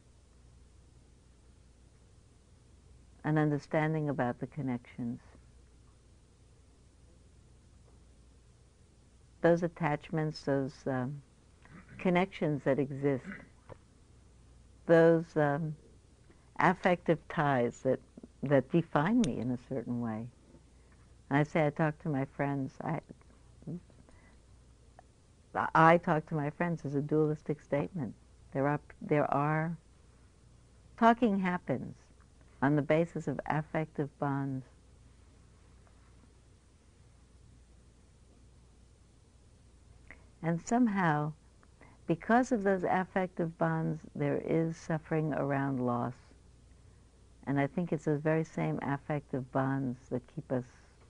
an 3.25 3.39
understanding 3.39 4.09
about 4.09 4.39
the 4.41 4.47
connections. 4.47 5.21
Those 9.43 9.63
attachments, 9.63 10.43
those 10.43 10.73
um, 10.87 11.23
connections 11.99 12.63
that 12.65 12.79
exist, 12.79 13.25
those 14.87 15.25
um, 15.37 15.77
affective 16.59 17.19
ties 17.29 17.81
that 17.81 18.01
that 18.43 18.71
define 18.71 19.23
me 19.27 19.39
in 19.39 19.51
a 19.51 19.59
certain 19.69 20.01
way. 20.01 20.27
And 21.31 21.39
I 21.39 21.43
say 21.45 21.67
I 21.67 21.71
talk 21.71 21.99
to 22.03 22.09
my 22.11 22.27
friends. 22.37 22.73
I 22.83 23.01
I 25.75 25.99
talk 25.99 26.27
to 26.27 26.35
my 26.35 26.51
friends 26.51 26.85
as 26.85 26.95
a 26.95 27.01
dualistic 27.03 27.61
statement. 27.61 28.15
There 28.53 28.67
are 28.69 28.81
there 29.01 29.33
are 29.33 29.77
talking 30.97 31.41
happens 31.41 31.97
on 32.63 32.77
the 32.77 32.83
basis 32.83 33.29
of 33.29 33.41
affective 33.47 34.09
bonds. 34.19 34.65
And 40.43 40.61
somehow, 40.67 41.33
because 42.07 42.53
of 42.53 42.63
those 42.63 42.85
affective 42.85 43.57
bonds, 43.57 44.01
there 44.15 44.43
is 44.45 44.77
suffering 44.77 45.33
around 45.33 45.85
loss. 45.85 46.15
And 47.47 47.59
I 47.59 47.67
think 47.67 47.93
it's 47.93 48.05
those 48.05 48.21
very 48.21 48.45
same 48.45 48.79
affective 48.83 49.51
bonds 49.53 49.99
that 50.11 50.23
keep 50.35 50.51
us 50.53 50.65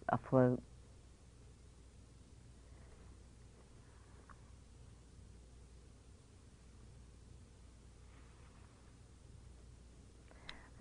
afloat. 0.08 0.60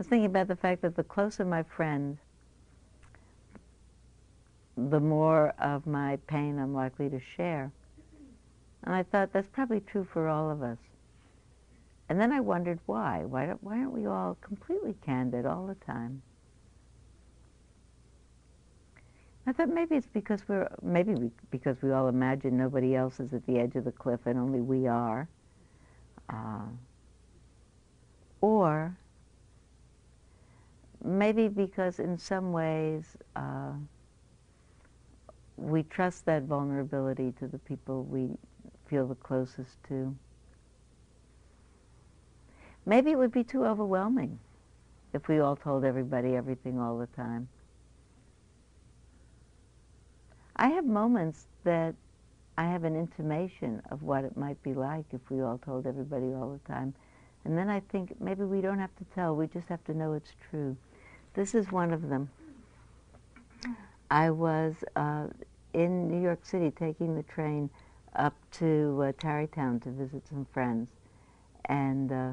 Was 0.03 0.09
thinking 0.09 0.25
about 0.25 0.49
the 0.49 0.55
fact 0.57 0.81
that 0.81 0.97
the 0.97 1.03
closer 1.03 1.45
my 1.45 1.63
friend, 1.63 2.17
the 4.75 4.99
more 4.99 5.53
of 5.57 5.87
my 5.87 6.17
pain 6.27 6.59
I'm 6.59 6.73
likely 6.73 7.09
to 7.09 7.21
share. 7.21 7.71
And 8.83 8.93
I 8.93 9.03
thought 9.03 9.31
that's 9.31 9.47
probably 9.47 9.79
true 9.79 10.03
for 10.03 10.27
all 10.27 10.51
of 10.51 10.61
us. 10.61 10.77
And 12.09 12.19
then 12.19 12.33
I 12.33 12.41
wondered 12.41 12.79
why. 12.85 13.23
Why, 13.23 13.53
why 13.61 13.77
aren't 13.77 13.93
we 13.93 14.05
all 14.05 14.37
completely 14.41 14.93
candid 15.05 15.45
all 15.45 15.67
the 15.67 15.75
time? 15.75 16.21
I 19.47 19.53
thought 19.53 19.69
maybe 19.69 19.95
it's 19.95 20.07
because 20.07 20.41
we're 20.49 20.67
maybe 20.81 21.15
we, 21.15 21.31
because 21.49 21.81
we 21.81 21.93
all 21.93 22.09
imagine 22.09 22.57
nobody 22.57 22.93
else 22.93 23.21
is 23.21 23.33
at 23.33 23.45
the 23.45 23.57
edge 23.57 23.75
of 23.75 23.85
the 23.85 23.91
cliff 23.93 24.19
and 24.25 24.37
only 24.37 24.59
we 24.59 24.85
are, 24.85 25.29
uh, 26.29 26.65
or 28.41 28.97
maybe 31.03 31.47
because 31.47 31.99
in 31.99 32.17
some 32.17 32.51
ways 32.51 33.17
uh, 33.35 33.73
we 35.57 35.83
trust 35.83 36.25
that 36.25 36.43
vulnerability 36.43 37.33
to 37.39 37.47
the 37.47 37.59
people 37.59 38.03
we 38.03 38.29
feel 38.87 39.07
the 39.07 39.15
closest 39.15 39.83
to. 39.87 40.15
Maybe 42.85 43.11
it 43.11 43.17
would 43.17 43.31
be 43.31 43.43
too 43.43 43.65
overwhelming 43.65 44.39
if 45.13 45.27
we 45.27 45.39
all 45.39 45.55
told 45.55 45.85
everybody 45.85 46.35
everything 46.35 46.79
all 46.79 46.97
the 46.97 47.07
time. 47.07 47.47
I 50.55 50.69
have 50.69 50.85
moments 50.85 51.47
that 51.63 51.95
I 52.57 52.65
have 52.65 52.83
an 52.83 52.95
intimation 52.95 53.81
of 53.89 54.03
what 54.03 54.23
it 54.23 54.37
might 54.37 54.61
be 54.61 54.73
like 54.73 55.05
if 55.11 55.21
we 55.29 55.41
all 55.41 55.57
told 55.57 55.87
everybody 55.87 56.27
all 56.33 56.51
the 56.51 56.71
time. 56.71 56.93
And 57.45 57.57
then 57.57 57.69
I 57.69 57.79
think 57.79 58.19
maybe 58.21 58.43
we 58.43 58.61
don't 58.61 58.79
have 58.79 58.95
to 58.97 59.05
tell, 59.15 59.35
we 59.35 59.47
just 59.47 59.67
have 59.67 59.83
to 59.85 59.93
know 59.93 60.13
it's 60.13 60.33
true. 60.49 60.77
This 61.34 61.55
is 61.55 61.71
one 61.71 61.91
of 61.91 62.09
them. 62.09 62.29
I 64.11 64.29
was 64.29 64.75
uh, 64.95 65.27
in 65.73 66.07
New 66.07 66.21
York 66.21 66.45
City 66.45 66.71
taking 66.71 67.15
the 67.15 67.23
train 67.23 67.69
up 68.15 68.36
to 68.51 69.05
uh, 69.07 69.11
Tarrytown 69.19 69.79
to 69.81 69.89
visit 69.89 70.27
some 70.27 70.45
friends. 70.53 70.89
And 71.65 72.11
uh, 72.11 72.31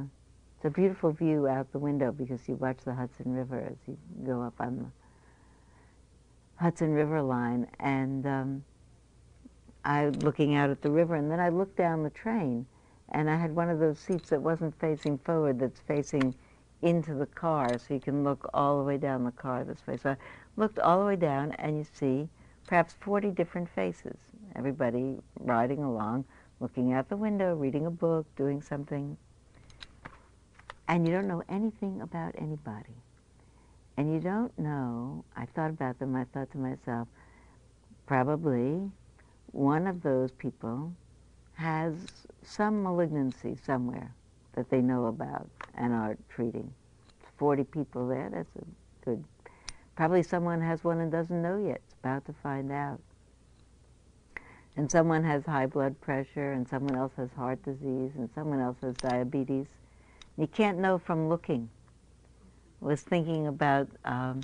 it's 0.57 0.67
a 0.67 0.71
beautiful 0.71 1.13
view 1.13 1.49
out 1.49 1.73
the 1.73 1.79
window 1.79 2.13
because 2.13 2.47
you 2.47 2.57
watch 2.57 2.79
the 2.85 2.95
Hudson 2.95 3.33
River 3.33 3.61
as 3.71 3.77
you 3.87 3.97
go 4.27 4.43
up 4.43 4.55
on 4.61 4.77
the 4.77 6.63
Hudson 6.63 6.93
River 6.93 7.23
line. 7.23 7.67
And 7.79 8.27
um, 8.27 8.65
I 9.85 10.09
looking 10.09 10.55
out 10.55 10.69
at 10.69 10.83
the 10.83 10.91
river, 10.91 11.15
and 11.15 11.31
then 11.31 11.41
I 11.41 11.49
looked 11.49 11.77
down 11.77 12.03
the 12.03 12.11
train, 12.11 12.67
and 13.09 13.31
I 13.31 13.37
had 13.37 13.55
one 13.57 13.71
of 13.71 13.79
those 13.79 13.99
seats 13.99 14.29
that 14.29 14.43
wasn't 14.43 14.79
facing 14.79 15.17
forward, 15.19 15.59
that's 15.59 15.81
facing 15.81 16.35
into 16.83 17.15
the 17.15 17.27
car, 17.27 17.79
so 17.79 17.95
you 17.95 18.01
can 18.01 18.25
look 18.25 18.49
all 18.55 18.79
the 18.79 18.85
way 18.85 18.97
down 18.97 19.25
the 19.25 19.31
car 19.33 19.65
this 19.65 19.87
way. 19.87 19.97
So 19.97 20.11
I 20.11 20.17
looked 20.57 20.79
all 20.79 21.01
the 21.01 21.07
way 21.07 21.17
down, 21.17 21.53
and 21.53 21.77
you 21.77 21.87
see 21.93 22.29
perhaps 22.67 22.95
40 23.01 23.31
different 23.31 23.69
faces 23.69 24.17
everybody 24.57 25.17
riding 25.39 25.83
along, 25.83 26.25
looking 26.59 26.93
out 26.93 27.09
the 27.09 27.17
window, 27.17 27.55
reading 27.55 27.87
a 27.87 27.91
book, 27.91 28.27
doing 28.37 28.61
something. 28.61 29.17
And 30.89 31.07
you 31.07 31.13
don't 31.13 31.29
know 31.29 31.43
anything 31.49 32.01
about 32.01 32.35
anybody. 32.37 32.97
And 33.97 34.13
you 34.13 34.21
don't 34.21 34.57
know, 34.59 35.25
I 35.37 35.47
thought 35.47 35.71
about 35.71 35.99
them, 35.99 36.17
I 36.17 36.25
thought 36.25 36.51
to 36.53 36.59
myself, 36.59 37.07
probably 38.07 38.91
one 39.53 39.87
of 39.87 40.03
those 40.03 40.33
people 40.33 40.93
has 41.55 41.95
some 42.43 42.83
malignancy 42.83 43.57
somewhere 43.65 44.15
that 44.55 44.71
they 44.71 44.81
know 44.81 45.07
about 45.07 45.49
and 45.75 45.93
are 45.93 46.17
treating. 46.29 46.73
40 47.39 47.65
people 47.65 48.09
there, 48.09 48.31
that's 48.33 48.57
a 48.57 49.05
good. 49.05 49.25
Probably 49.97 50.23
someone 50.23 50.61
has 50.61 50.85
one 50.85 51.01
and 51.01 51.11
doesn't 51.11 51.43
know 51.43 51.57
yet, 51.57 51.81
it's 51.85 51.95
about 52.03 52.25
to 52.27 52.33
find 52.43 52.71
out 52.71 53.01
and 54.77 54.91
someone 54.91 55.25
has 55.25 55.45
high 55.45 55.67
blood 55.67 56.01
pressure, 56.01 56.53
and 56.53 56.67
someone 56.69 56.97
else 56.97 57.13
has 57.17 57.31
heart 57.33 57.63
disease, 57.63 58.13
and 58.17 58.31
someone 58.35 58.61
else 58.61 58.79
has 58.83 58.95
diabetes. 58.97 59.67
You 60.37 60.47
can't 60.47 60.79
know 60.79 60.99
from 60.99 61.29
looking. 61.29 61.69
I 62.81 62.87
was 62.87 63.03
thinking 63.03 63.47
about, 63.47 63.89
um, 64.05 64.41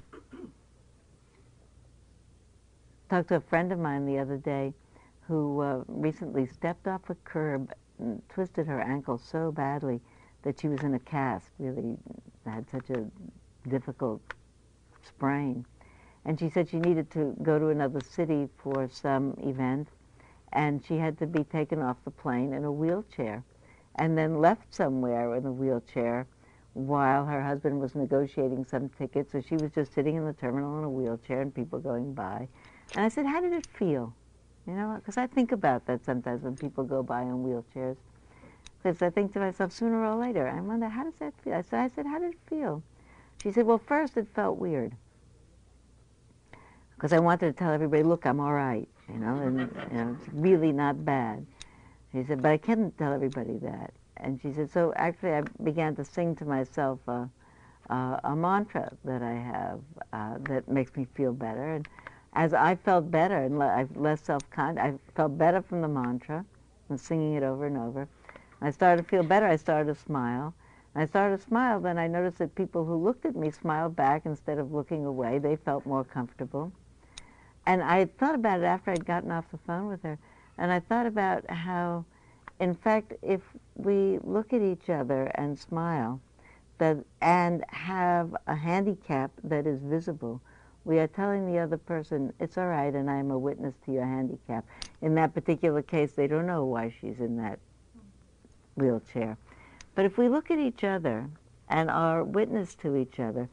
talked 3.09 3.28
to 3.28 3.36
a 3.36 3.40
friend 3.40 3.72
of 3.72 3.78
mine 3.78 4.04
the 4.04 4.18
other 4.18 4.36
day 4.36 4.74
who 5.26 5.61
uh, 5.61 5.84
recently 5.86 6.46
stepped 6.46 6.86
off 6.86 7.09
a 7.09 7.14
curb 7.14 7.72
twisted 8.28 8.66
her 8.66 8.80
ankle 8.80 9.18
so 9.18 9.51
badly 9.51 10.01
that 10.42 10.61
she 10.61 10.68
was 10.68 10.82
in 10.82 10.94
a 10.94 10.99
cast, 10.99 11.49
really 11.59 11.97
had 12.44 12.68
such 12.70 12.90
a 12.90 13.07
difficult 13.68 14.20
sprain. 15.03 15.64
And 16.24 16.38
she 16.38 16.51
said 16.51 16.68
she 16.68 16.78
needed 16.78 17.11
to 17.12 17.36
go 17.42 17.59
to 17.59 17.68
another 17.68 18.01
city 18.01 18.49
for 18.59 18.88
some 18.88 19.36
event 19.42 19.88
and 20.53 20.84
she 20.84 20.97
had 20.97 21.18
to 21.18 21.26
be 21.26 21.44
taken 21.44 21.80
off 21.82 21.97
the 22.05 22.11
plane 22.11 22.53
in 22.53 22.64
a 22.64 22.72
wheelchair 22.72 23.44
and 23.97 24.16
then 24.16 24.40
left 24.40 24.74
somewhere 24.74 25.34
in 25.34 25.47
a 25.47 25.53
wheelchair 25.53 26.26
while 26.74 27.24
her 27.24 27.42
husband 27.42 27.80
was 27.80 27.94
negotiating 27.94 28.64
some 28.64 28.88
tickets. 28.90 29.32
So 29.32 29.40
she 29.40 29.57
was 29.57 29.70
just 29.72 29.94
sitting 29.94 30.16
in 30.16 30.24
the 30.24 30.32
terminal 30.32 30.78
in 30.78 30.84
a 30.84 30.90
wheelchair 30.90 31.40
and 31.40 31.55
people 31.55 31.78
going 31.78 32.12
by. 32.12 32.49
And 32.94 33.05
I 33.05 33.09
said, 33.09 33.26
how 33.26 33.40
did 33.40 33.53
it 33.53 33.66
feel? 33.66 34.14
You 34.66 34.74
know, 34.74 34.96
because 34.96 35.16
I 35.16 35.26
think 35.26 35.52
about 35.52 35.86
that 35.86 36.04
sometimes 36.04 36.42
when 36.42 36.56
people 36.56 36.84
go 36.84 37.02
by 37.02 37.22
in 37.22 37.44
wheelchairs. 37.44 37.96
Because 38.82 39.00
I 39.02 39.10
think 39.10 39.32
to 39.32 39.38
myself, 39.38 39.72
sooner 39.72 40.04
or 40.04 40.16
later, 40.16 40.48
I 40.48 40.60
wonder, 40.60 40.88
how 40.88 41.04
does 41.04 41.14
that 41.20 41.34
feel? 41.42 41.54
I 41.54 41.62
said, 41.62 41.80
I 41.80 41.88
said, 41.88 42.06
how 42.06 42.18
did 42.18 42.32
it 42.32 42.38
feel? 42.48 42.82
She 43.42 43.52
said, 43.52 43.66
well, 43.66 43.78
first 43.78 44.16
it 44.16 44.26
felt 44.34 44.58
weird. 44.58 44.92
Because 46.94 47.12
I 47.12 47.18
wanted 47.18 47.46
to 47.46 47.52
tell 47.52 47.72
everybody, 47.72 48.02
look, 48.02 48.26
I'm 48.26 48.40
all 48.40 48.52
right 48.52 48.88
you 49.12 49.18
know, 49.18 49.36
and 49.36 49.58
you 49.90 49.96
know, 49.96 50.16
it's 50.18 50.28
really 50.32 50.72
not 50.72 51.04
bad. 51.04 51.46
She 52.12 52.24
said, 52.24 52.42
but 52.42 52.52
I 52.52 52.56
can't 52.56 52.96
tell 52.98 53.12
everybody 53.12 53.58
that. 53.58 53.92
And 54.16 54.40
she 54.40 54.52
said, 54.52 54.70
so 54.70 54.92
actually 54.96 55.32
I 55.32 55.42
began 55.62 55.94
to 55.96 56.04
sing 56.04 56.34
to 56.36 56.44
myself 56.44 57.00
a, 57.06 57.28
uh, 57.90 58.20
a 58.24 58.34
mantra 58.34 58.92
that 59.04 59.22
I 59.22 59.34
have 59.34 59.80
uh, 60.12 60.38
that 60.48 60.68
makes 60.68 60.96
me 60.96 61.06
feel 61.14 61.32
better. 61.32 61.74
And 61.74 61.88
as 62.37 62.53
I 62.53 62.74
felt 62.74 63.11
better 63.11 63.39
and 63.39 63.59
le- 63.59 63.89
less 63.97 64.20
self-conscious, 64.20 64.78
I 64.80 64.95
felt 65.14 65.39
better 65.39 65.62
from 65.62 65.80
the 65.80 65.89
mantra 65.89 66.45
and 66.91 67.01
singing 67.01 67.34
it 67.34 67.43
over 67.43 67.66
and 67.66 67.78
over. 67.78 68.07
I 68.61 68.70
started 68.70 69.03
to 69.03 69.09
feel 69.09 69.22
better. 69.22 69.47
I 69.47 69.57
started 69.57 69.93
to 69.93 70.01
smile. 70.01 70.55
I 70.95 71.07
started 71.07 71.39
to 71.39 71.43
smile. 71.43 71.80
Then 71.80 71.97
I 71.97 72.07
noticed 72.07 72.39
that 72.39 72.55
people 72.55 72.84
who 72.84 72.95
looked 72.95 73.24
at 73.24 73.37
me 73.37 73.51
smiled 73.51 73.97
back 73.97 74.26
instead 74.26 74.59
of 74.59 74.70
looking 74.70 75.07
away. 75.07 75.39
They 75.39 75.57
felt 75.57 75.87
more 75.87 76.05
comfortable. 76.05 76.72
And 77.64 77.82
I 77.82 78.05
thought 78.05 78.34
about 78.34 78.61
it 78.61 78.64
after 78.64 78.91
I'd 78.91 79.07
gotten 79.07 79.32
off 79.32 79.51
the 79.51 79.59
phone 79.59 79.89
with 79.89 80.03
her, 80.03 80.18
and 80.59 80.70
I 80.70 80.78
thought 80.80 81.07
about 81.07 81.51
how, 81.51 82.05
in 82.61 82.74
fact, 82.74 83.14
if 83.22 83.41
we 83.74 84.18
look 84.22 84.53
at 84.53 84.62
each 84.62 84.89
other 84.89 85.24
and 85.34 85.59
smile, 85.59 86.20
that 86.78 86.99
and 87.20 87.64
have 87.68 88.37
a 88.47 88.55
handicap 88.55 89.32
that 89.43 89.66
is 89.66 89.80
visible, 89.82 90.41
we 90.87 91.01
are 91.01 91.09
telling 91.09 91.47
the 91.47 91.59
other 91.59 91.76
person, 91.76 92.32
it's 92.39 92.57
all 92.57 92.68
right, 92.68 92.95
and 92.95 93.11
I 93.11 93.16
am 93.16 93.32
a 93.32 93.39
witness 93.39 93.74
to 93.84 93.93
your 93.93 94.07
handicap. 94.07 94.64
In 95.03 95.16
that 95.16 95.34
particular 95.34 95.82
case, 95.82 96.12
they 96.12 96.28
don't 96.28 96.47
know 96.47 96.64
why 96.64 96.95
she's 97.01 97.18
in 97.18 97.37
that 97.39 97.59
wheelchair. 98.76 99.37
But 99.97 100.05
if 100.05 100.16
we 100.16 100.28
look 100.28 100.49
at 100.49 100.61
each 100.61 100.84
other 100.84 101.28
and 101.68 101.91
are 101.91 102.22
witness 102.22 102.76
to 102.76 102.95
each 102.95 103.18
other, 103.18 103.49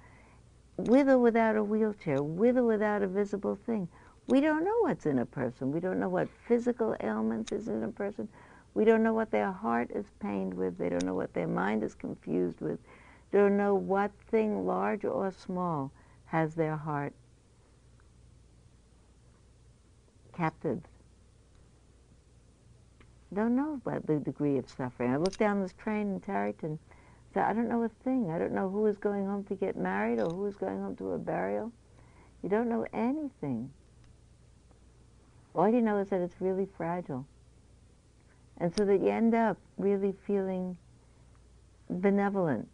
with 0.77 1.09
or 1.09 1.17
without 1.17 1.55
a 1.55 1.63
wheelchair, 1.63 2.21
with 2.21 2.55
or 2.55 2.65
without 2.65 3.01
a 3.01 3.07
visible 3.07 3.57
thing, 3.65 3.87
we 4.27 4.39
don't 4.39 4.63
know 4.63 4.77
what's 4.81 5.07
in 5.07 5.17
a 5.17 5.25
person. 5.25 5.71
We 5.71 5.79
don't 5.79 5.99
know 5.99 6.09
what 6.09 6.29
physical 6.47 6.95
ailments 7.01 7.51
is 7.51 7.67
in 7.67 7.83
a 7.83 7.91
person. 7.91 8.29
We 8.75 8.85
don't 8.85 9.01
know 9.01 9.13
what 9.13 9.31
their 9.31 9.51
heart 9.51 9.89
is 9.89 10.05
pained 10.19 10.53
with. 10.53 10.77
They 10.77 10.89
don't 10.89 11.03
know 11.03 11.15
what 11.15 11.33
their 11.33 11.47
mind 11.47 11.81
is 11.83 11.95
confused 11.95 12.61
with. 12.61 12.77
They 13.31 13.39
don't 13.39 13.57
know 13.57 13.73
what 13.73 14.11
thing, 14.29 14.67
large 14.67 15.03
or 15.03 15.31
small, 15.31 15.91
has 16.25 16.53
their 16.53 16.77
heart 16.77 17.13
captive. 20.33 20.81
Don't 23.33 23.55
know 23.55 23.73
about 23.73 24.05
the 24.05 24.19
degree 24.19 24.57
of 24.57 24.69
suffering. 24.69 25.11
I 25.11 25.17
looked 25.17 25.39
down 25.39 25.61
this 25.61 25.73
train 25.73 26.13
in 26.13 26.19
Tarrytown. 26.19 26.77
Said, 27.33 27.45
I 27.45 27.53
don't 27.53 27.67
know 27.67 27.81
a 27.83 27.89
thing. 28.03 28.29
I 28.29 28.37
don't 28.37 28.53
know 28.53 28.69
who 28.69 28.85
is 28.85 28.97
going 28.97 29.25
home 29.25 29.43
to 29.45 29.55
get 29.55 29.75
married 29.75 30.19
or 30.19 30.29
who 30.29 30.45
is 30.45 30.55
going 30.55 30.79
home 30.79 30.95
to 30.97 31.13
a 31.13 31.17
burial. 31.17 31.71
You 32.43 32.49
don't 32.49 32.69
know 32.69 32.85
anything. 32.93 33.71
All 35.55 35.67
you 35.67 35.81
know 35.81 35.97
is 35.97 36.09
that 36.09 36.21
it's 36.21 36.39
really 36.39 36.67
fragile. 36.77 37.25
And 38.57 38.75
so 38.75 38.85
that 38.85 39.01
you 39.01 39.09
end 39.09 39.33
up 39.33 39.57
really 39.77 40.13
feeling 40.27 40.77
benevolent. 41.89 42.67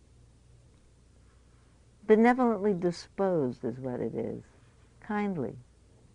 Benevolently 2.06 2.74
disposed 2.74 3.64
is 3.64 3.80
what 3.80 4.02
it 4.02 4.14
is. 4.14 4.44
Kindly. 5.02 5.56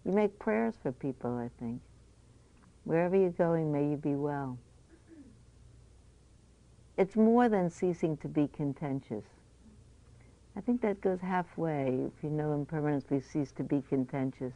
You 0.05 0.13
make 0.13 0.39
prayers 0.39 0.75
for 0.83 0.93
people, 0.93 1.37
I 1.37 1.51
think. 1.59 1.81
Wherever 2.85 3.17
you're 3.17 3.31
going, 3.31 3.73
may 3.73 3.89
you 3.89 3.97
be 3.97 4.15
well. 4.15 4.59
It's 6.97 7.17
more 7.17 7.49
than 7.49 7.71
ceasing 7.71 8.17
to 8.19 8.29
be 8.29 8.49
contentious. 8.49 9.25
I 10.57 10.61
think 10.61 10.83
that 10.83 11.01
goes 11.01 11.21
halfway 11.21 12.07
if 12.07 12.23
you 12.23 12.31
know 12.31 12.53
impermanently 12.53 13.21
cease 13.21 13.51
to 13.53 13.65
be 13.65 13.83
contentious. 13.89 14.53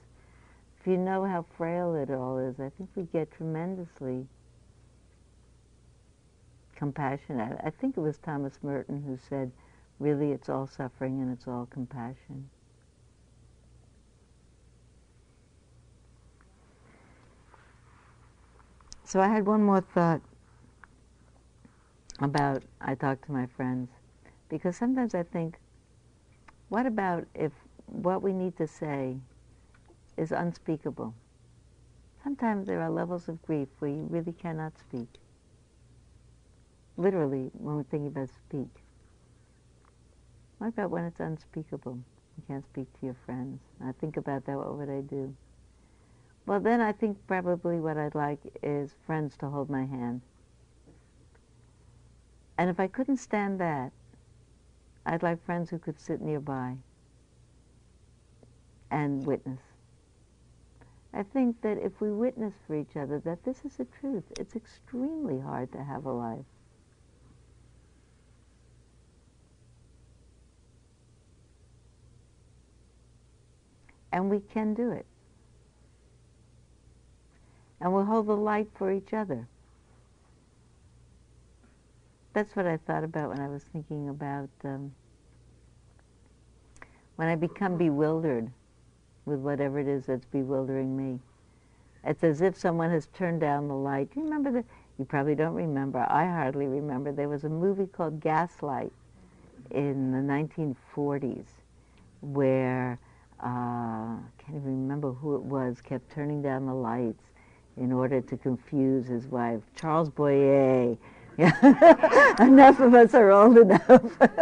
If 0.80 0.86
you 0.86 0.96
know 0.96 1.24
how 1.24 1.44
frail 1.57 1.94
it 1.96 2.11
all 2.11 2.38
is, 2.38 2.61
I 2.61 2.70
think 2.70 2.90
we 2.94 3.05
get 3.05 3.32
tremendously 3.32 4.26
compassionate. 6.76 7.59
I 7.64 7.70
think 7.70 7.96
it 7.96 8.01
was 8.01 8.18
Thomas 8.18 8.61
Merton 8.62 9.03
who 9.03 9.18
said, 9.28 9.51
really 9.99 10.30
it's 10.30 10.49
all 10.49 10.68
suffering 10.68 11.20
and 11.20 11.32
it's 11.32 11.49
all 11.49 11.66
compassion. 11.66 12.49
So 19.09 19.22
I 19.22 19.28
had 19.28 19.46
one 19.46 19.62
more 19.62 19.80
thought 19.80 20.20
about 22.20 22.62
I 22.78 22.94
talk 22.94 23.24
to 23.24 23.32
my 23.32 23.46
friends 23.46 23.88
because 24.50 24.76
sometimes 24.76 25.14
I 25.14 25.22
think, 25.22 25.56
what 26.68 26.84
about 26.84 27.24
if 27.34 27.52
what 27.86 28.22
we 28.22 28.34
need 28.34 28.59
to 28.59 28.66
say 28.66 29.16
is 30.18 30.30
unspeakable? 30.30 31.14
Sometimes 32.22 32.66
there 32.66 32.82
are 32.82 32.90
levels 32.90 33.30
of 33.30 33.40
grief 33.40 33.68
where 33.78 33.90
you 33.90 34.06
really 34.11 34.34
cannot 34.34 34.78
speak. 34.78 35.09
Literally, 36.98 37.50
when 37.54 37.76
we're 37.76 37.84
thinking 37.84 38.09
about 38.09 38.28
speak. 38.28 38.68
What 40.59 40.68
about 40.68 40.90
when 40.90 41.04
it's 41.04 41.20
unspeakable? 41.20 41.98
You 42.36 42.42
can't 42.46 42.66
speak 42.66 42.92
to 43.00 43.06
your 43.06 43.16
friends. 43.24 43.62
I 43.82 43.92
think 43.92 44.18
about 44.18 44.44
that, 44.44 44.59
what 44.59 44.76
would 44.76 44.90
I 44.90 45.00
do? 45.00 45.34
Well, 46.49 46.61
then 46.61 46.80
I 46.80 46.92
think 46.92 47.18
probably 47.26 47.78
what 47.78 47.99
I'd 47.99 48.14
like 48.14 48.38
is 48.62 48.94
friends 49.05 49.36
to 49.36 49.51
hold 49.51 49.68
my 49.68 49.84
hand. 49.84 50.22
And 52.57 52.70
if 52.70 52.80
I 52.80 52.86
couldn't 52.86 53.18
stand 53.18 53.61
that, 53.61 53.92
I'd 55.05 55.22
like 55.22 55.44
friends 55.44 55.68
who 55.68 55.78
could 55.78 56.01
sit 56.01 56.22
nearby 56.22 56.76
and 58.90 59.26
witness. 59.26 59.61
I 61.12 61.22
think 61.22 61.61
that 61.61 61.76
if 61.76 62.01
we 62.01 62.11
witness 62.11 62.55
for 62.66 62.74
each 62.74 62.96
other 62.96 63.18
that 63.26 63.44
this 63.44 63.66
is 63.66 63.76
the 63.76 63.84
truth, 63.84 64.24
it's 64.40 64.57
extremely 64.57 65.40
hard 65.40 65.70
to 65.72 65.84
have 65.84 66.07
a 66.07 66.12
life. 66.12 66.46
And 74.11 74.30
we 74.30 74.40
can 74.40 74.72
do 74.72 74.90
it 74.92 75.05
and 77.80 77.92
we'll 77.92 78.04
hold 78.04 78.26
the 78.26 78.36
light 78.36 78.68
for 78.74 78.92
each 78.92 79.12
other. 79.12 79.46
That's 82.32 82.54
what 82.54 82.66
I 82.66 82.76
thought 82.76 83.04
about 83.04 83.30
when 83.30 83.40
I 83.40 83.48
was 83.48 83.64
thinking 83.64 84.08
about 84.08 84.50
um, 84.64 84.92
when 87.16 87.28
I 87.28 87.34
become 87.34 87.76
bewildered 87.76 88.50
with 89.24 89.40
whatever 89.40 89.78
it 89.78 89.88
is 89.88 90.06
that's 90.06 90.24
bewildering 90.26 90.96
me. 90.96 91.20
It's 92.04 92.22
as 92.22 92.40
if 92.40 92.56
someone 92.56 92.90
has 92.90 93.08
turned 93.08 93.40
down 93.40 93.68
the 93.68 93.74
light. 93.74 94.14
Do 94.14 94.20
you 94.20 94.24
remember 94.24 94.52
that? 94.52 94.64
You 94.98 95.04
probably 95.04 95.34
don't 95.34 95.54
remember. 95.54 96.06
I 96.08 96.24
hardly 96.24 96.66
remember. 96.66 97.12
There 97.12 97.28
was 97.28 97.44
a 97.44 97.48
movie 97.48 97.86
called 97.86 98.20
Gaslight 98.20 98.92
in 99.70 100.12
the 100.12 100.18
1940s 100.18 101.46
where 102.20 102.98
uh, 103.42 103.46
I 103.46 104.20
can't 104.38 104.56
even 104.56 104.82
remember 104.82 105.12
who 105.12 105.36
it 105.36 105.42
was, 105.42 105.80
kept 105.80 106.10
turning 106.10 106.42
down 106.42 106.66
the 106.66 106.74
lights 106.74 107.27
in 107.78 107.92
order 107.92 108.20
to 108.20 108.36
confuse 108.36 109.06
his 109.06 109.26
wife. 109.26 109.60
Charles 109.76 110.10
Boyer. 110.10 110.96
enough 111.38 112.80
of 112.80 112.94
us 112.94 113.14
are 113.14 113.30
old 113.30 113.58
enough. 113.58 114.02
and 114.20 114.32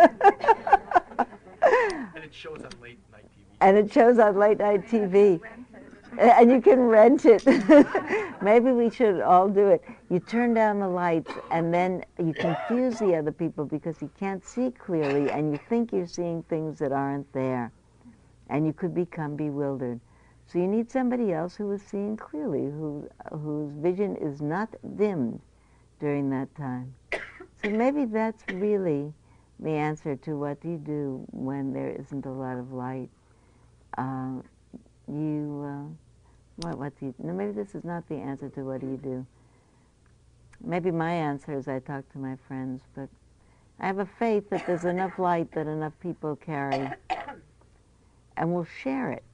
it 2.25 2.33
shows 2.33 2.63
on 2.63 2.71
late 2.81 2.99
night 3.13 3.27
TV. 3.27 3.45
And 3.61 3.77
it 3.77 3.93
shows 3.93 4.19
on 4.19 4.39
late 4.39 4.57
night 4.59 4.89
TV. 4.89 5.39
And 6.19 6.51
you 6.51 6.63
can 6.63 6.81
rent 6.81 7.27
it. 7.27 7.45
Maybe 8.43 8.73
we 8.73 8.89
should 8.89 9.21
all 9.21 9.47
do 9.49 9.69
it. 9.69 9.85
You 10.09 10.21
turn 10.21 10.55
down 10.55 10.81
the 10.81 10.89
lights 10.89 11.33
and 11.51 11.75
then 11.75 12.03
you 12.19 12.33
confuse 12.33 12.99
the 12.99 13.15
other 13.15 13.33
people 13.33 13.67
because 13.67 14.01
you 14.01 14.11
can't 14.19 14.43
see 14.43 14.71
clearly 14.71 15.31
and 15.31 15.53
you 15.53 15.61
think 15.69 15.93
you're 15.93 16.07
seeing 16.07 16.43
things 16.45 16.79
that 16.79 16.93
aren't 16.93 17.31
there. 17.35 17.71
And 18.49 18.67
you 18.67 18.73
could 18.73 18.95
become 18.95 19.37
bewildered. 19.37 20.01
So 20.47 20.59
you 20.59 20.69
need 20.69 20.91
somebody 20.91 21.33
else 21.33 21.57
who 21.57 21.71
is 21.73 21.83
seeing 21.83 22.17
clearly, 22.17 22.65
who, 22.65 23.09
whose 23.33 23.73
vision 23.73 24.17
is 24.17 24.41
not 24.41 24.69
dimmed 24.97 25.41
during 26.01 26.31
that 26.31 26.55
time. 26.55 26.95
So 27.65 27.71
maybe 27.71 28.05
that's 28.05 28.45
really 28.53 29.15
the 29.59 29.71
answer 29.71 30.15
to 30.15 30.35
what 30.35 30.61
do 30.61 30.69
you 30.69 30.77
do 30.77 31.25
when 31.33 31.73
there 31.73 31.89
isn't 31.89 32.27
a 32.27 32.31
lot 32.31 32.59
of 32.59 32.71
light. 32.71 33.09
Uh, 33.97 34.43
you, 35.09 35.65
uh, 35.67 36.67
what, 36.67 36.79
what 36.79 37.01
do 37.01 37.07
you, 37.07 37.15
no, 37.19 37.33
maybe 37.33 37.53
this 37.53 37.75
is 37.75 37.83
not 37.83 38.07
the 38.11 38.17
answer 38.17 38.51
to 38.51 38.61
what 38.61 38.83
do 38.83 38.87
you 38.87 38.99
do. 38.99 39.27
Maybe 40.63 40.91
my 40.91 41.13
answer 41.13 41.59
is 41.59 41.67
I 41.67 41.79
talk 41.79 42.13
to 42.13 42.19
my 42.19 42.37
friends, 42.47 42.83
but 42.95 43.09
I 43.81 43.87
have 43.87 43.99
a 43.99 44.07
faith 44.07 44.51
that 44.51 44.67
there's 44.67 44.85
enough 44.85 45.19
light 45.19 45.51
that 45.53 45.67
enough 45.67 45.95
people 46.01 46.37
carry, 46.37 46.91
and 48.37 48.53
we'll 48.53 48.69
share 48.83 49.11
it. 49.13 49.25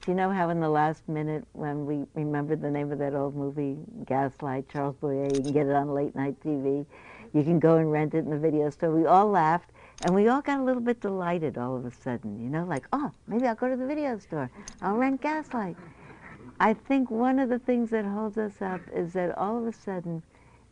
Do 0.00 0.12
you 0.12 0.16
know 0.16 0.30
how 0.30 0.48
in 0.48 0.60
the 0.60 0.68
last 0.68 1.06
minute 1.10 1.44
when 1.52 1.84
we 1.84 2.06
remembered 2.14 2.62
the 2.62 2.70
name 2.70 2.90
of 2.90 2.98
that 3.00 3.14
old 3.14 3.36
movie, 3.36 3.76
Gaslight, 4.06 4.66
Charles 4.70 4.96
Boyer, 4.96 5.24
you 5.24 5.42
can 5.42 5.52
get 5.52 5.66
it 5.66 5.74
on 5.74 5.92
late 5.92 6.16
night 6.16 6.40
TV. 6.42 6.86
You 7.34 7.42
can 7.42 7.58
go 7.58 7.76
and 7.76 7.92
rent 7.92 8.14
it 8.14 8.20
in 8.20 8.30
the 8.30 8.38
video 8.38 8.70
store. 8.70 8.92
We 8.92 9.04
all 9.04 9.28
laughed 9.28 9.72
and 10.06 10.14
we 10.14 10.28
all 10.28 10.40
got 10.40 10.58
a 10.58 10.62
little 10.62 10.80
bit 10.80 11.02
delighted 11.02 11.58
all 11.58 11.76
of 11.76 11.84
a 11.84 11.90
sudden, 11.90 12.42
you 12.42 12.48
know, 12.48 12.64
like, 12.64 12.86
oh, 12.94 13.10
maybe 13.26 13.46
I'll 13.46 13.54
go 13.54 13.68
to 13.68 13.76
the 13.76 13.86
video 13.86 14.18
store. 14.18 14.50
I'll 14.80 14.96
rent 14.96 15.20
Gaslight. 15.20 15.76
I 16.58 16.72
think 16.72 17.10
one 17.10 17.38
of 17.38 17.50
the 17.50 17.58
things 17.58 17.90
that 17.90 18.06
holds 18.06 18.38
us 18.38 18.62
up 18.62 18.80
is 18.94 19.12
that 19.12 19.36
all 19.36 19.58
of 19.58 19.66
a 19.66 19.72
sudden, 19.72 20.22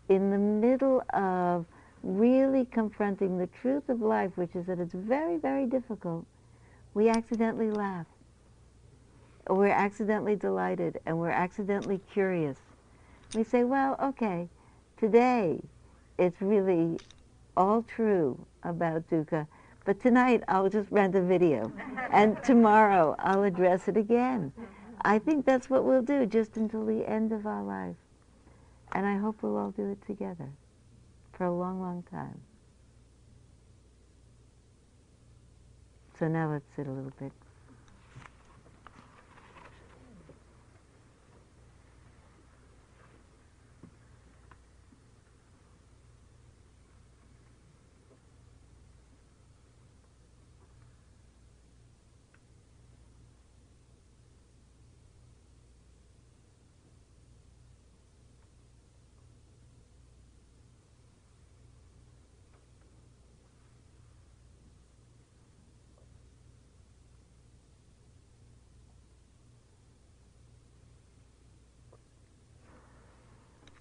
in 0.09 0.31
the 0.31 0.39
middle 0.39 1.03
of 1.13 1.67
really 2.03 2.65
confronting 2.65 3.37
the 3.37 3.49
truth 3.61 3.91
of 3.91 4.01
life, 4.01 4.33
which 4.37 4.57
is 4.57 4.65
that 4.67 4.79
it's 4.79 4.95
very, 4.95 5.37
very 5.37 5.67
difficult, 5.67 6.25
we 6.95 7.11
accidentally 7.11 7.71
laugh 7.71 8.07
we're 9.49 9.69
accidentally 9.69 10.37
delighted 10.37 11.01
and 11.07 11.19
we're 11.19 11.31
accidentally 11.31 12.01
curious. 12.13 12.59
We 13.35 13.45
say, 13.45 13.65
well, 13.65 13.97
okay, 14.03 14.49
today 14.97 15.61
it's 16.19 16.41
really 16.41 16.99
all 17.57 17.83
true 17.83 18.45
about 18.63 19.09
dukkha, 19.11 19.47
but 19.85 20.01
tonight 20.01 20.43
I'll 20.49 20.69
just 20.69 20.91
rent 20.91 21.15
a 21.15 21.23
video, 21.23 21.73
and 22.13 22.43
tomorrow 22.45 23.17
I'll 23.19 23.43
address 23.43 23.89
it 23.89 23.97
again. 23.97 24.53
I 25.03 25.19
think 25.19 25.47
that's 25.47 25.71
what 25.71 25.85
we'll 25.85 26.03
do 26.03 26.27
just 26.27 26.57
until 26.57 26.85
the 26.85 27.09
end 27.09 27.33
of 27.33 27.47
our 27.47 27.63
life. 27.63 27.97
And 28.93 29.07
I 29.07 29.17
hope 29.17 29.43
we'll 29.43 29.57
all 29.57 29.71
do 29.71 29.91
it 29.91 30.05
together 30.07 30.51
for 31.33 31.45
a 31.45 31.55
long, 31.55 31.81
long 31.81 32.05
time. 32.11 32.41
So 36.19 36.27
now 36.27 36.51
let's 36.51 36.67
sit 36.75 36.87
a 36.87 36.91
little 36.91 37.13
bit. 37.21 37.33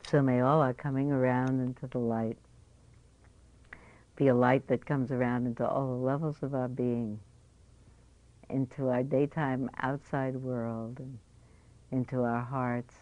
So 0.09 0.21
may 0.21 0.39
all 0.39 0.61
our 0.61 0.73
coming 0.73 1.11
around 1.11 1.59
into 1.59 1.85
the 1.85 1.97
light 1.97 2.37
be 4.15 4.29
a 4.29 4.33
light 4.33 4.65
that 4.67 4.85
comes 4.85 5.11
around 5.11 5.47
into 5.47 5.67
all 5.67 5.87
the 5.87 6.05
levels 6.05 6.37
of 6.41 6.55
our 6.55 6.69
being, 6.69 7.19
into 8.49 8.87
our 8.87 9.03
daytime 9.03 9.69
outside 9.81 10.37
world, 10.37 10.99
and 10.99 11.19
into 11.91 12.23
our 12.23 12.41
hearts, 12.41 12.95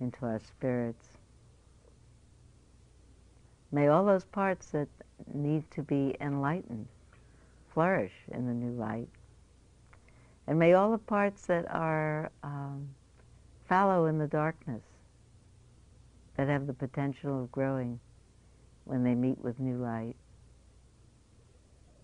into 0.00 0.26
our 0.26 0.40
spirits. 0.40 1.06
May 3.70 3.86
all 3.86 4.04
those 4.04 4.24
parts 4.24 4.70
that 4.72 4.88
need 5.32 5.70
to 5.70 5.82
be 5.82 6.16
enlightened 6.20 6.88
flourish 7.72 8.14
in 8.32 8.48
the 8.48 8.54
new 8.54 8.72
light. 8.72 9.08
And 10.48 10.58
may 10.58 10.72
all 10.72 10.90
the 10.90 10.98
parts 10.98 11.46
that 11.46 11.70
are 11.70 12.32
um, 12.42 12.88
fallow 13.68 14.06
in 14.06 14.18
the 14.18 14.26
darkness, 14.26 14.82
that 16.36 16.48
have 16.48 16.66
the 16.66 16.74
potential 16.74 17.42
of 17.42 17.52
growing 17.52 18.00
when 18.84 19.02
they 19.04 19.14
meet 19.14 19.38
with 19.38 19.58
new 19.58 19.76
light, 19.76 20.16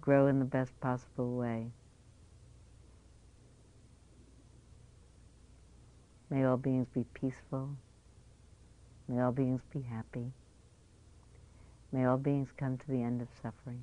grow 0.00 0.26
in 0.26 0.38
the 0.38 0.44
best 0.44 0.78
possible 0.80 1.36
way. 1.36 1.70
May 6.30 6.44
all 6.44 6.56
beings 6.56 6.86
be 6.94 7.04
peaceful. 7.12 7.70
May 9.08 9.20
all 9.20 9.32
beings 9.32 9.62
be 9.72 9.82
happy. 9.82 10.32
May 11.92 12.04
all 12.04 12.18
beings 12.18 12.50
come 12.56 12.78
to 12.78 12.86
the 12.88 13.02
end 13.02 13.20
of 13.20 13.28
suffering. 13.42 13.82